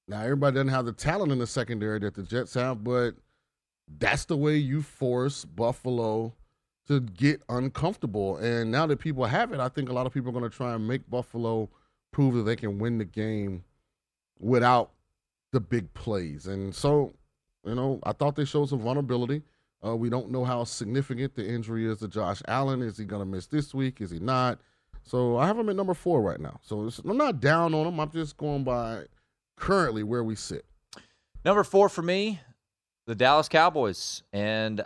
Now, 0.07 0.21
everybody 0.21 0.55
doesn't 0.55 0.69
have 0.69 0.85
the 0.85 0.93
talent 0.93 1.31
in 1.31 1.39
the 1.39 1.47
secondary 1.47 1.99
that 1.99 2.15
the 2.15 2.23
Jets 2.23 2.53
have, 2.53 2.83
but 2.83 3.15
that's 3.99 4.25
the 4.25 4.37
way 4.37 4.55
you 4.55 4.81
force 4.81 5.43
Buffalo 5.43 6.33
to 6.87 7.01
get 7.01 7.41
uncomfortable. 7.49 8.37
And 8.37 8.71
now 8.71 8.87
that 8.87 8.99
people 8.99 9.25
have 9.25 9.51
it, 9.51 9.59
I 9.59 9.67
think 9.67 9.89
a 9.89 9.93
lot 9.93 10.05
of 10.05 10.13
people 10.13 10.29
are 10.29 10.39
going 10.39 10.49
to 10.49 10.55
try 10.55 10.73
and 10.73 10.87
make 10.87 11.09
Buffalo 11.09 11.69
prove 12.11 12.35
that 12.35 12.43
they 12.43 12.55
can 12.55 12.79
win 12.79 12.97
the 12.97 13.05
game 13.05 13.63
without 14.39 14.91
the 15.51 15.59
big 15.59 15.93
plays. 15.93 16.47
And 16.47 16.73
so, 16.73 17.13
you 17.65 17.75
know, 17.75 17.99
I 18.03 18.13
thought 18.13 18.35
they 18.35 18.45
showed 18.45 18.69
some 18.69 18.79
vulnerability. 18.79 19.41
Uh, 19.85 19.95
we 19.95 20.09
don't 20.09 20.31
know 20.31 20.45
how 20.45 20.63
significant 20.63 21.35
the 21.35 21.47
injury 21.47 21.85
is 21.85 21.99
to 21.99 22.07
Josh 22.07 22.41
Allen. 22.47 22.81
Is 22.81 22.97
he 22.97 23.05
going 23.05 23.21
to 23.21 23.25
miss 23.25 23.47
this 23.47 23.73
week? 23.73 24.01
Is 24.01 24.11
he 24.11 24.19
not? 24.19 24.59
So 25.03 25.37
I 25.37 25.47
have 25.47 25.57
him 25.57 25.69
at 25.69 25.75
number 25.75 25.93
four 25.93 26.21
right 26.21 26.39
now. 26.39 26.59
So 26.63 26.89
I'm 27.05 27.17
not 27.17 27.39
down 27.39 27.73
on 27.73 27.85
him. 27.85 27.99
I'm 27.99 28.11
just 28.11 28.37
going 28.37 28.63
by 28.63 29.03
currently 29.57 30.03
where 30.03 30.23
we 30.23 30.35
sit. 30.35 30.65
Number 31.43 31.63
four 31.63 31.89
for 31.89 32.01
me, 32.01 32.39
the 33.05 33.15
Dallas 33.15 33.49
Cowboys. 33.49 34.23
And 34.31 34.83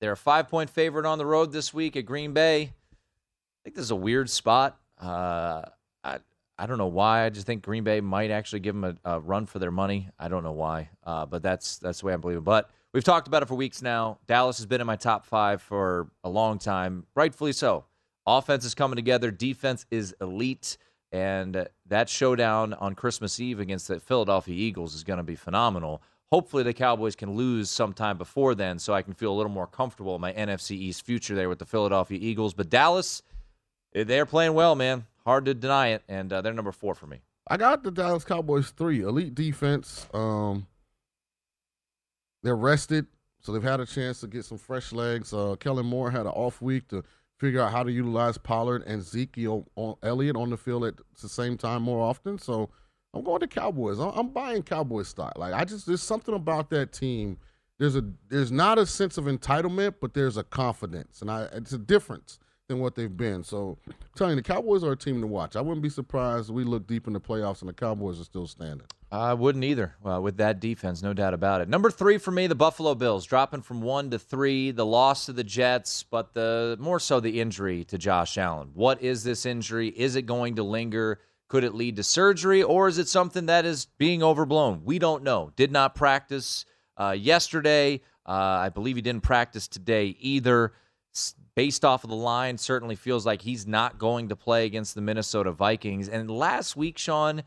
they're 0.00 0.12
a 0.12 0.16
five 0.16 0.48
point 0.48 0.70
favorite 0.70 1.06
on 1.06 1.18
the 1.18 1.26
road 1.26 1.52
this 1.52 1.74
week 1.74 1.96
at 1.96 2.06
Green 2.06 2.32
Bay. 2.32 2.62
I 2.62 3.58
think 3.64 3.76
this 3.76 3.84
is 3.84 3.90
a 3.90 3.96
weird 3.96 4.28
spot. 4.28 4.78
Uh, 5.00 5.62
I, 6.02 6.18
I 6.58 6.66
don't 6.66 6.78
know 6.78 6.88
why. 6.88 7.24
I 7.24 7.30
just 7.30 7.46
think 7.46 7.62
Green 7.62 7.84
Bay 7.84 8.00
might 8.00 8.30
actually 8.30 8.60
give 8.60 8.74
them 8.74 8.98
a, 9.04 9.10
a 9.12 9.20
run 9.20 9.46
for 9.46 9.58
their 9.58 9.70
money. 9.70 10.08
I 10.18 10.28
don't 10.28 10.42
know 10.42 10.52
why, 10.52 10.90
uh, 11.04 11.26
but 11.26 11.42
that's 11.42 11.78
that's 11.78 12.00
the 12.00 12.06
way 12.06 12.14
I 12.14 12.16
believe 12.16 12.38
it. 12.38 12.44
But 12.44 12.70
we've 12.92 13.04
talked 13.04 13.28
about 13.28 13.42
it 13.42 13.46
for 13.46 13.54
weeks 13.54 13.82
now. 13.82 14.18
Dallas 14.26 14.58
has 14.58 14.66
been 14.66 14.80
in 14.80 14.86
my 14.86 14.96
top 14.96 15.24
five 15.24 15.62
for 15.62 16.08
a 16.24 16.28
long 16.28 16.58
time, 16.58 17.06
rightfully 17.14 17.52
so. 17.52 17.84
Offense 18.26 18.64
is 18.64 18.74
coming 18.74 18.96
together. 18.96 19.30
Defense 19.30 19.86
is 19.90 20.14
elite. 20.20 20.78
And 21.12 21.68
that 21.86 22.08
showdown 22.08 22.72
on 22.72 22.94
Christmas 22.94 23.38
Eve 23.38 23.60
against 23.60 23.88
the 23.88 24.00
Philadelphia 24.00 24.54
Eagles 24.54 24.94
is 24.94 25.04
going 25.04 25.18
to 25.18 25.22
be 25.22 25.36
phenomenal. 25.36 26.02
Hopefully, 26.30 26.62
the 26.62 26.72
Cowboys 26.72 27.14
can 27.14 27.34
lose 27.34 27.68
sometime 27.68 28.16
before 28.16 28.54
then 28.54 28.78
so 28.78 28.94
I 28.94 29.02
can 29.02 29.12
feel 29.12 29.30
a 29.30 29.36
little 29.36 29.52
more 29.52 29.66
comfortable 29.66 30.14
in 30.14 30.22
my 30.22 30.32
NFC 30.32 30.70
East 30.70 31.04
future 31.04 31.34
there 31.34 31.50
with 31.50 31.58
the 31.58 31.66
Philadelphia 31.66 32.18
Eagles. 32.18 32.54
But 32.54 32.70
Dallas, 32.70 33.22
they're 33.92 34.24
playing 34.24 34.54
well, 34.54 34.74
man. 34.74 35.04
Hard 35.26 35.44
to 35.44 35.54
deny 35.54 35.88
it. 35.88 36.02
And 36.08 36.32
uh, 36.32 36.40
they're 36.40 36.54
number 36.54 36.72
four 36.72 36.94
for 36.94 37.06
me. 37.06 37.20
I 37.46 37.58
got 37.58 37.82
the 37.82 37.90
Dallas 37.90 38.24
Cowboys 38.24 38.70
three. 38.70 39.02
Elite 39.02 39.34
defense. 39.34 40.06
Um, 40.14 40.66
they're 42.42 42.56
rested, 42.56 43.06
so 43.40 43.52
they've 43.52 43.62
had 43.62 43.80
a 43.80 43.86
chance 43.86 44.20
to 44.20 44.26
get 44.26 44.46
some 44.46 44.58
fresh 44.58 44.92
legs. 44.92 45.34
Uh, 45.34 45.56
Kellen 45.60 45.86
Moore 45.86 46.10
had 46.10 46.22
an 46.22 46.28
off 46.28 46.62
week 46.62 46.88
to 46.88 47.04
figure 47.42 47.60
out 47.60 47.72
how 47.72 47.82
to 47.82 47.90
utilize 47.90 48.38
Pollard 48.38 48.84
and 48.86 49.00
Ezekiel 49.00 49.66
on 49.74 49.96
Elliott 50.04 50.36
on 50.36 50.50
the 50.50 50.56
field 50.56 50.84
at 50.84 50.94
the 51.20 51.28
same 51.28 51.58
time 51.58 51.82
more 51.82 52.00
often. 52.00 52.38
So 52.38 52.70
I'm 53.12 53.24
going 53.24 53.40
to 53.40 53.48
Cowboys. 53.48 53.98
I'm, 53.98 54.28
buying 54.28 54.62
Cowboys 54.62 55.08
stock. 55.08 55.36
Like 55.36 55.52
I 55.52 55.64
just 55.64 55.84
there's 55.84 56.04
something 56.04 56.36
about 56.36 56.70
that 56.70 56.92
team. 56.92 57.38
There's 57.80 57.96
a 57.96 58.04
there's 58.28 58.52
not 58.52 58.78
a 58.78 58.86
sense 58.86 59.18
of 59.18 59.24
entitlement, 59.24 59.94
but 60.00 60.14
there's 60.14 60.36
a 60.36 60.44
confidence, 60.44 61.20
and 61.20 61.28
I 61.28 61.48
it's 61.52 61.72
a 61.72 61.78
difference 61.78 62.38
than 62.68 62.78
what 62.78 62.94
they've 62.94 63.16
been. 63.16 63.42
So 63.42 63.76
I'm 63.88 63.94
telling 64.14 64.36
you, 64.36 64.36
the 64.36 64.46
Cowboys 64.46 64.84
are 64.84 64.92
a 64.92 64.96
team 64.96 65.20
to 65.20 65.26
watch. 65.26 65.56
I 65.56 65.62
wouldn't 65.62 65.82
be 65.82 65.88
surprised 65.88 66.48
we 66.48 66.62
look 66.62 66.86
deep 66.86 67.08
in 67.08 67.12
the 67.12 67.20
playoffs 67.20 67.60
and 67.60 67.68
the 67.68 67.74
Cowboys 67.74 68.20
are 68.20 68.24
still 68.24 68.46
standing. 68.46 68.86
I 69.12 69.34
wouldn't 69.34 69.64
either. 69.64 69.94
Well, 70.02 70.22
with 70.22 70.38
that 70.38 70.58
defense, 70.58 71.02
no 71.02 71.12
doubt 71.12 71.34
about 71.34 71.60
it. 71.60 71.68
Number 71.68 71.90
three 71.90 72.16
for 72.16 72.30
me, 72.30 72.46
the 72.46 72.54
Buffalo 72.54 72.94
Bills, 72.94 73.26
dropping 73.26 73.60
from 73.60 73.82
one 73.82 74.08
to 74.08 74.18
three. 74.18 74.70
The 74.70 74.86
loss 74.86 75.26
to 75.26 75.34
the 75.34 75.44
Jets, 75.44 76.02
but 76.02 76.32
the 76.32 76.78
more 76.80 76.98
so 76.98 77.20
the 77.20 77.38
injury 77.38 77.84
to 77.84 77.98
Josh 77.98 78.38
Allen. 78.38 78.70
What 78.72 79.02
is 79.02 79.22
this 79.22 79.44
injury? 79.44 79.88
Is 79.88 80.16
it 80.16 80.22
going 80.22 80.56
to 80.56 80.62
linger? 80.62 81.20
Could 81.48 81.62
it 81.62 81.74
lead 81.74 81.96
to 81.96 82.02
surgery, 82.02 82.62
or 82.62 82.88
is 82.88 82.96
it 82.96 83.06
something 83.06 83.44
that 83.46 83.66
is 83.66 83.84
being 83.98 84.22
overblown? 84.22 84.80
We 84.82 84.98
don't 84.98 85.22
know. 85.22 85.52
Did 85.56 85.70
not 85.70 85.94
practice 85.94 86.64
uh, 86.96 87.10
yesterday. 87.10 88.00
Uh, 88.26 88.32
I 88.32 88.70
believe 88.70 88.96
he 88.96 89.02
didn't 89.02 89.24
practice 89.24 89.68
today 89.68 90.16
either. 90.20 90.72
Based 91.54 91.84
off 91.84 92.04
of 92.04 92.08
the 92.08 92.16
line, 92.16 92.56
certainly 92.56 92.96
feels 92.96 93.26
like 93.26 93.42
he's 93.42 93.66
not 93.66 93.98
going 93.98 94.30
to 94.30 94.36
play 94.36 94.64
against 94.64 94.94
the 94.94 95.02
Minnesota 95.02 95.52
Vikings. 95.52 96.08
And 96.08 96.30
last 96.30 96.74
week, 96.74 96.96
Sean 96.96 97.42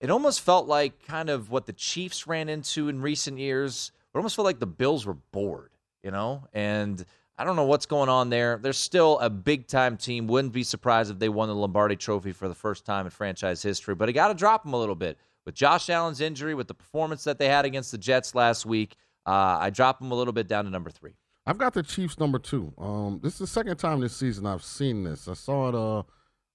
it 0.00 0.10
almost 0.10 0.40
felt 0.40 0.66
like 0.66 1.06
kind 1.06 1.28
of 1.28 1.50
what 1.50 1.66
the 1.66 1.72
Chiefs 1.72 2.26
ran 2.26 2.48
into 2.48 2.88
in 2.88 3.00
recent 3.00 3.38
years. 3.38 3.92
It 4.14 4.18
almost 4.18 4.36
felt 4.36 4.46
like 4.46 4.60
the 4.60 4.66
Bills 4.66 5.06
were 5.06 5.16
bored, 5.32 5.70
you 6.02 6.10
know? 6.10 6.44
And 6.52 7.04
I 7.36 7.44
don't 7.44 7.56
know 7.56 7.64
what's 7.64 7.86
going 7.86 8.08
on 8.08 8.30
there. 8.30 8.58
They're 8.60 8.72
still 8.72 9.18
a 9.20 9.30
big 9.30 9.66
time 9.66 9.96
team. 9.96 10.26
Wouldn't 10.26 10.52
be 10.52 10.62
surprised 10.62 11.10
if 11.10 11.18
they 11.18 11.28
won 11.28 11.48
the 11.48 11.54
Lombardi 11.54 11.96
Trophy 11.96 12.32
for 12.32 12.48
the 12.48 12.54
first 12.54 12.84
time 12.84 13.06
in 13.06 13.10
franchise 13.10 13.62
history. 13.62 13.94
But 13.94 14.08
I 14.08 14.12
got 14.12 14.28
to 14.28 14.34
drop 14.34 14.64
them 14.64 14.72
a 14.72 14.78
little 14.78 14.94
bit 14.96 15.18
with 15.44 15.54
Josh 15.54 15.88
Allen's 15.88 16.20
injury, 16.20 16.54
with 16.54 16.68
the 16.68 16.74
performance 16.74 17.24
that 17.24 17.38
they 17.38 17.48
had 17.48 17.64
against 17.64 17.92
the 17.92 17.98
Jets 17.98 18.34
last 18.34 18.66
week. 18.66 18.96
Uh, 19.24 19.58
I 19.60 19.70
drop 19.70 19.98
them 19.98 20.10
a 20.10 20.14
little 20.14 20.32
bit 20.32 20.48
down 20.48 20.64
to 20.64 20.70
number 20.70 20.90
three. 20.90 21.14
I've 21.46 21.58
got 21.58 21.74
the 21.74 21.82
Chiefs 21.82 22.18
number 22.18 22.38
two. 22.38 22.72
Um, 22.76 23.20
this 23.22 23.34
is 23.34 23.38
the 23.38 23.46
second 23.46 23.76
time 23.78 24.00
this 24.00 24.16
season 24.16 24.44
I've 24.44 24.64
seen 24.64 25.04
this. 25.04 25.28
I 25.28 25.34
saw 25.34 25.68
it 25.68 25.74
uh, 25.74 26.02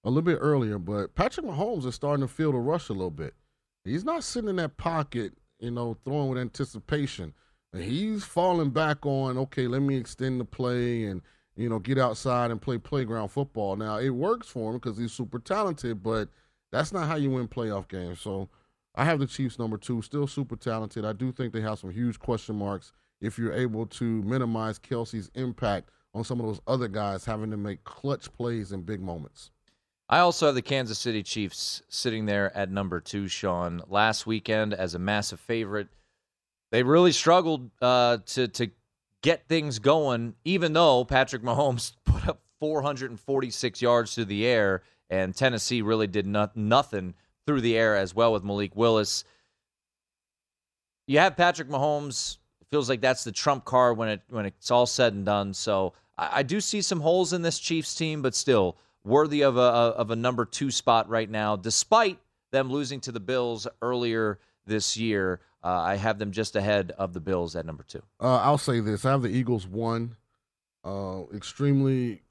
a 0.04 0.08
little 0.08 0.22
bit 0.22 0.38
earlier, 0.40 0.78
but 0.78 1.14
Patrick 1.14 1.46
Mahomes 1.46 1.86
is 1.86 1.94
starting 1.94 2.26
to 2.26 2.32
feel 2.32 2.52
the 2.52 2.58
rush 2.58 2.88
a 2.88 2.92
little 2.92 3.10
bit. 3.10 3.34
He's 3.84 4.04
not 4.04 4.24
sitting 4.24 4.50
in 4.50 4.56
that 4.56 4.76
pocket, 4.76 5.32
you 5.58 5.70
know, 5.70 5.96
throwing 6.04 6.28
with 6.28 6.38
anticipation. 6.38 7.34
He's 7.74 8.24
falling 8.24 8.70
back 8.70 9.04
on, 9.04 9.36
okay, 9.38 9.66
let 9.66 9.82
me 9.82 9.96
extend 9.96 10.40
the 10.40 10.44
play 10.44 11.04
and, 11.04 11.22
you 11.56 11.68
know, 11.68 11.78
get 11.78 11.98
outside 11.98 12.50
and 12.50 12.62
play 12.62 12.78
playground 12.78 13.28
football. 13.28 13.76
Now, 13.76 13.98
it 13.98 14.10
works 14.10 14.48
for 14.48 14.70
him 14.70 14.78
because 14.78 14.98
he's 14.98 15.12
super 15.12 15.38
talented, 15.38 16.02
but 16.02 16.28
that's 16.70 16.92
not 16.92 17.08
how 17.08 17.16
you 17.16 17.30
win 17.30 17.48
playoff 17.48 17.88
games. 17.88 18.20
So 18.20 18.48
I 18.94 19.04
have 19.04 19.18
the 19.18 19.26
Chiefs 19.26 19.58
number 19.58 19.76
two, 19.76 20.02
still 20.02 20.26
super 20.26 20.56
talented. 20.56 21.04
I 21.04 21.12
do 21.12 21.32
think 21.32 21.52
they 21.52 21.60
have 21.62 21.78
some 21.78 21.90
huge 21.90 22.18
question 22.18 22.56
marks 22.56 22.92
if 23.20 23.38
you're 23.38 23.52
able 23.52 23.86
to 23.86 24.04
minimize 24.22 24.78
Kelce's 24.78 25.30
impact 25.34 25.90
on 26.14 26.24
some 26.24 26.40
of 26.40 26.46
those 26.46 26.60
other 26.66 26.88
guys 26.88 27.24
having 27.24 27.50
to 27.50 27.56
make 27.56 27.82
clutch 27.84 28.32
plays 28.32 28.70
in 28.70 28.82
big 28.82 29.00
moments. 29.00 29.50
I 30.08 30.18
also 30.18 30.46
have 30.46 30.54
the 30.54 30.62
Kansas 30.62 30.98
City 30.98 31.22
Chiefs 31.22 31.82
sitting 31.88 32.26
there 32.26 32.54
at 32.56 32.70
number 32.70 33.00
two, 33.00 33.26
Sean. 33.26 33.82
Last 33.88 34.26
weekend, 34.26 34.74
as 34.74 34.94
a 34.94 34.98
massive 34.98 35.40
favorite, 35.40 35.88
they 36.70 36.82
really 36.82 37.12
struggled 37.12 37.70
uh, 37.80 38.18
to 38.26 38.48
to 38.48 38.70
get 39.22 39.48
things 39.48 39.78
going. 39.78 40.34
Even 40.44 40.74
though 40.74 41.04
Patrick 41.04 41.42
Mahomes 41.42 41.92
put 42.04 42.28
up 42.28 42.42
446 42.60 43.80
yards 43.80 44.14
through 44.14 44.26
the 44.26 44.46
air, 44.46 44.82
and 45.08 45.34
Tennessee 45.34 45.80
really 45.80 46.06
did 46.06 46.26
not, 46.26 46.54
nothing 46.56 47.14
through 47.46 47.62
the 47.62 47.76
air 47.76 47.96
as 47.96 48.14
well 48.14 48.32
with 48.32 48.44
Malik 48.44 48.76
Willis. 48.76 49.24
You 51.06 51.18
have 51.18 51.36
Patrick 51.36 51.68
Mahomes. 51.68 52.38
Feels 52.70 52.88
like 52.88 53.00
that's 53.00 53.24
the 53.24 53.32
trump 53.32 53.64
card 53.64 53.96
when 53.96 54.08
it 54.08 54.22
when 54.28 54.44
it's 54.44 54.70
all 54.70 54.86
said 54.86 55.14
and 55.14 55.24
done. 55.24 55.54
So 55.54 55.94
I, 56.18 56.40
I 56.40 56.42
do 56.42 56.60
see 56.60 56.82
some 56.82 57.00
holes 57.00 57.32
in 57.32 57.40
this 57.40 57.58
Chiefs 57.58 57.94
team, 57.94 58.20
but 58.20 58.34
still 58.34 58.76
worthy 59.04 59.42
of 59.42 59.56
a 59.56 59.60
of 59.60 60.10
a 60.10 60.16
number 60.16 60.44
two 60.44 60.70
spot 60.70 61.08
right 61.08 61.28
now, 61.30 61.56
despite 61.56 62.18
them 62.50 62.70
losing 62.70 63.00
to 63.00 63.12
the 63.12 63.20
Bills 63.20 63.66
earlier 63.82 64.38
this 64.66 64.96
year. 64.96 65.40
Uh, 65.62 65.80
I 65.80 65.96
have 65.96 66.18
them 66.18 66.30
just 66.30 66.56
ahead 66.56 66.92
of 66.98 67.14
the 67.14 67.20
Bills 67.20 67.56
at 67.56 67.64
number 67.64 67.82
two. 67.82 68.02
Uh, 68.20 68.36
I'll 68.36 68.58
say 68.58 68.80
this: 68.80 69.04
I 69.04 69.10
have 69.10 69.22
the 69.22 69.30
Eagles 69.30 69.66
one, 69.66 70.16
uh, 70.84 71.22
extremely 71.34 72.22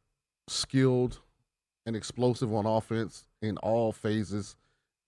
skilled 0.48 1.20
and 1.86 1.96
explosive 1.96 2.54
on 2.54 2.66
offense 2.66 3.26
in 3.42 3.58
all 3.58 3.92
phases, 3.92 4.56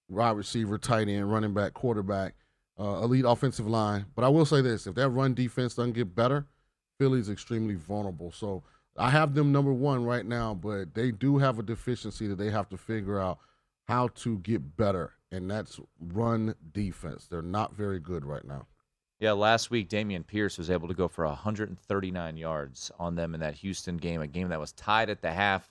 wide 0.10 0.38
receiver, 0.38 0.78
tight 0.78 1.08
end, 1.08 1.32
running 1.32 1.54
back, 1.54 1.74
quarterback, 1.74 2.34
uh, 2.80 3.02
elite 3.04 3.26
offensive 3.28 3.68
line. 3.68 4.06
But 4.16 4.26
I 4.26 4.30
will 4.30 4.46
say 4.46 4.62
this: 4.62 4.88
if 4.88 4.96
that 4.96 5.10
run 5.10 5.36
defense 5.36 5.76
doesn't 5.76 5.94
get 5.94 6.16
better, 6.16 6.48
Philly's 6.98 7.30
extremely 7.30 7.76
vulnerable. 7.76 8.32
So 8.32 8.64
I 8.98 9.10
have 9.10 9.34
them 9.34 9.52
number 9.52 9.74
one 9.74 10.06
right 10.06 10.26
now, 10.26 10.54
but 10.54 10.94
they 10.94 11.12
do 11.12 11.38
have 11.38 11.60
a 11.60 11.64
deficiency 11.64 12.28
that 12.28 12.38
they 12.38 12.50
have 12.50 12.70
to 12.70 12.78
figure 12.78 13.20
out 13.20 13.40
how 13.88 14.08
to 14.10 14.40
get 14.40 14.78
better, 14.78 15.14
and 15.32 15.50
that's 15.50 15.80
run 16.00 16.56
defense. 16.72 17.28
They're 17.28 17.42
not 17.42 17.76
very 17.76 18.00
good 18.00 18.26
right 18.26 18.46
now. 18.46 18.68
Yeah, 19.20 19.34
last 19.34 19.72
week 19.72 19.90
Dameon 19.90 20.28
Pierce 20.28 20.58
was 20.58 20.70
able 20.70 20.88
to 20.88 20.94
go 20.94 21.08
for 21.08 21.26
139 21.26 22.38
yards 22.38 22.92
on 23.00 23.16
them 23.16 23.34
in 23.34 23.40
that 23.40 23.56
Houston 23.56 23.98
game, 23.98 24.22
a 24.22 24.28
game 24.28 24.50
that 24.50 24.60
was 24.60 24.74
tied 24.74 25.10
at 25.10 25.22
the 25.22 25.32
half. 25.32 25.70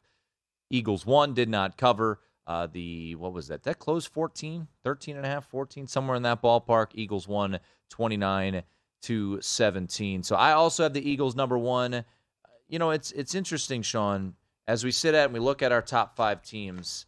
Eagles 0.71 1.05
won, 1.05 1.35
did 1.35 1.49
not 1.49 1.77
cover. 1.77 2.21
Uh, 2.47 2.67
the 2.67 3.15
what 3.15 3.33
was 3.33 3.49
that? 3.49 3.63
That 3.63 3.79
closed 3.79 4.09
14, 4.09 4.69
13 4.83 5.17
and 5.17 5.25
a 5.25 5.29
half, 5.29 5.47
14, 5.47 5.87
somewhere 5.87 6.17
in 6.17 6.23
that 6.23 6.43
ballpark. 6.43 6.89
Eagles 6.95 7.27
won 7.27 7.59
29 7.91 8.63
to 9.03 9.41
17. 9.41 10.23
So 10.23 10.37
I 10.37 10.53
also 10.53 10.83
have 10.83 10.95
the 10.95 11.09
Eagles 11.09 11.37
number 11.37 11.59
one 11.59 12.05
you 12.75 12.81
know, 12.81 12.91
it's 12.91 13.13
it's 13.13 13.37
interesting, 13.37 13.83
Sean, 13.83 14.35
as 14.67 14.83
we 14.83 14.91
sit 14.91 15.15
at 15.15 15.27
and 15.27 15.33
we 15.33 15.39
look 15.39 15.63
at 15.63 15.71
our 15.71 15.81
top 15.81 16.17
five 16.17 16.43
teams. 16.43 17.07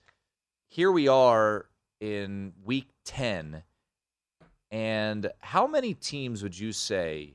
Here 0.70 0.92
we 0.92 1.08
are 1.08 1.66
in 2.00 2.52
week 2.64 2.90
ten, 3.04 3.64
and 4.70 5.28
how 5.40 5.66
many 5.66 5.92
teams 5.92 6.44
would 6.44 6.56
you 6.56 6.70
say, 6.70 7.34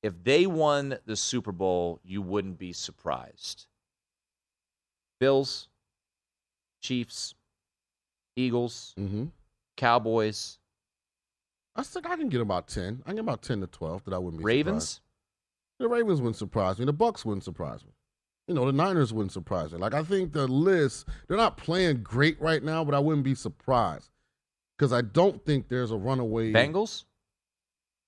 if 0.00 0.22
they 0.22 0.46
won 0.46 0.98
the 1.06 1.16
Super 1.16 1.50
Bowl, 1.50 1.98
you 2.04 2.22
wouldn't 2.22 2.56
be 2.56 2.72
surprised? 2.72 3.66
Bills, 5.18 5.66
Chiefs, 6.82 7.34
Eagles, 8.36 8.94
mm-hmm. 8.96 9.24
Cowboys. 9.76 10.60
I 11.74 11.82
think 11.82 12.08
I 12.08 12.14
can 12.14 12.28
get 12.28 12.40
about 12.40 12.68
ten. 12.68 13.02
I 13.04 13.08
can 13.08 13.16
get 13.16 13.22
about 13.22 13.42
ten 13.42 13.60
to 13.60 13.66
twelve 13.66 14.04
that 14.04 14.14
I 14.14 14.18
wouldn't 14.18 14.38
be 14.38 14.44
Ravens. 14.44 14.84
Surprised. 14.84 15.00
The 15.80 15.88
Ravens 15.88 16.20
wouldn't 16.20 16.36
surprise 16.36 16.78
me. 16.78 16.84
The 16.84 16.92
Bucks 16.92 17.24
wouldn't 17.24 17.44
surprise 17.44 17.84
me. 17.84 17.90
You 18.46 18.54
know, 18.54 18.66
the 18.66 18.72
Niners 18.72 19.12
wouldn't 19.12 19.32
surprise 19.32 19.72
me. 19.72 19.78
Like 19.78 19.94
I 19.94 20.02
think 20.02 20.32
the 20.32 20.46
list, 20.46 21.06
they're 21.26 21.36
not 21.36 21.56
playing 21.56 22.02
great 22.02 22.40
right 22.40 22.62
now, 22.62 22.84
but 22.84 22.94
I 22.94 22.98
wouldn't 22.98 23.24
be 23.24 23.34
surprised 23.34 24.10
because 24.78 24.92
I 24.92 25.00
don't 25.00 25.44
think 25.44 25.68
there's 25.68 25.90
a 25.90 25.96
runaway. 25.96 26.52
Bengals. 26.52 27.04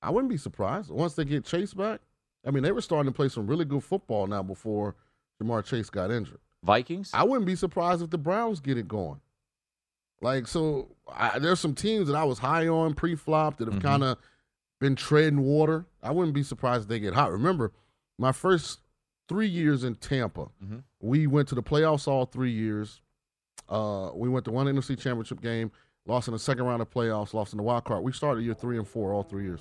I 0.03 0.11
wouldn't 0.11 0.31
be 0.31 0.37
surprised 0.37 0.91
once 0.91 1.15
they 1.15 1.25
get 1.25 1.45
Chase 1.45 1.73
back. 1.75 2.01
I 2.47 2.51
mean, 2.51 2.63
they 2.63 2.71
were 2.71 2.83
starting 2.83 3.11
to 3.11 3.17
play 3.17 3.29
some 3.29 3.47
really 3.47 3.65
good 3.65 3.83
football 3.83 4.27
now 4.27 4.43
before 4.43 4.95
Ja'Marr 5.43 5.65
Chase 5.65 5.91
got 5.91 6.11
injured. 6.11 6.39
Vikings. 6.63 7.11
I 7.15 7.25
wouldn't 7.25 7.47
be 7.47 7.57
surprised 7.57 8.03
if 8.03 8.11
the 8.11 8.19
Browns 8.19 8.61
get 8.61 8.77
it 8.79 8.87
going. 8.87 9.21
Like 10.21 10.47
so, 10.47 10.89
I, 11.13 11.39
there's 11.39 11.61
some 11.61 11.75
teams 11.75 12.09
that 12.09 12.15
I 12.17 12.25
was 12.25 12.39
high 12.39 12.69
on 12.69 12.95
pre-flop 12.95 13.59
that 13.59 13.67
have 13.67 13.75
Mm-hmm. 13.79 13.87
kind 13.89 14.05
of 14.05 14.19
been 14.81 14.95
treading 14.97 15.41
water. 15.41 15.87
I 16.03 16.11
wouldn't 16.11 16.35
be 16.35 16.43
surprised 16.43 16.83
if 16.85 16.89
they 16.89 17.01
get 17.01 17.15
hot. 17.15 17.33
Remember, 17.33 17.73
my 18.19 18.33
first 18.33 18.81
three 19.29 19.49
years 19.49 19.85
in 19.85 19.95
Tampa, 19.97 20.49
Mhm. 20.65 20.83
we 21.01 21.27
went 21.27 21.49
to 21.49 21.55
the 21.55 21.63
playoffs 21.63 22.07
all 22.07 22.27
three 22.27 22.53
years. 22.53 23.01
Uh, 23.69 24.11
we 24.15 24.29
went 24.29 24.45
to 24.45 24.51
one 24.53 24.69
NFC 24.69 24.95
championship 24.97 25.41
game, 25.41 25.73
lost 26.07 26.29
in 26.29 26.33
the 26.33 26.39
second 26.39 26.65
round 26.65 26.81
of 26.83 26.91
playoffs, 26.91 27.35
lost 27.35 27.53
in 27.53 27.57
the 27.57 27.63
wild 27.63 27.85
card. 27.85 28.05
We 28.05 28.13
started 28.13 28.43
year 28.45 28.55
three 28.55 28.77
and 28.79 28.87
four 28.87 29.13
all 29.13 29.23
three 29.25 29.45
years. 29.45 29.61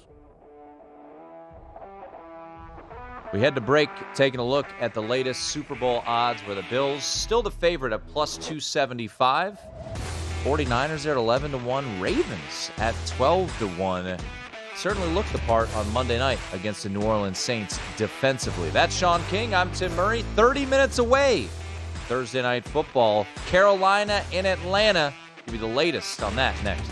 We 3.34 3.40
head 3.42 3.56
to 3.56 3.62
break, 3.62 3.90
taking 4.14 4.40
a 4.40 4.46
look 4.46 4.68
at 4.80 4.94
the 4.94 5.02
latest 5.02 5.46
Super 5.46 5.76
Bowl 5.76 6.04
odds 6.06 6.42
where 6.44 6.56
the 6.56 6.64
Bills 6.70 7.04
still 7.04 7.42
the 7.42 7.52
favorite 7.52 7.92
at 7.92 8.06
plus 8.08 8.38
275. 8.38 9.60
49ers 10.44 11.06
are 11.08 11.12
at 11.12 11.18
11 11.18 11.52
to 11.52 11.58
1. 11.58 12.00
Ravens 12.00 12.70
at 12.78 12.96
12 13.08 13.58
to 13.60 13.68
1. 13.68 14.18
Certainly 14.76 15.10
looked 15.14 15.32
the 15.32 15.40
part 15.40 15.74
on 15.76 15.92
Monday 15.94 16.20
night 16.20 16.40
against 16.54 16.84
the 16.84 16.90
New 16.90 17.02
Orleans 17.02 17.40
Saints 17.40 17.80
defensively. 17.98 18.70
That's 18.70 18.96
Sean 18.96 19.24
King. 19.30 19.56
I'm 19.56 19.72
Tim 19.72 19.96
Murray. 19.96 20.24
30 20.36 20.66
minutes 20.66 21.00
away. 21.00 21.48
Thursday 22.08 22.42
night 22.42 22.66
football. 22.66 23.26
Carolina 23.48 24.24
in 24.32 24.46
Atlanta. 24.46 25.14
Give 25.46 25.56
you 25.56 25.62
the 25.62 25.68
latest 25.68 26.22
on 26.22 26.36
that 26.36 26.62
next. 26.64 26.92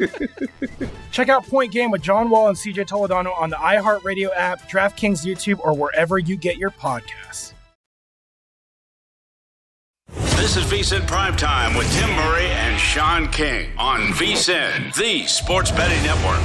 Check 1.10 1.28
out 1.28 1.46
Point 1.46 1.72
Game 1.72 1.90
with 1.90 2.02
John 2.02 2.30
Wall 2.30 2.48
and 2.48 2.56
CJ 2.56 2.86
Toledano 2.88 3.38
on 3.38 3.50
the 3.50 3.56
iHeartRadio 3.56 4.30
app, 4.34 4.68
DraftKings 4.70 5.24
YouTube, 5.24 5.60
or 5.60 5.74
wherever 5.74 6.18
you 6.18 6.36
get 6.36 6.56
your 6.56 6.70
podcasts. 6.70 7.52
This 10.36 10.56
is 10.56 10.64
VSIN 10.64 11.02
Primetime 11.02 11.76
with 11.76 11.92
Tim 11.92 12.10
Murray 12.16 12.46
and 12.46 12.80
Sean 12.80 13.28
King 13.28 13.70
on 13.78 14.00
VSIN, 14.14 14.94
the 14.96 15.26
sports 15.26 15.70
betting 15.70 16.02
network. 16.02 16.40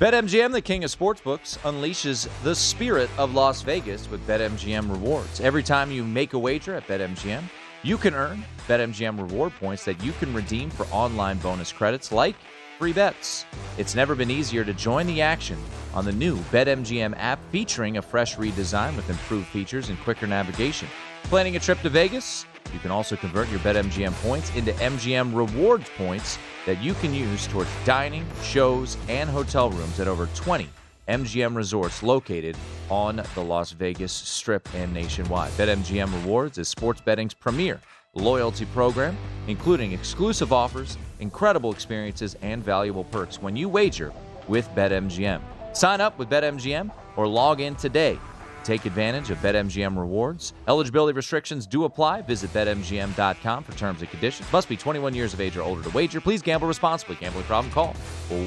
BetMGM, 0.00 0.50
the 0.50 0.60
king 0.60 0.82
of 0.82 0.90
sportsbooks, 0.90 1.58
unleashes 1.58 2.28
the 2.42 2.56
spirit 2.56 3.08
of 3.18 3.34
Las 3.34 3.62
Vegas 3.62 4.10
with 4.10 4.26
BetMGM 4.26 4.90
rewards. 4.90 5.40
Every 5.40 5.62
time 5.62 5.92
you 5.92 6.02
make 6.02 6.32
a 6.32 6.38
wager 6.40 6.74
at 6.74 6.88
BetMGM, 6.88 7.44
you 7.82 7.96
can 7.96 8.14
earn 8.14 8.44
BetMGM 8.68 9.18
reward 9.18 9.52
points 9.58 9.84
that 9.84 10.02
you 10.02 10.12
can 10.12 10.32
redeem 10.32 10.70
for 10.70 10.86
online 10.86 11.38
bonus 11.38 11.72
credits 11.72 12.12
like 12.12 12.36
free 12.78 12.92
bets. 12.92 13.44
It's 13.76 13.94
never 13.94 14.14
been 14.14 14.30
easier 14.30 14.64
to 14.64 14.72
join 14.72 15.06
the 15.06 15.20
action 15.20 15.58
on 15.92 16.04
the 16.04 16.12
new 16.12 16.36
BetMGM 16.52 17.14
app 17.16 17.40
featuring 17.50 17.96
a 17.96 18.02
fresh 18.02 18.36
redesign 18.36 18.94
with 18.96 19.10
improved 19.10 19.48
features 19.48 19.88
and 19.88 19.98
quicker 20.00 20.26
navigation. 20.26 20.88
Planning 21.24 21.56
a 21.56 21.60
trip 21.60 21.80
to 21.80 21.88
Vegas? 21.88 22.46
You 22.72 22.78
can 22.78 22.90
also 22.90 23.16
convert 23.16 23.50
your 23.50 23.60
BetMGM 23.60 24.12
points 24.22 24.54
into 24.54 24.72
MGM 24.74 25.34
rewards 25.34 25.90
points 25.96 26.38
that 26.66 26.80
you 26.80 26.94
can 26.94 27.12
use 27.12 27.46
towards 27.48 27.70
dining, 27.84 28.24
shows, 28.42 28.96
and 29.08 29.28
hotel 29.28 29.70
rooms 29.70 29.98
at 30.00 30.08
over 30.08 30.26
20 30.34 30.68
MGM 31.12 31.54
resorts 31.54 32.02
located 32.02 32.56
on 32.88 33.22
the 33.34 33.42
Las 33.42 33.72
Vegas 33.72 34.12
Strip 34.12 34.66
and 34.74 34.94
nationwide. 34.94 35.52
BetMGM 35.52 36.10
Rewards 36.22 36.56
is 36.56 36.70
sports 36.70 37.02
betting's 37.02 37.34
premier 37.34 37.82
loyalty 38.14 38.64
program, 38.66 39.14
including 39.46 39.92
exclusive 39.92 40.54
offers, 40.54 40.96
incredible 41.20 41.70
experiences, 41.70 42.34
and 42.40 42.64
valuable 42.64 43.04
perks 43.04 43.42
when 43.42 43.54
you 43.54 43.68
wager 43.68 44.10
with 44.48 44.66
BetMGM. 44.74 45.42
Sign 45.74 46.00
up 46.00 46.18
with 46.18 46.30
BetMGM 46.30 46.90
or 47.16 47.28
log 47.28 47.60
in 47.60 47.74
today. 47.74 48.18
Take 48.64 48.86
advantage 48.86 49.28
of 49.28 49.36
BetMGM 49.38 49.98
rewards. 49.98 50.54
Eligibility 50.66 51.14
restrictions 51.14 51.66
do 51.66 51.84
apply. 51.84 52.22
Visit 52.22 52.50
BetMGM.com 52.54 53.64
for 53.64 53.72
terms 53.72 54.00
and 54.00 54.10
conditions. 54.10 54.50
Must 54.50 54.68
be 54.68 54.78
21 54.78 55.14
years 55.14 55.34
of 55.34 55.42
age 55.42 55.58
or 55.58 55.62
older 55.62 55.82
to 55.82 55.90
wager. 55.90 56.22
Please 56.22 56.40
gamble 56.40 56.68
responsibly. 56.68 57.16
Gambling 57.16 57.44
problem? 57.44 57.70
Call 57.70 57.92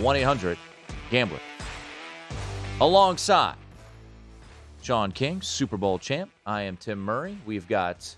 1 0.01 0.15
800 0.15 0.57
Gambler. 1.11 1.39
Alongside 2.81 3.55
Sean 4.81 5.11
King, 5.11 5.41
Super 5.41 5.77
Bowl 5.77 5.97
champ, 5.97 6.29
I 6.45 6.63
am 6.63 6.75
Tim 6.75 6.99
Murray. 6.99 7.37
We've 7.45 7.67
got 7.69 8.13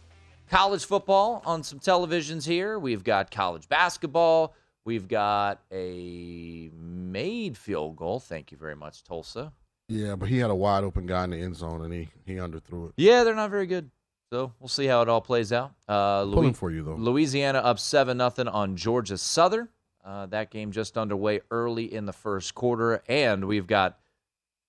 college 0.49 0.84
football 0.84 1.43
on 1.45 1.62
some 1.62 1.80
televisions 1.80 2.45
here. 2.45 2.80
We've 2.80 3.03
got 3.03 3.30
college 3.30 3.70
basketball. 3.70 4.55
We've 4.84 5.08
got 5.08 5.62
a 5.72 6.72
made 6.74 7.55
field 7.55 7.97
goal. 7.97 8.20
Thank 8.20 8.51
you 8.51 8.58
very 8.58 8.76
much, 8.76 9.03
Tulsa. 9.03 9.53
Yeah, 9.89 10.16
but 10.16 10.28
he 10.28 10.39
had 10.39 10.49
a 10.49 10.55
wide 10.55 10.84
open 10.84 11.05
guy 11.05 11.24
in 11.26 11.30
the 11.30 11.38
end 11.38 11.55
zone 11.55 11.84
and 11.86 11.93
he 11.93 12.10
he 12.26 12.34
underthrew 12.34 12.88
it. 12.89 12.93
Yeah, 12.97 13.24
they're 13.24 13.36
not 13.36 13.51
very 13.51 13.68
good. 13.68 13.91
So 14.34 14.51
we'll 14.60 14.68
see 14.70 14.88
how 14.88 15.03
it 15.03 15.08
all 15.08 15.22
plays 15.22 15.53
out. 15.53 15.72
Uh, 15.88 16.24
Pulling 16.26 16.53
for 16.53 16.72
you, 16.72 16.84
though. 16.84 16.95
Louisiana 16.95 17.60
up 17.60 17.78
seven 17.80 18.18
nothing 18.18 18.47
on 18.47 18.76
Georgia 18.76 19.18
Southern. 19.20 19.70
Uh, 20.03 20.26
that 20.26 20.49
game 20.49 20.72
just 20.72 20.97
underway 20.97 21.41
early 21.51 21.93
in 21.93 22.05
the 22.05 22.14
first 22.14 22.55
quarter, 22.55 23.03
and 23.08 23.45
we've 23.45 23.68
got 23.68 23.99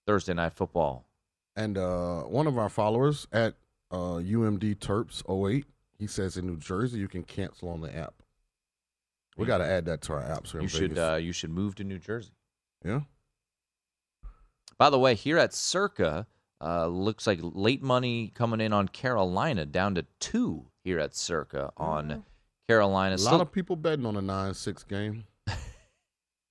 Thursday 0.09 0.33
night 0.33 0.55
football. 0.55 1.05
And 1.55 1.77
uh, 1.77 2.23
one 2.23 2.47
of 2.47 2.57
our 2.57 2.71
followers 2.71 3.29
at 3.31 3.57
uh, 3.91 4.17
UMD 4.25 4.77
Terps 4.79 5.23
08, 5.29 5.67
he 5.99 6.07
says 6.07 6.39
in 6.39 6.47
New 6.47 6.57
Jersey 6.57 6.99
you 6.99 7.09
can 7.09 7.25
cancel 7.25 7.69
on 7.69 7.83
the 7.83 7.95
app. 7.95 8.15
We 9.37 9.45
got 9.45 9.59
to 9.59 9.67
add 9.67 9.85
that 9.85 10.01
to 10.03 10.15
our 10.15 10.23
apps 10.23 10.51
here 10.53 10.63
You 10.63 10.69
should 10.69 10.97
uh, 10.99 11.17
you 11.21 11.33
should 11.33 11.51
move 11.51 11.75
to 11.77 11.85
New 11.85 11.99
Jersey. 11.99 12.33
yeah. 12.83 13.01
By 14.79 14.89
the 14.89 14.99
way, 14.99 15.15
here 15.15 15.37
at 15.39 15.53
Circa, 15.53 16.27
uh, 16.63 16.87
looks 16.87 17.27
like 17.27 17.41
late 17.43 17.83
money 17.83 18.33
coming 18.35 18.61
in 18.63 18.73
on 18.73 18.89
Carolina, 18.89 19.67
down 19.67 19.95
to 19.97 20.07
two 20.21 20.67
here 20.85 20.99
at 21.01 21.15
Circa 21.15 21.71
on 21.77 22.25
Carolina. 22.67 23.17
A 23.17 23.19
Still- 23.19 23.33
lot 23.33 23.41
of 23.43 23.53
people 23.53 23.77
betting 23.77 24.07
on 24.07 24.17
a 24.17 24.23
9 24.23 24.55
6 24.55 24.85
game. 24.85 25.25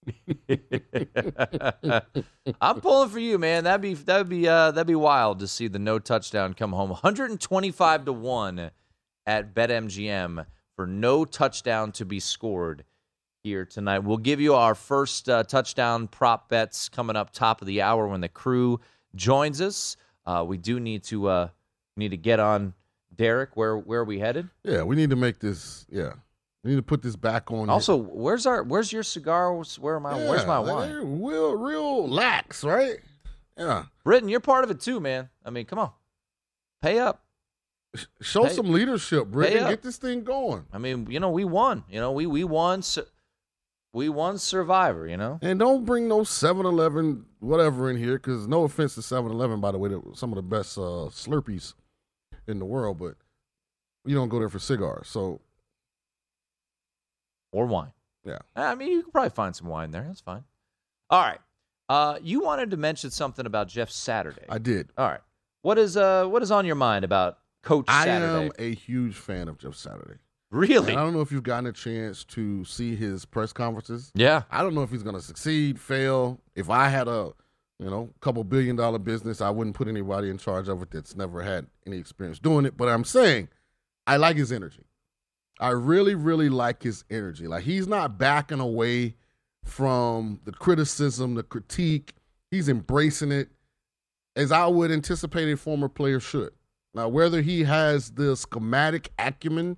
I'm 2.62 2.82
pulling 2.82 3.10
for 3.10 3.20
you, 3.20 3.38
man. 3.38 3.66
That'd 3.66 3.82
be 3.82 3.94
that'd 3.94 4.30
be 4.30 4.48
uh, 4.48 4.72
that'd 4.72 4.88
be 4.88 4.96
wild 4.96 5.40
to 5.40 5.48
see 5.48 5.68
the 5.68 5.80
no 5.80 6.00
touchdown 6.00 6.54
come 6.54 6.72
home. 6.72 6.90
125 6.90 8.06
to 8.06 8.14
one 8.14 8.72
at 9.26 9.54
BetMGM 9.54 10.46
for 10.76 10.88
no 10.88 11.26
touchdown 11.26 11.92
to 11.94 12.06
be 12.06 12.20
scored 12.20 12.84
here 13.44 13.66
tonight. 13.66 14.00
We'll 14.00 14.18
give 14.18 14.40
you 14.40 14.56
our 14.56 14.76
first 14.76 15.30
uh, 15.30 15.44
touchdown 15.44 16.08
prop 16.08 16.50
bets 16.50 16.90
coming 16.90 17.16
up 17.16 17.32
top 17.32 17.62
of 17.62 17.68
the 17.68 17.82
hour 17.82 18.08
when 18.08 18.22
the 18.22 18.30
crew 18.30 18.80
joins 19.16 19.62
us. 19.62 19.98
Uh, 20.26 20.44
we 20.48 20.58
do 20.58 20.80
need 20.80 21.04
to 21.06 21.28
uh, 21.28 21.50
need 21.96 22.10
to 22.10 22.18
get 22.18 22.40
on 22.40 22.74
Derek. 23.16 23.56
Where 23.56 23.78
where 23.78 24.02
are 24.02 24.06
we 24.06 24.20
headed? 24.20 24.50
Yeah, 24.64 24.84
we 24.84 24.96
need 24.96 25.10
to 25.10 25.16
make 25.16 25.40
this. 25.40 25.86
Yeah, 25.90 26.14
we 26.68 26.72
need 26.74 26.80
to 26.80 26.84
put 26.84 27.02
this 27.02 27.16
back 27.16 27.50
on. 27.50 27.70
Also, 27.70 27.96
where's 27.96 28.46
our 28.46 28.62
where's 28.62 28.92
your 28.92 29.02
cigar? 29.04 29.54
Where 29.80 29.96
am 29.96 30.06
I? 30.06 30.16
Where's 30.16 30.46
my 30.46 30.60
Yeah, 30.62 30.74
wine? 30.74 31.22
Real, 31.22 31.56
real 31.56 32.10
lax, 32.10 32.62
right? 32.62 32.98
Yeah. 33.58 33.86
Britton, 34.04 34.28
you're 34.28 34.42
part 34.42 34.66
of 34.66 34.72
it 34.72 34.82
too, 34.82 35.00
man. 35.00 35.30
I 35.46 35.50
mean, 35.50 35.66
come 35.66 35.80
on, 35.80 35.92
pay 36.82 37.00
up. 37.00 37.24
Show 38.20 38.48
Pay- 38.48 38.54
some 38.54 38.70
leadership, 38.74 39.34
up. 39.64 39.70
Get 39.70 39.82
this 39.82 39.96
thing 39.96 40.26
going. 40.26 40.66
I 40.74 40.78
mean, 40.78 41.10
you 41.10 41.22
know, 41.22 41.30
we 41.30 41.46
won. 41.46 41.86
You 41.90 42.02
know, 42.02 42.12
we 42.12 42.26
we 42.26 42.44
won. 42.44 42.84
We 43.94 44.10
won 44.10 44.38
Survivor. 44.38 45.08
You 45.08 45.16
know, 45.16 45.40
And 45.42 45.58
don't 45.58 45.86
bring 45.86 46.10
no 46.10 46.20
7-Eleven 46.20 47.26
whatever 47.40 47.90
in 47.90 47.96
here, 47.96 48.16
because 48.18 48.46
no 48.46 48.64
offense 48.64 48.94
to 48.96 49.02
7-Eleven, 49.02 49.62
by 49.62 49.72
the 49.72 49.78
way, 49.78 49.90
some 50.16 50.32
of 50.32 50.36
the 50.36 50.42
best 50.44 50.78
uh, 50.78 51.08
Slurpees 51.10 51.74
in 52.46 52.60
the 52.60 52.66
world, 52.66 53.00
but 53.00 53.16
you 54.06 54.14
don't 54.16 54.30
go 54.30 54.38
there 54.40 54.50
for 54.50 54.60
cigars. 54.60 55.08
So 55.08 55.42
or 57.52 57.66
wine. 57.66 57.92
yeah, 58.26 58.40
I 58.56 58.76
mean, 58.76 58.90
you 58.92 59.02
can 59.04 59.12
probably 59.12 59.30
find 59.32 59.56
some 59.56 59.68
wine 59.68 59.92
there. 59.92 60.04
That's 60.08 60.22
fine. 60.22 60.44
All 61.10 61.22
right. 61.22 61.40
Uh, 61.90 62.20
you 62.22 62.42
wanted 62.42 62.72
to 62.72 62.78
mention 62.78 63.10
something 63.12 63.46
about 63.46 63.70
Jeff 63.70 63.90
Saturday. 63.90 64.44
I 64.50 64.58
did. 64.58 64.90
All 64.98 65.08
right. 65.08 65.22
What 65.62 65.78
is 65.78 65.96
uh 65.98 66.26
what 66.26 66.44
is 66.44 66.52
on 66.52 66.66
your 66.66 66.76
mind 66.76 67.04
about 67.06 67.40
Coach 67.64 67.86
I 67.88 68.06
Saturday? 68.06 68.46
am 68.46 68.52
a 68.60 68.74
huge 68.76 69.16
fan 69.16 69.48
of 69.48 69.58
Jeff 69.58 69.76
Saturday. 69.76 70.20
Really? 70.52 70.92
And 70.92 71.00
I 71.00 71.04
don't 71.04 71.14
know 71.14 71.22
if 71.22 71.32
you've 71.32 71.44
gotten 71.44 71.66
a 71.68 71.74
chance 71.74 72.24
to 72.26 72.64
see 72.64 72.96
his 72.96 73.26
press 73.26 73.52
conferences. 73.52 74.12
Yeah. 74.16 74.44
I 74.52 74.62
don't 74.64 74.74
know 74.76 74.84
if 74.84 74.90
he's 74.92 75.04
going 75.04 75.16
to 75.16 75.22
succeed, 75.22 75.78
fail. 75.80 76.40
If 76.56 76.70
I 76.70 76.88
had 76.88 77.10
a, 77.10 77.34
you 77.80 77.90
know, 77.90 78.10
couple 78.22 78.44
billion 78.46 78.76
dollar 78.78 78.98
business, 79.00 79.42
I 79.42 79.50
wouldn't 79.50 79.76
put 79.76 79.90
anybody 79.90 80.30
in 80.30 80.38
charge 80.38 80.70
of 80.70 80.82
it 80.82 80.92
that's 80.92 81.16
never 81.18 81.42
had 81.42 81.68
any 81.86 81.98
experience 81.98 82.40
doing 82.40 82.66
it. 82.66 82.78
But 82.78 82.88
I'm 82.88 83.04
saying, 83.04 83.50
I 84.06 84.16
like 84.18 84.38
his 84.38 84.54
energy. 84.54 84.84
I 85.60 85.70
really, 85.70 86.16
really 86.16 86.50
like 86.50 86.84
his 86.84 87.04
energy. 87.10 87.48
Like 87.48 87.64
he's 87.64 87.88
not 87.88 88.18
backing 88.18 88.60
away 88.60 89.16
from 89.64 90.40
the 90.46 90.52
criticism, 90.52 91.36
the 91.36 91.44
critique. 91.44 92.14
He's 92.52 92.70
embracing 92.70 93.32
it 93.32 93.50
as 94.36 94.52
I 94.52 94.68
would 94.68 94.92
anticipate 94.92 95.52
a 95.52 95.58
former 95.58 95.90
player 95.90 96.20
should. 96.20 96.52
Now, 96.94 97.10
whether 97.10 97.42
he 97.42 97.64
has 97.64 98.12
the 98.12 98.36
schematic 98.36 99.12
acumen 99.20 99.78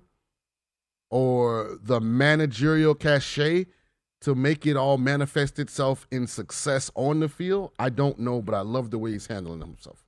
or 1.10 1.78
the 1.82 2.00
managerial 2.00 2.94
cachet 2.94 3.66
to 4.20 4.34
make 4.34 4.66
it 4.66 4.76
all 4.76 4.98
manifest 4.98 5.58
itself 5.58 6.06
in 6.10 6.26
success 6.26 6.90
on 6.94 7.20
the 7.20 7.28
field, 7.28 7.72
I 7.78 7.88
don't 7.88 8.18
know, 8.18 8.42
but 8.42 8.54
I 8.54 8.60
love 8.60 8.90
the 8.90 8.98
way 8.98 9.12
he's 9.12 9.26
handling 9.26 9.60
himself. 9.60 10.04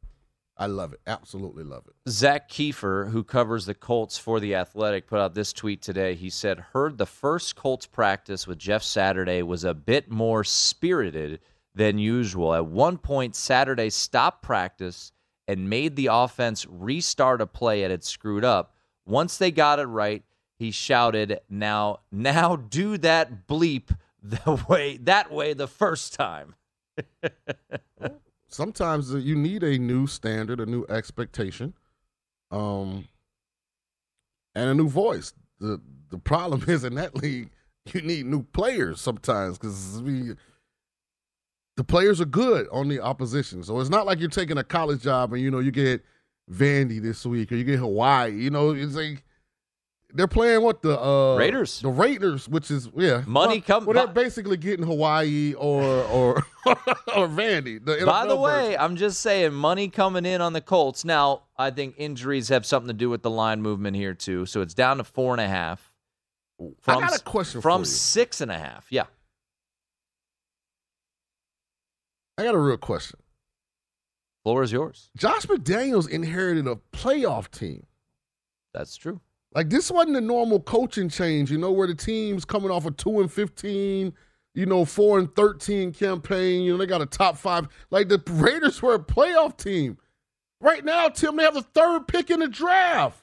I 0.57 0.67
love 0.67 0.93
it. 0.93 1.01
Absolutely 1.07 1.65
love 1.65 1.85
it. 1.89 1.95
Zak 2.11 2.49
Keefer, 2.49 3.11
who 3.11 3.25
covers 3.25 3.67
the 3.67 3.75
Colts 3.75 4.19
for 4.19 4.39
The 4.39 4.55
Athletic, 4.55 5.07
put 5.07 5.19
out 5.19 5.35
this 5.35 5.53
tweet 5.53 5.83
today. 5.83 6.15
He 6.15 6.31
said, 6.31 6.59
Heard 6.73 6.99
the 6.99 7.07
first 7.07 7.57
Colts 7.57 7.87
practice 7.87 8.47
with 8.47 8.59
Jeff 8.59 8.83
Saturday 8.83 9.43
was 9.43 9.65
a 9.65 9.75
bit 9.75 10.11
more 10.11 10.45
spirited 10.45 11.41
than 11.75 11.99
usual. 11.99 12.55
At 12.55 12.67
one 12.67 12.99
point, 12.99 13.35
Saturday 13.35 13.91
stopped 13.91 14.43
practice 14.43 15.13
and 15.49 15.71
made 15.71 15.97
the 15.97 16.09
offense 16.11 16.67
restart 16.69 17.41
a 17.41 17.47
play 17.47 17.83
it 17.83 17.91
had 17.91 18.05
screwed 18.05 18.45
up. 18.45 18.75
Once 19.07 19.39
they 19.39 19.51
got 19.51 19.79
it 19.79 19.87
right, 19.87 20.23
he 20.59 20.71
shouted, 20.71 21.41
"Now, 21.49 22.01
now 22.13 22.57
do 22.57 22.99
that 22.99 23.49
bleep 23.49 23.97
the 24.23 24.65
way 24.69 24.99
that 24.99 25.33
way 25.33 25.55
the 25.55 25.67
first 25.67 26.15
time." 26.15 26.55
Sometimes 28.53 29.15
you 29.15 29.35
need 29.35 29.63
a 29.63 29.79
new 29.79 30.07
standard, 30.07 30.61
a 30.61 30.67
new 30.67 30.85
expectation, 30.91 31.73
um, 32.51 33.09
and 34.55 34.69
a 34.69 34.75
new 34.75 34.89
voice. 34.89 35.33
the 35.59 35.81
The 36.11 36.19
problem 36.19 36.65
is 36.69 36.85
in 36.85 36.95
that 36.97 37.17
league, 37.17 37.51
you 37.93 38.03
need 38.03 38.27
new 38.27 38.43
players 38.43 39.01
sometimes 39.01 39.59
because 39.59 40.03
we 40.03 40.35
the 41.77 41.85
players 41.85 42.21
are 42.21 42.27
good 42.27 42.69
on 42.71 42.89
the 42.89 43.01
opposition. 43.01 43.63
So 43.63 43.81
it's 43.81 43.89
not 43.89 44.05
like 44.05 44.21
you're 44.21 44.29
taking 44.29 44.59
a 44.59 44.65
college 44.65 45.03
job 45.03 45.33
and 45.33 45.41
you 45.43 45.51
know 45.51 45.61
you 45.61 45.71
get 45.71 46.05
Vandy 46.51 47.01
this 47.01 47.25
week 47.25 47.51
or 47.51 47.57
you 47.57 47.65
get 47.65 47.79
Hawaii. 47.79 48.33
You 48.33 48.51
know, 48.51 48.71
it's 48.71 48.95
like 48.95 49.25
they're 50.15 50.27
playing 50.27 50.63
what 50.63 50.83
the 50.83 51.01
uh, 51.01 51.37
Raiders, 51.37 51.81
the 51.81 51.89
Raiders, 51.89 52.49
which 52.49 52.71
is 52.71 52.89
yeah, 52.97 53.23
money 53.27 53.55
well, 53.55 53.63
come. 53.67 53.87
Well, 53.87 53.95
they're 53.95 54.13
basically 54.13 54.57
getting 54.57 54.87
Hawaii 54.87 55.55
or 55.55 55.83
or 55.83 56.37
or 56.67 57.29
Vandy. 57.29 57.85
The 57.85 58.05
By 58.05 58.27
the 58.27 58.37
way, 58.37 58.67
version. 58.67 58.81
I'm 58.81 58.97
just 58.97 59.21
saying, 59.21 59.53
money 59.53 59.89
coming 59.89 60.27
in 60.27 60.41
on 60.41 60.53
the 60.53 60.61
Colts. 60.61 61.05
Now, 61.05 61.45
I 61.57 61.71
think 61.71 61.95
injuries 61.99 62.49
have 62.49 62.67
something 62.67 62.89
to 62.89 62.95
do 62.95 63.09
with 63.11 63.23
the 63.23 63.31
line 63.31 63.63
movement 63.63 63.97
here 63.97 64.15
too. 64.15 64.47
So 64.47 64.61
it's 64.61 64.75
down 64.75 64.99
to 64.99 65.05
four 65.05 65.33
and 65.33 65.41
a 65.41 65.49
half. 65.49 65.93
I 66.87 67.01
got 67.01 67.17
a 67.17 67.23
question 67.23 67.61
from 67.61 67.85
six 67.85 68.41
and 68.41 68.51
a 68.51 68.59
half. 68.59 68.87
Yeah. 68.91 69.07
I 72.39 72.45
got 72.45 72.55
a 72.55 72.59
real 72.59 72.77
question. 72.77 73.21
Floor 74.43 74.63
is 74.63 74.73
yours. 74.73 75.11
Josh 75.17 75.47
McDaniels 75.47 76.09
inherited 76.09 76.67
a 76.67 76.77
playoff 76.93 77.51
team. 77.51 77.87
That's 78.75 78.97
true. 78.97 79.21
Like 79.55 79.71
this 79.71 79.91
wasn't 79.91 80.17
a 80.17 80.21
normal 80.21 80.61
coaching 80.61 81.09
change, 81.09 81.51
you 81.51 81.59
know, 81.59 81.73
where 81.73 81.87
the 81.87 81.95
team's 81.95 82.45
coming 82.45 82.71
off 82.71 82.87
a 82.87 82.91
two 82.91 83.21
and 83.21 83.31
fifteen, 83.31 84.15
you 84.55 84.67
know, 84.67 84.85
four 84.85 85.19
and 85.19 85.35
thirteen 85.35 85.93
campaign. 85.93 86.63
You 86.63 86.73
know, 86.73 86.79
they 86.79 86.87
got 86.87 87.03
a 87.03 87.07
top 87.07 87.37
five. 87.37 87.69
Like 87.91 88.09
the 88.09 88.23
Raiders 88.31 88.81
were 88.81 88.95
a 88.95 88.99
playoff 88.99 89.57
team. 89.57 89.99
Right 90.61 90.85
now, 90.85 91.09
Tim, 91.09 91.37
they 91.37 91.43
have 91.43 91.55
the 91.55 91.63
third 91.63 92.07
pick 92.07 92.31
in 92.31 92.41
the 92.41 92.49
draft. 92.49 93.19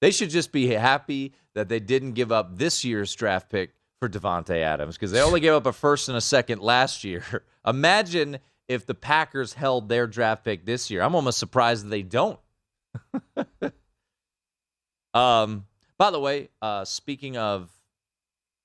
They 0.00 0.10
should 0.10 0.30
just 0.30 0.52
be 0.52 0.68
happy 0.68 1.34
that 1.54 1.68
they 1.68 1.80
didn't 1.80 2.12
give 2.12 2.30
up 2.30 2.56
this 2.56 2.84
year's 2.84 3.14
draft 3.14 3.50
pick 3.50 3.72
for 3.98 4.08
Davante 4.08 4.56
Adams 4.56 4.96
because 4.96 5.12
they 5.12 5.20
only 5.20 5.40
gave 5.40 5.52
up 5.52 5.66
a 5.66 5.72
first 5.72 6.08
and 6.08 6.16
a 6.16 6.22
second 6.22 6.60
last 6.60 7.04
year. 7.04 7.44
Imagine 7.66 8.38
if 8.68 8.86
the 8.86 8.94
Packers 8.94 9.52
held 9.54 9.88
their 9.88 10.06
draft 10.06 10.44
pick 10.44 10.64
this 10.64 10.90
year. 10.90 11.02
I'm 11.02 11.14
almost 11.14 11.38
surprised 11.38 11.88
they 11.88 12.02
don't. 12.02 12.38
um, 15.14 15.66
by 15.98 16.10
the 16.10 16.20
way, 16.20 16.48
uh, 16.62 16.84
speaking 16.84 17.36
of 17.36 17.70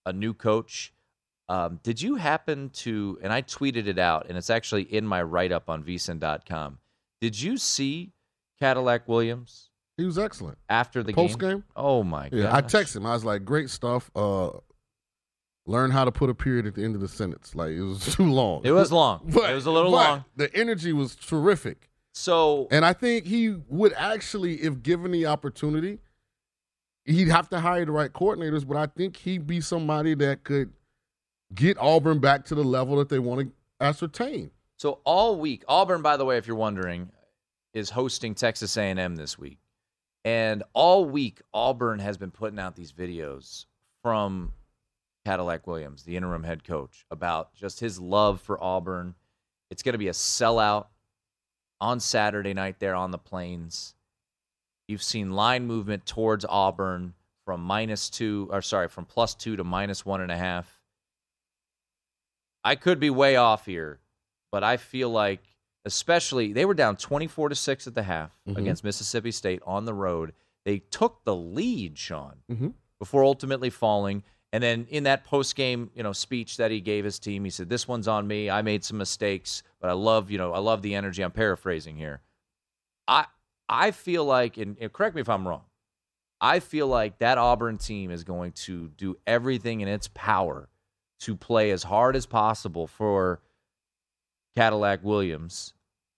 a 0.06 0.14
new 0.14 0.34
coach, 0.34 0.94
um, 1.50 1.80
did 1.84 2.02
you 2.02 2.16
happen 2.16 2.70
to? 2.72 3.20
And 3.22 3.32
I 3.32 3.42
tweeted 3.42 3.88
it 3.88 4.00
out, 4.00 4.28
and 4.30 4.38
it's 4.38 4.50
actually 4.50 4.84
in 4.84 5.06
my 5.06 5.22
write 5.22 5.52
up 5.52 5.70
on 5.70 5.84
vsin.com. 5.84 6.80
Did 7.22 7.42
you 7.42 7.58
see 7.58 8.14
Cadillac 8.60 9.08
Williams? 9.08 9.70
He 9.98 10.06
was 10.06 10.18
excellent 10.18 10.58
after 10.70 11.04
the, 11.04 11.14
post 11.14 11.40
game. 11.40 11.50
game. 11.50 11.64
Oh 11.76 12.04
my 12.04 12.30
god! 12.30 12.38
Yeah, 12.38 12.56
I 12.56 12.62
texted 12.62 12.98
him. 12.98 13.06
I 13.06 13.14
was 13.14 13.24
like, 13.24 13.46
"Great 13.46 13.70
stuff. 13.70 14.12
Uh, 14.16 14.50
learn 15.66 15.92
how 15.92 16.06
to 16.06 16.12
put 16.12 16.30
a 16.30 16.36
period 16.36 16.66
at 16.66 16.76
the 16.76 16.84
end 16.84 16.96
of 16.96 17.02
the 17.02 17.08
sentence. 17.08 17.56
Like 17.56 17.72
it 17.72 17.82
was 17.82 18.06
too 18.16 18.32
long. 18.32 18.62
It 18.64 18.72
was 18.72 18.92
long. 18.92 19.22
But- 19.34 19.50
it 19.52 19.56
was 19.56 19.66
a 19.66 19.72
little 19.72 19.92
long. 19.92 20.26
The 20.36 20.54
energy 20.56 20.94
was 20.94 21.16
terrific. 21.16 21.90
So, 22.14 22.70
and 22.72 22.86
I 22.86 22.94
think 22.94 23.26
he 23.26 23.58
would 23.68 23.92
actually, 23.94 24.62
if 24.62 24.82
given 24.82 25.12
the 25.12 25.26
opportunity, 25.26 26.00
he'd 27.06 27.30
have 27.30 27.50
to 27.50 27.60
hire 27.60 27.86
the 27.86 27.92
right 27.92 28.12
coordinators. 28.12 28.68
But 28.68 28.78
I 28.78 28.88
think 28.88 29.18
he'd 29.18 29.48
be 29.48 29.62
somebody 29.62 30.14
that 30.16 30.44
could 30.44 30.74
get 31.54 31.78
Auburn 31.80 32.20
back 32.20 32.46
to 32.46 32.56
the 32.56 32.64
level 32.64 32.98
that 32.98 33.10
they 33.10 33.20
want 33.20 33.42
to 33.42 33.52
ascertain. 33.80 34.52
So 34.78 35.00
all 35.06 35.40
week, 35.40 35.64
Auburn, 35.68 36.02
by 36.02 36.18
the 36.18 36.26
way, 36.26 36.38
if 36.38 36.48
you're 36.48 36.56
wondering, 36.58 37.10
is 37.74 37.90
hosting 37.90 38.36
Texas 38.36 38.76
A&M 38.78 39.16
this 39.16 39.38
week, 39.38 39.60
and 40.24 40.64
all 40.74 41.06
week 41.06 41.42
Auburn 41.54 42.00
has 42.00 42.18
been 42.18 42.32
putting 42.32 42.60
out 42.60 42.76
these 42.76 42.92
videos 42.92 43.66
from 44.02 44.54
Cadillac 45.26 45.68
Williams, 45.68 46.04
the 46.04 46.16
interim 46.16 46.44
head 46.44 46.64
coach, 46.64 47.06
about 47.12 47.54
just 47.54 47.80
his 47.80 48.00
love 48.00 48.42
for 48.42 48.62
Auburn. 48.64 49.16
It's 49.70 49.84
going 49.84 49.94
to 49.94 50.00
be 50.00 50.08
a 50.08 50.14
sellout 50.14 50.88
on 51.82 52.00
Saturday 52.00 52.54
night 52.54 52.80
there 52.80 52.96
on 52.96 53.12
the 53.12 53.18
plains. 53.18 53.96
You've 54.88 55.04
seen 55.04 55.32
line 55.32 55.66
movement 55.66 56.06
towards 56.06 56.46
Auburn 56.48 57.14
from 57.44 57.62
minus 57.62 58.10
two, 58.10 58.48
or 58.52 58.62
sorry, 58.62 58.88
from 58.88 59.06
plus 59.06 59.36
two 59.36 59.56
to 59.56 59.64
minus 59.64 60.06
one 60.06 60.22
and 60.22 60.32
a 60.32 60.38
half. 60.38 60.82
I 62.64 62.76
could 62.76 63.00
be 63.00 63.10
way 63.10 63.36
off 63.36 63.66
here, 63.66 64.00
but 64.52 64.64
I 64.64 64.78
feel 64.78 65.10
like, 65.10 65.42
especially, 65.86 66.54
they 66.54 66.66
were 66.66 66.74
down 66.74 66.98
24 66.98 67.50
to 67.50 67.56
6 67.56 67.88
at 67.88 67.94
the 67.94 68.04
half 68.04 68.32
Mhm. 68.48 68.58
against 68.58 68.84
Mississippi 68.84 69.32
State 69.32 69.62
on 69.66 69.86
the 69.86 69.94
road. 69.94 70.34
They 70.66 70.80
took 70.80 71.24
the 71.24 71.36
lead, 71.36 71.98
Sean, 71.98 72.42
Mhm. 72.50 72.74
before 72.98 73.24
ultimately 73.24 73.70
falling. 73.70 74.24
And 74.52 74.64
then 74.64 74.88
in 74.90 75.04
that 75.04 75.26
post 75.26 75.56
game, 75.56 75.92
you 75.94 76.02
know, 76.02 76.14
speech 76.14 76.58
that 76.58 76.72
he 76.72 76.80
gave 76.82 77.04
his 77.06 77.20
team, 77.20 77.44
he 77.44 77.52
said, 77.52 77.70
"This 77.70 77.88
one's 77.88 78.08
on 78.08 78.26
me. 78.26 78.50
I 78.50 78.62
made 78.62 78.84
some 78.84 78.98
mistakes, 78.98 79.62
but 79.80 79.90
I 79.90 79.94
love, 79.94 80.32
you 80.32 80.38
know, 80.38 80.54
I 80.54 80.60
love 80.60 80.82
the 80.82 80.96
energy." 80.96 81.22
I'm 81.22 81.32
paraphrasing 81.32 81.98
here. 81.98 82.22
I 83.08 83.28
I 83.68 83.92
feel 83.92 84.26
like, 84.26 84.58
and, 84.58 84.78
and 84.80 84.92
correct 84.92 85.16
me 85.16 85.22
if 85.22 85.30
I'm 85.30 85.48
wrong, 85.48 85.64
I 86.42 86.60
feel 86.60 86.88
like 86.88 87.20
that 87.20 87.38
Auburn 87.38 87.78
team 87.78 88.12
is 88.12 88.24
going 88.24 88.52
to 88.54 88.90
do 88.90 89.18
everything 89.26 89.82
in 89.82 89.88
its 89.88 90.10
power 90.14 90.70
to 91.22 91.36
play 91.36 91.72
as 91.72 91.84
hard 91.84 92.16
as 92.16 92.26
possible 92.26 92.88
for 92.88 93.42
Cadillac 94.56 95.04
Williams. 95.04 95.74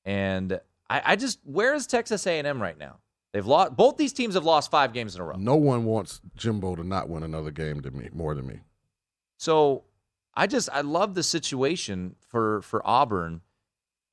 And 0.05 0.59
I, 0.89 1.01
I 1.05 1.15
just, 1.15 1.39
where 1.43 1.73
is 1.73 1.87
Texas 1.87 2.25
A&M 2.25 2.61
right 2.61 2.77
now? 2.77 2.97
They've 3.33 3.45
lost. 3.45 3.75
Both 3.75 3.97
these 3.97 4.13
teams 4.13 4.33
have 4.33 4.45
lost 4.45 4.71
five 4.71 4.93
games 4.93 5.13
in 5.13 5.21
a 5.21 5.23
row. 5.23 5.35
No 5.37 5.55
one 5.55 5.85
wants 5.85 6.21
Jimbo 6.35 6.75
to 6.75 6.83
not 6.83 7.09
win 7.09 7.23
another 7.23 7.51
game 7.51 7.81
to 7.81 7.91
me 7.91 8.09
more 8.13 8.33
than 8.33 8.47
me. 8.47 8.61
So 9.37 9.83
I 10.33 10.47
just 10.47 10.69
I 10.71 10.81
love 10.81 11.13
the 11.13 11.23
situation 11.23 12.15
for 12.27 12.61
for 12.61 12.81
Auburn. 12.87 13.41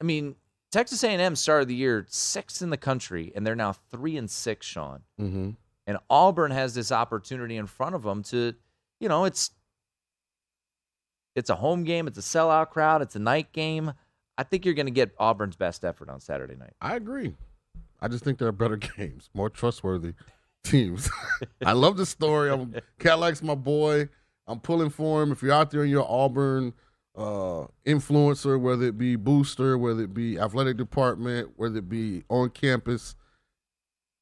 I 0.01 0.05
mean, 0.05 0.37
Texas 0.75 1.05
A&M 1.05 1.37
started 1.37 1.68
the 1.68 1.75
year 1.77 2.05
sixth 2.09 2.61
in 2.61 2.70
the 2.70 2.77
country, 2.77 3.31
and 3.37 3.47
they're 3.47 3.55
now 3.55 3.75
three 3.93 4.16
and 4.16 4.29
six. 4.29 4.66
Sean 4.66 5.03
Mm-hmm. 5.20 5.51
and 5.87 5.99
Auburn 6.11 6.51
has 6.51 6.75
this 6.75 6.91
opportunity 6.91 7.57
in 7.57 7.68
front 7.68 7.95
of 7.95 8.03
them 8.03 8.25
to, 8.25 8.55
you 8.99 9.09
know, 9.09 9.25
it's 9.25 9.53
it's 11.37 11.49
a 11.49 11.55
home 11.55 11.85
game, 11.85 12.09
it's 12.09 12.18
a 12.18 12.22
sellout 12.22 12.70
crowd, 12.70 13.03
it's 13.03 13.14
a 13.14 13.20
night 13.20 13.53
game. 13.53 13.93
I 14.37 14.43
think 14.43 14.64
you're 14.64 14.75
going 14.75 14.87
to 14.87 14.93
get 14.93 15.14
Auburn's 15.20 15.55
best 15.55 15.85
effort 15.85 16.09
on 16.09 16.18
Saturday 16.18 16.57
night. 16.57 16.72
I 16.81 16.97
agree. 16.97 17.35
I 18.01 18.09
just 18.09 18.25
think 18.25 18.39
there 18.39 18.49
are 18.49 18.53
better 18.53 18.77
games, 18.97 19.31
more 19.33 19.51
trustworthy 19.51 20.14
teams. 20.64 21.09
I 21.64 21.70
love 21.75 21.97
the 21.97 22.07
story. 22.07 22.51
I'm 22.51 22.75
Cadillac's 22.99 23.45
my 23.45 23.55
boy. 23.55 24.09
I'm 24.49 24.59
pulling 24.59 24.91
for 24.91 25.22
him. 25.22 25.31
If 25.31 25.41
you're 25.41 25.53
out 25.53 25.70
there 25.70 25.83
and 25.83 25.91
you're 25.91 26.05
Auburn 26.05 26.72
uh, 27.17 27.67
influencer, 27.87 28.61
whether 28.61 28.87
it 28.87 28.99
be 28.99 29.17
booster, 29.17 29.79
whether 29.79 30.03
it 30.03 30.15
be 30.15 30.39
athletic 30.39 30.77
department, 30.77 31.53
whether 31.57 31.79
it 31.79 31.89
be 31.89 32.25
on 32.29 32.51
campus, 32.51 33.15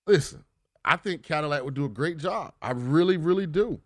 listen. 0.06 0.44
I 0.84 0.96
think 0.96 1.22
Cadillac 1.22 1.64
would 1.64 1.74
do 1.74 1.84
a 1.84 1.88
great 1.88 2.18
job. 2.18 2.54
I 2.60 2.72
really, 2.72 3.16
really 3.16 3.46
do. 3.46 3.80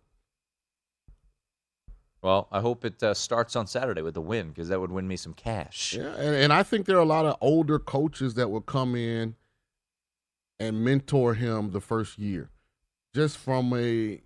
Well, 2.23 2.47
I 2.51 2.59
hope 2.59 2.83
it 2.83 3.01
uh, 3.03 3.13
starts 3.13 3.55
on 3.55 3.67
Saturday 3.67 4.01
with 4.01 4.17
a 4.17 4.21
win 4.21 4.49
because 4.49 4.69
that 4.69 4.79
would 4.79 4.91
win 4.91 5.07
me 5.07 5.15
some 5.15 5.33
cash. 5.33 5.93
Yeah, 5.93 6.15
and, 6.15 6.35
and 6.35 6.53
I 6.53 6.63
think 6.63 6.87
there 6.87 6.97
are 6.97 7.01
a 7.01 7.05
lot 7.05 7.25
of 7.25 7.37
older 7.39 7.77
coaches 7.77 8.33
that 8.33 8.49
will 8.49 8.61
come 8.61 8.95
in 8.95 9.35
and 10.59 10.83
mentor 10.83 11.35
him 11.35 11.69
the 11.71 11.81
first 11.81 12.17
year, 12.17 12.49
just 13.13 13.37
from 13.37 13.71
a. 13.73 14.21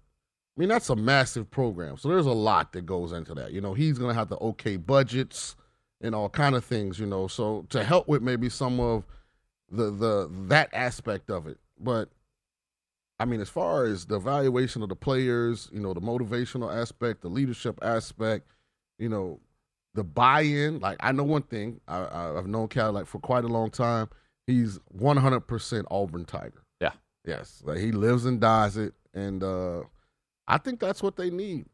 I 0.61 0.63
mean, 0.63 0.69
that's 0.69 0.91
a 0.91 0.95
massive 0.95 1.49
program, 1.49 1.97
so 1.97 2.07
there's 2.07 2.27
a 2.27 2.31
lot 2.31 2.73
that 2.73 2.85
goes 2.85 3.13
into 3.13 3.33
that. 3.33 3.51
You 3.51 3.61
know, 3.61 3.73
he's 3.73 3.97
going 3.97 4.11
to 4.11 4.13
have 4.13 4.29
to 4.29 4.37
okay 4.37 4.77
budgets 4.77 5.55
and 6.01 6.13
all 6.13 6.29
kind 6.29 6.53
of 6.53 6.63
things. 6.63 6.99
You 6.99 7.07
know, 7.07 7.25
so 7.27 7.65
to 7.69 7.83
help 7.83 8.07
with 8.07 8.21
maybe 8.21 8.47
some 8.47 8.79
of 8.79 9.03
the 9.71 9.89
the 9.89 10.29
that 10.49 10.69
aspect 10.71 11.31
of 11.31 11.47
it, 11.47 11.57
but 11.79 12.09
I 13.19 13.25
mean, 13.25 13.41
as 13.41 13.49
far 13.49 13.85
as 13.85 14.05
the 14.05 14.17
evaluation 14.17 14.83
of 14.83 14.89
the 14.89 14.95
players, 14.95 15.67
you 15.73 15.79
know, 15.79 15.95
the 15.95 15.99
motivational 15.99 16.71
aspect, 16.71 17.21
the 17.21 17.27
leadership 17.27 17.79
aspect, 17.81 18.45
you 18.99 19.09
know, 19.09 19.39
the 19.95 20.03
buy-in. 20.03 20.79
Like 20.79 20.97
I 20.99 21.11
know 21.11 21.23
one 21.23 21.41
thing, 21.41 21.81
I, 21.87 22.03
I, 22.03 22.37
I've 22.37 22.45
known 22.45 22.67
Cadillac 22.67 23.07
for 23.07 23.17
quite 23.17 23.45
a 23.45 23.47
long 23.47 23.71
time. 23.71 24.09
He's 24.45 24.77
100% 24.95 25.85
Auburn 25.89 26.25
Tiger. 26.25 26.61
Yeah. 26.79 26.91
Yes, 27.25 27.63
like 27.65 27.79
he 27.79 27.91
lives 27.91 28.25
and 28.25 28.39
dies 28.39 28.77
it, 28.77 28.93
and 29.15 29.43
uh, 29.43 29.81
I 30.47 30.57
think 30.57 30.79
that's 30.79 31.01
what 31.01 31.15
they 31.15 31.29
need. 31.29 31.65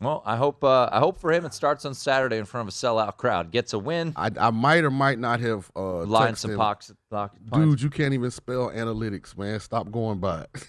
Well, 0.00 0.22
I 0.26 0.36
hope 0.36 0.64
uh, 0.64 0.88
I 0.90 0.98
hope 0.98 1.18
for 1.20 1.32
him 1.32 1.44
it 1.44 1.54
starts 1.54 1.84
on 1.84 1.94
Saturday 1.94 2.36
in 2.36 2.44
front 2.46 2.68
of 2.68 2.74
a 2.74 2.76
sellout 2.76 3.16
crowd. 3.16 3.52
Gets 3.52 3.74
a 3.74 3.78
win. 3.78 4.12
I, 4.16 4.30
I 4.40 4.50
might 4.50 4.82
or 4.82 4.90
might 4.90 5.20
not 5.20 5.38
have 5.38 5.70
uh, 5.76 5.98
Line 6.04 6.32
texted 6.32 6.38
some 6.38 6.56
pox, 6.56 6.92
pox, 7.10 7.38
Dude, 7.52 7.80
you 7.80 7.90
can't 7.90 8.12
even 8.12 8.32
spell 8.32 8.70
analytics, 8.70 9.38
man. 9.38 9.60
Stop 9.60 9.92
going 9.92 10.18
by 10.18 10.46
it. 10.52 10.66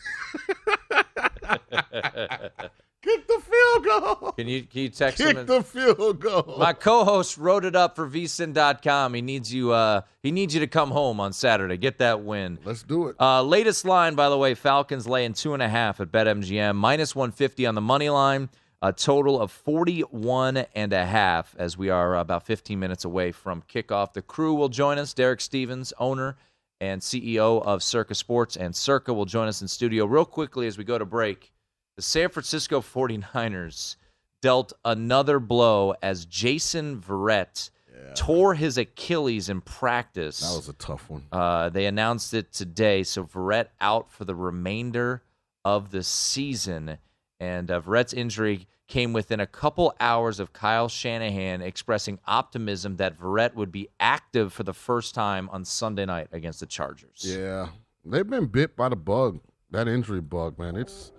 Kick 3.05 3.27
the 3.27 3.39
field 3.39 3.85
goal. 3.85 4.31
Can 4.31 4.47
you 4.47 4.63
can 4.63 4.81
you 4.81 4.89
text 4.89 5.19
Kick 5.19 5.27
him? 5.27 5.37
and- 5.37 5.47
the 5.47 5.61
field 5.61 6.19
goal. 6.19 6.55
My 6.57 6.73
co-host 6.73 7.37
wrote 7.37 7.63
it 7.63 7.75
up 7.75 7.95
for 7.95 8.09
vsin.com. 8.09 9.13
He 9.13 9.21
needs 9.21 9.53
you. 9.53 9.71
Uh, 9.71 10.01
he 10.23 10.31
needs 10.31 10.55
you 10.55 10.59
to 10.61 10.67
come 10.67 10.89
home 10.89 11.19
on 11.19 11.31
Saturday. 11.31 11.77
Get 11.77 11.99
that 11.99 12.23
win. 12.23 12.57
Let's 12.65 12.81
do 12.81 13.07
it. 13.09 13.15
Uh, 13.19 13.43
latest 13.43 13.85
line, 13.85 14.15
by 14.15 14.29
the 14.29 14.37
way, 14.37 14.55
Falcons 14.55 15.07
laying 15.07 15.33
two 15.33 15.53
and 15.53 15.61
a 15.61 15.69
half 15.69 15.99
at 16.01 16.11
BetMGM, 16.11 16.75
minus 16.75 17.15
150 17.15 17.67
on 17.67 17.75
the 17.75 17.81
money 17.81 18.09
line. 18.09 18.49
A 18.81 18.91
total 18.91 19.39
of 19.39 19.51
41 19.51 20.57
and 20.75 20.93
a 20.93 21.05
half 21.05 21.55
as 21.57 21.77
we 21.77 21.89
are 21.89 22.17
about 22.17 22.45
15 22.45 22.79
minutes 22.79 23.05
away 23.05 23.31
from 23.31 23.61
kickoff. 23.63 24.13
The 24.13 24.21
crew 24.21 24.53
will 24.55 24.69
join 24.69 24.97
us. 24.97 25.13
Derek 25.13 25.41
Stevens, 25.41 25.93
owner 25.99 26.37
and 26.81 27.01
CEO 27.01 27.63
of 27.63 27.81
Circa 27.81 28.13
Sports, 28.15 28.57
and 28.57 28.75
Circa 28.75 29.13
will 29.13 29.25
join 29.25 29.47
us 29.47 29.61
in 29.61 29.67
studio 29.67 30.05
real 30.05 30.25
quickly 30.25 30.67
as 30.67 30.77
we 30.77 30.83
go 30.83 30.97
to 30.97 31.05
break. 31.05 31.51
The 31.95 32.01
San 32.01 32.29
Francisco 32.29 32.81
49ers 32.81 33.95
dealt 34.41 34.73
another 34.83 35.39
blow 35.39 35.95
as 36.01 36.25
Jason 36.25 36.99
Verrett 36.99 37.69
tore 38.15 38.53
his 38.53 38.77
Achilles 38.77 39.49
in 39.49 39.61
practice. 39.61 40.39
That 40.39 40.55
was 40.55 40.69
a 40.69 40.73
tough 40.73 41.09
one. 41.09 41.23
Uh, 41.31 41.69
they 41.69 41.85
announced 41.85 42.33
it 42.33 42.51
today. 42.51 43.03
So 43.03 43.23
Verrett 43.23 43.67
out 43.79 44.11
for 44.11 44.25
the 44.25 44.35
remainder 44.35 45.23
of 45.63 45.91
the 45.91 46.03
season. 46.03 46.97
And 47.39 47.71
uh, 47.71 47.81
Verrett's 47.81 48.13
injury 48.13 48.67
came 48.87 49.13
within 49.13 49.39
a 49.39 49.47
couple 49.47 49.93
hours 49.99 50.39
of 50.39 50.53
Kyle 50.53 50.87
Shanahan 50.87 51.61
expressing 51.61 52.19
optimism 52.27 52.97
that 52.97 53.19
Verrett 53.19 53.55
would 53.55 53.71
be 53.71 53.89
active 53.99 54.53
for 54.53 54.63
the 54.63 54.73
first 54.73 55.15
time 55.15 55.49
on 55.49 55.65
Sunday 55.65 56.05
night 56.05 56.27
against 56.31 56.59
the 56.59 56.67
Chargers. 56.67 57.21
Yeah, 57.23 57.69
they've 58.05 58.29
been 58.29 58.45
bit 58.45 58.75
by 58.75 58.89
the 58.89 58.95
bug, 58.95 59.39
that 59.71 59.87
injury 59.87 60.21
bug, 60.21 60.59
man. 60.59 60.75
It's 60.75 61.11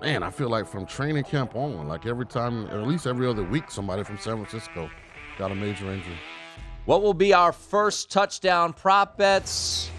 man, 0.00 0.22
I 0.22 0.30
feel 0.30 0.48
like 0.48 0.66
from 0.66 0.86
training 0.86 1.24
camp 1.24 1.54
on, 1.56 1.88
like 1.88 2.06
every 2.06 2.26
time, 2.26 2.66
or 2.66 2.80
at 2.80 2.86
least 2.86 3.06
every 3.06 3.26
other 3.26 3.42
week, 3.42 3.70
somebody 3.70 4.02
from 4.04 4.18
San 4.18 4.36
Francisco 4.36 4.90
got 5.38 5.50
a 5.50 5.54
major 5.54 5.90
injury. 5.90 6.18
What 6.84 7.02
will 7.02 7.14
be 7.14 7.32
our 7.32 7.52
first 7.52 8.10
touchdown 8.10 8.72
prop 8.72 9.16
bets? 9.16 9.90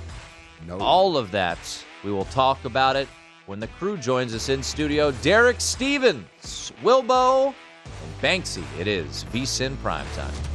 No. 0.68 0.78
All 0.80 1.18
of 1.18 1.32
that. 1.32 1.58
We 2.04 2.12
will 2.12 2.26
talk 2.26 2.64
about 2.66 2.96
it 2.96 3.08
when 3.48 3.60
the 3.60 3.68
crew 3.68 3.98
joins 3.98 4.36
us 4.36 4.50
in 4.50 4.62
studio. 4.62 5.12
Derek 5.24 5.60
Stevens, 5.60 6.72
Wilbo, 6.84 7.48
and 7.48 8.22
Banksy. 8.22 8.64
It 8.80 8.88
is 8.88 9.24
V 9.24 9.42
VSIN 9.42 9.76
Primetime. 9.78 10.55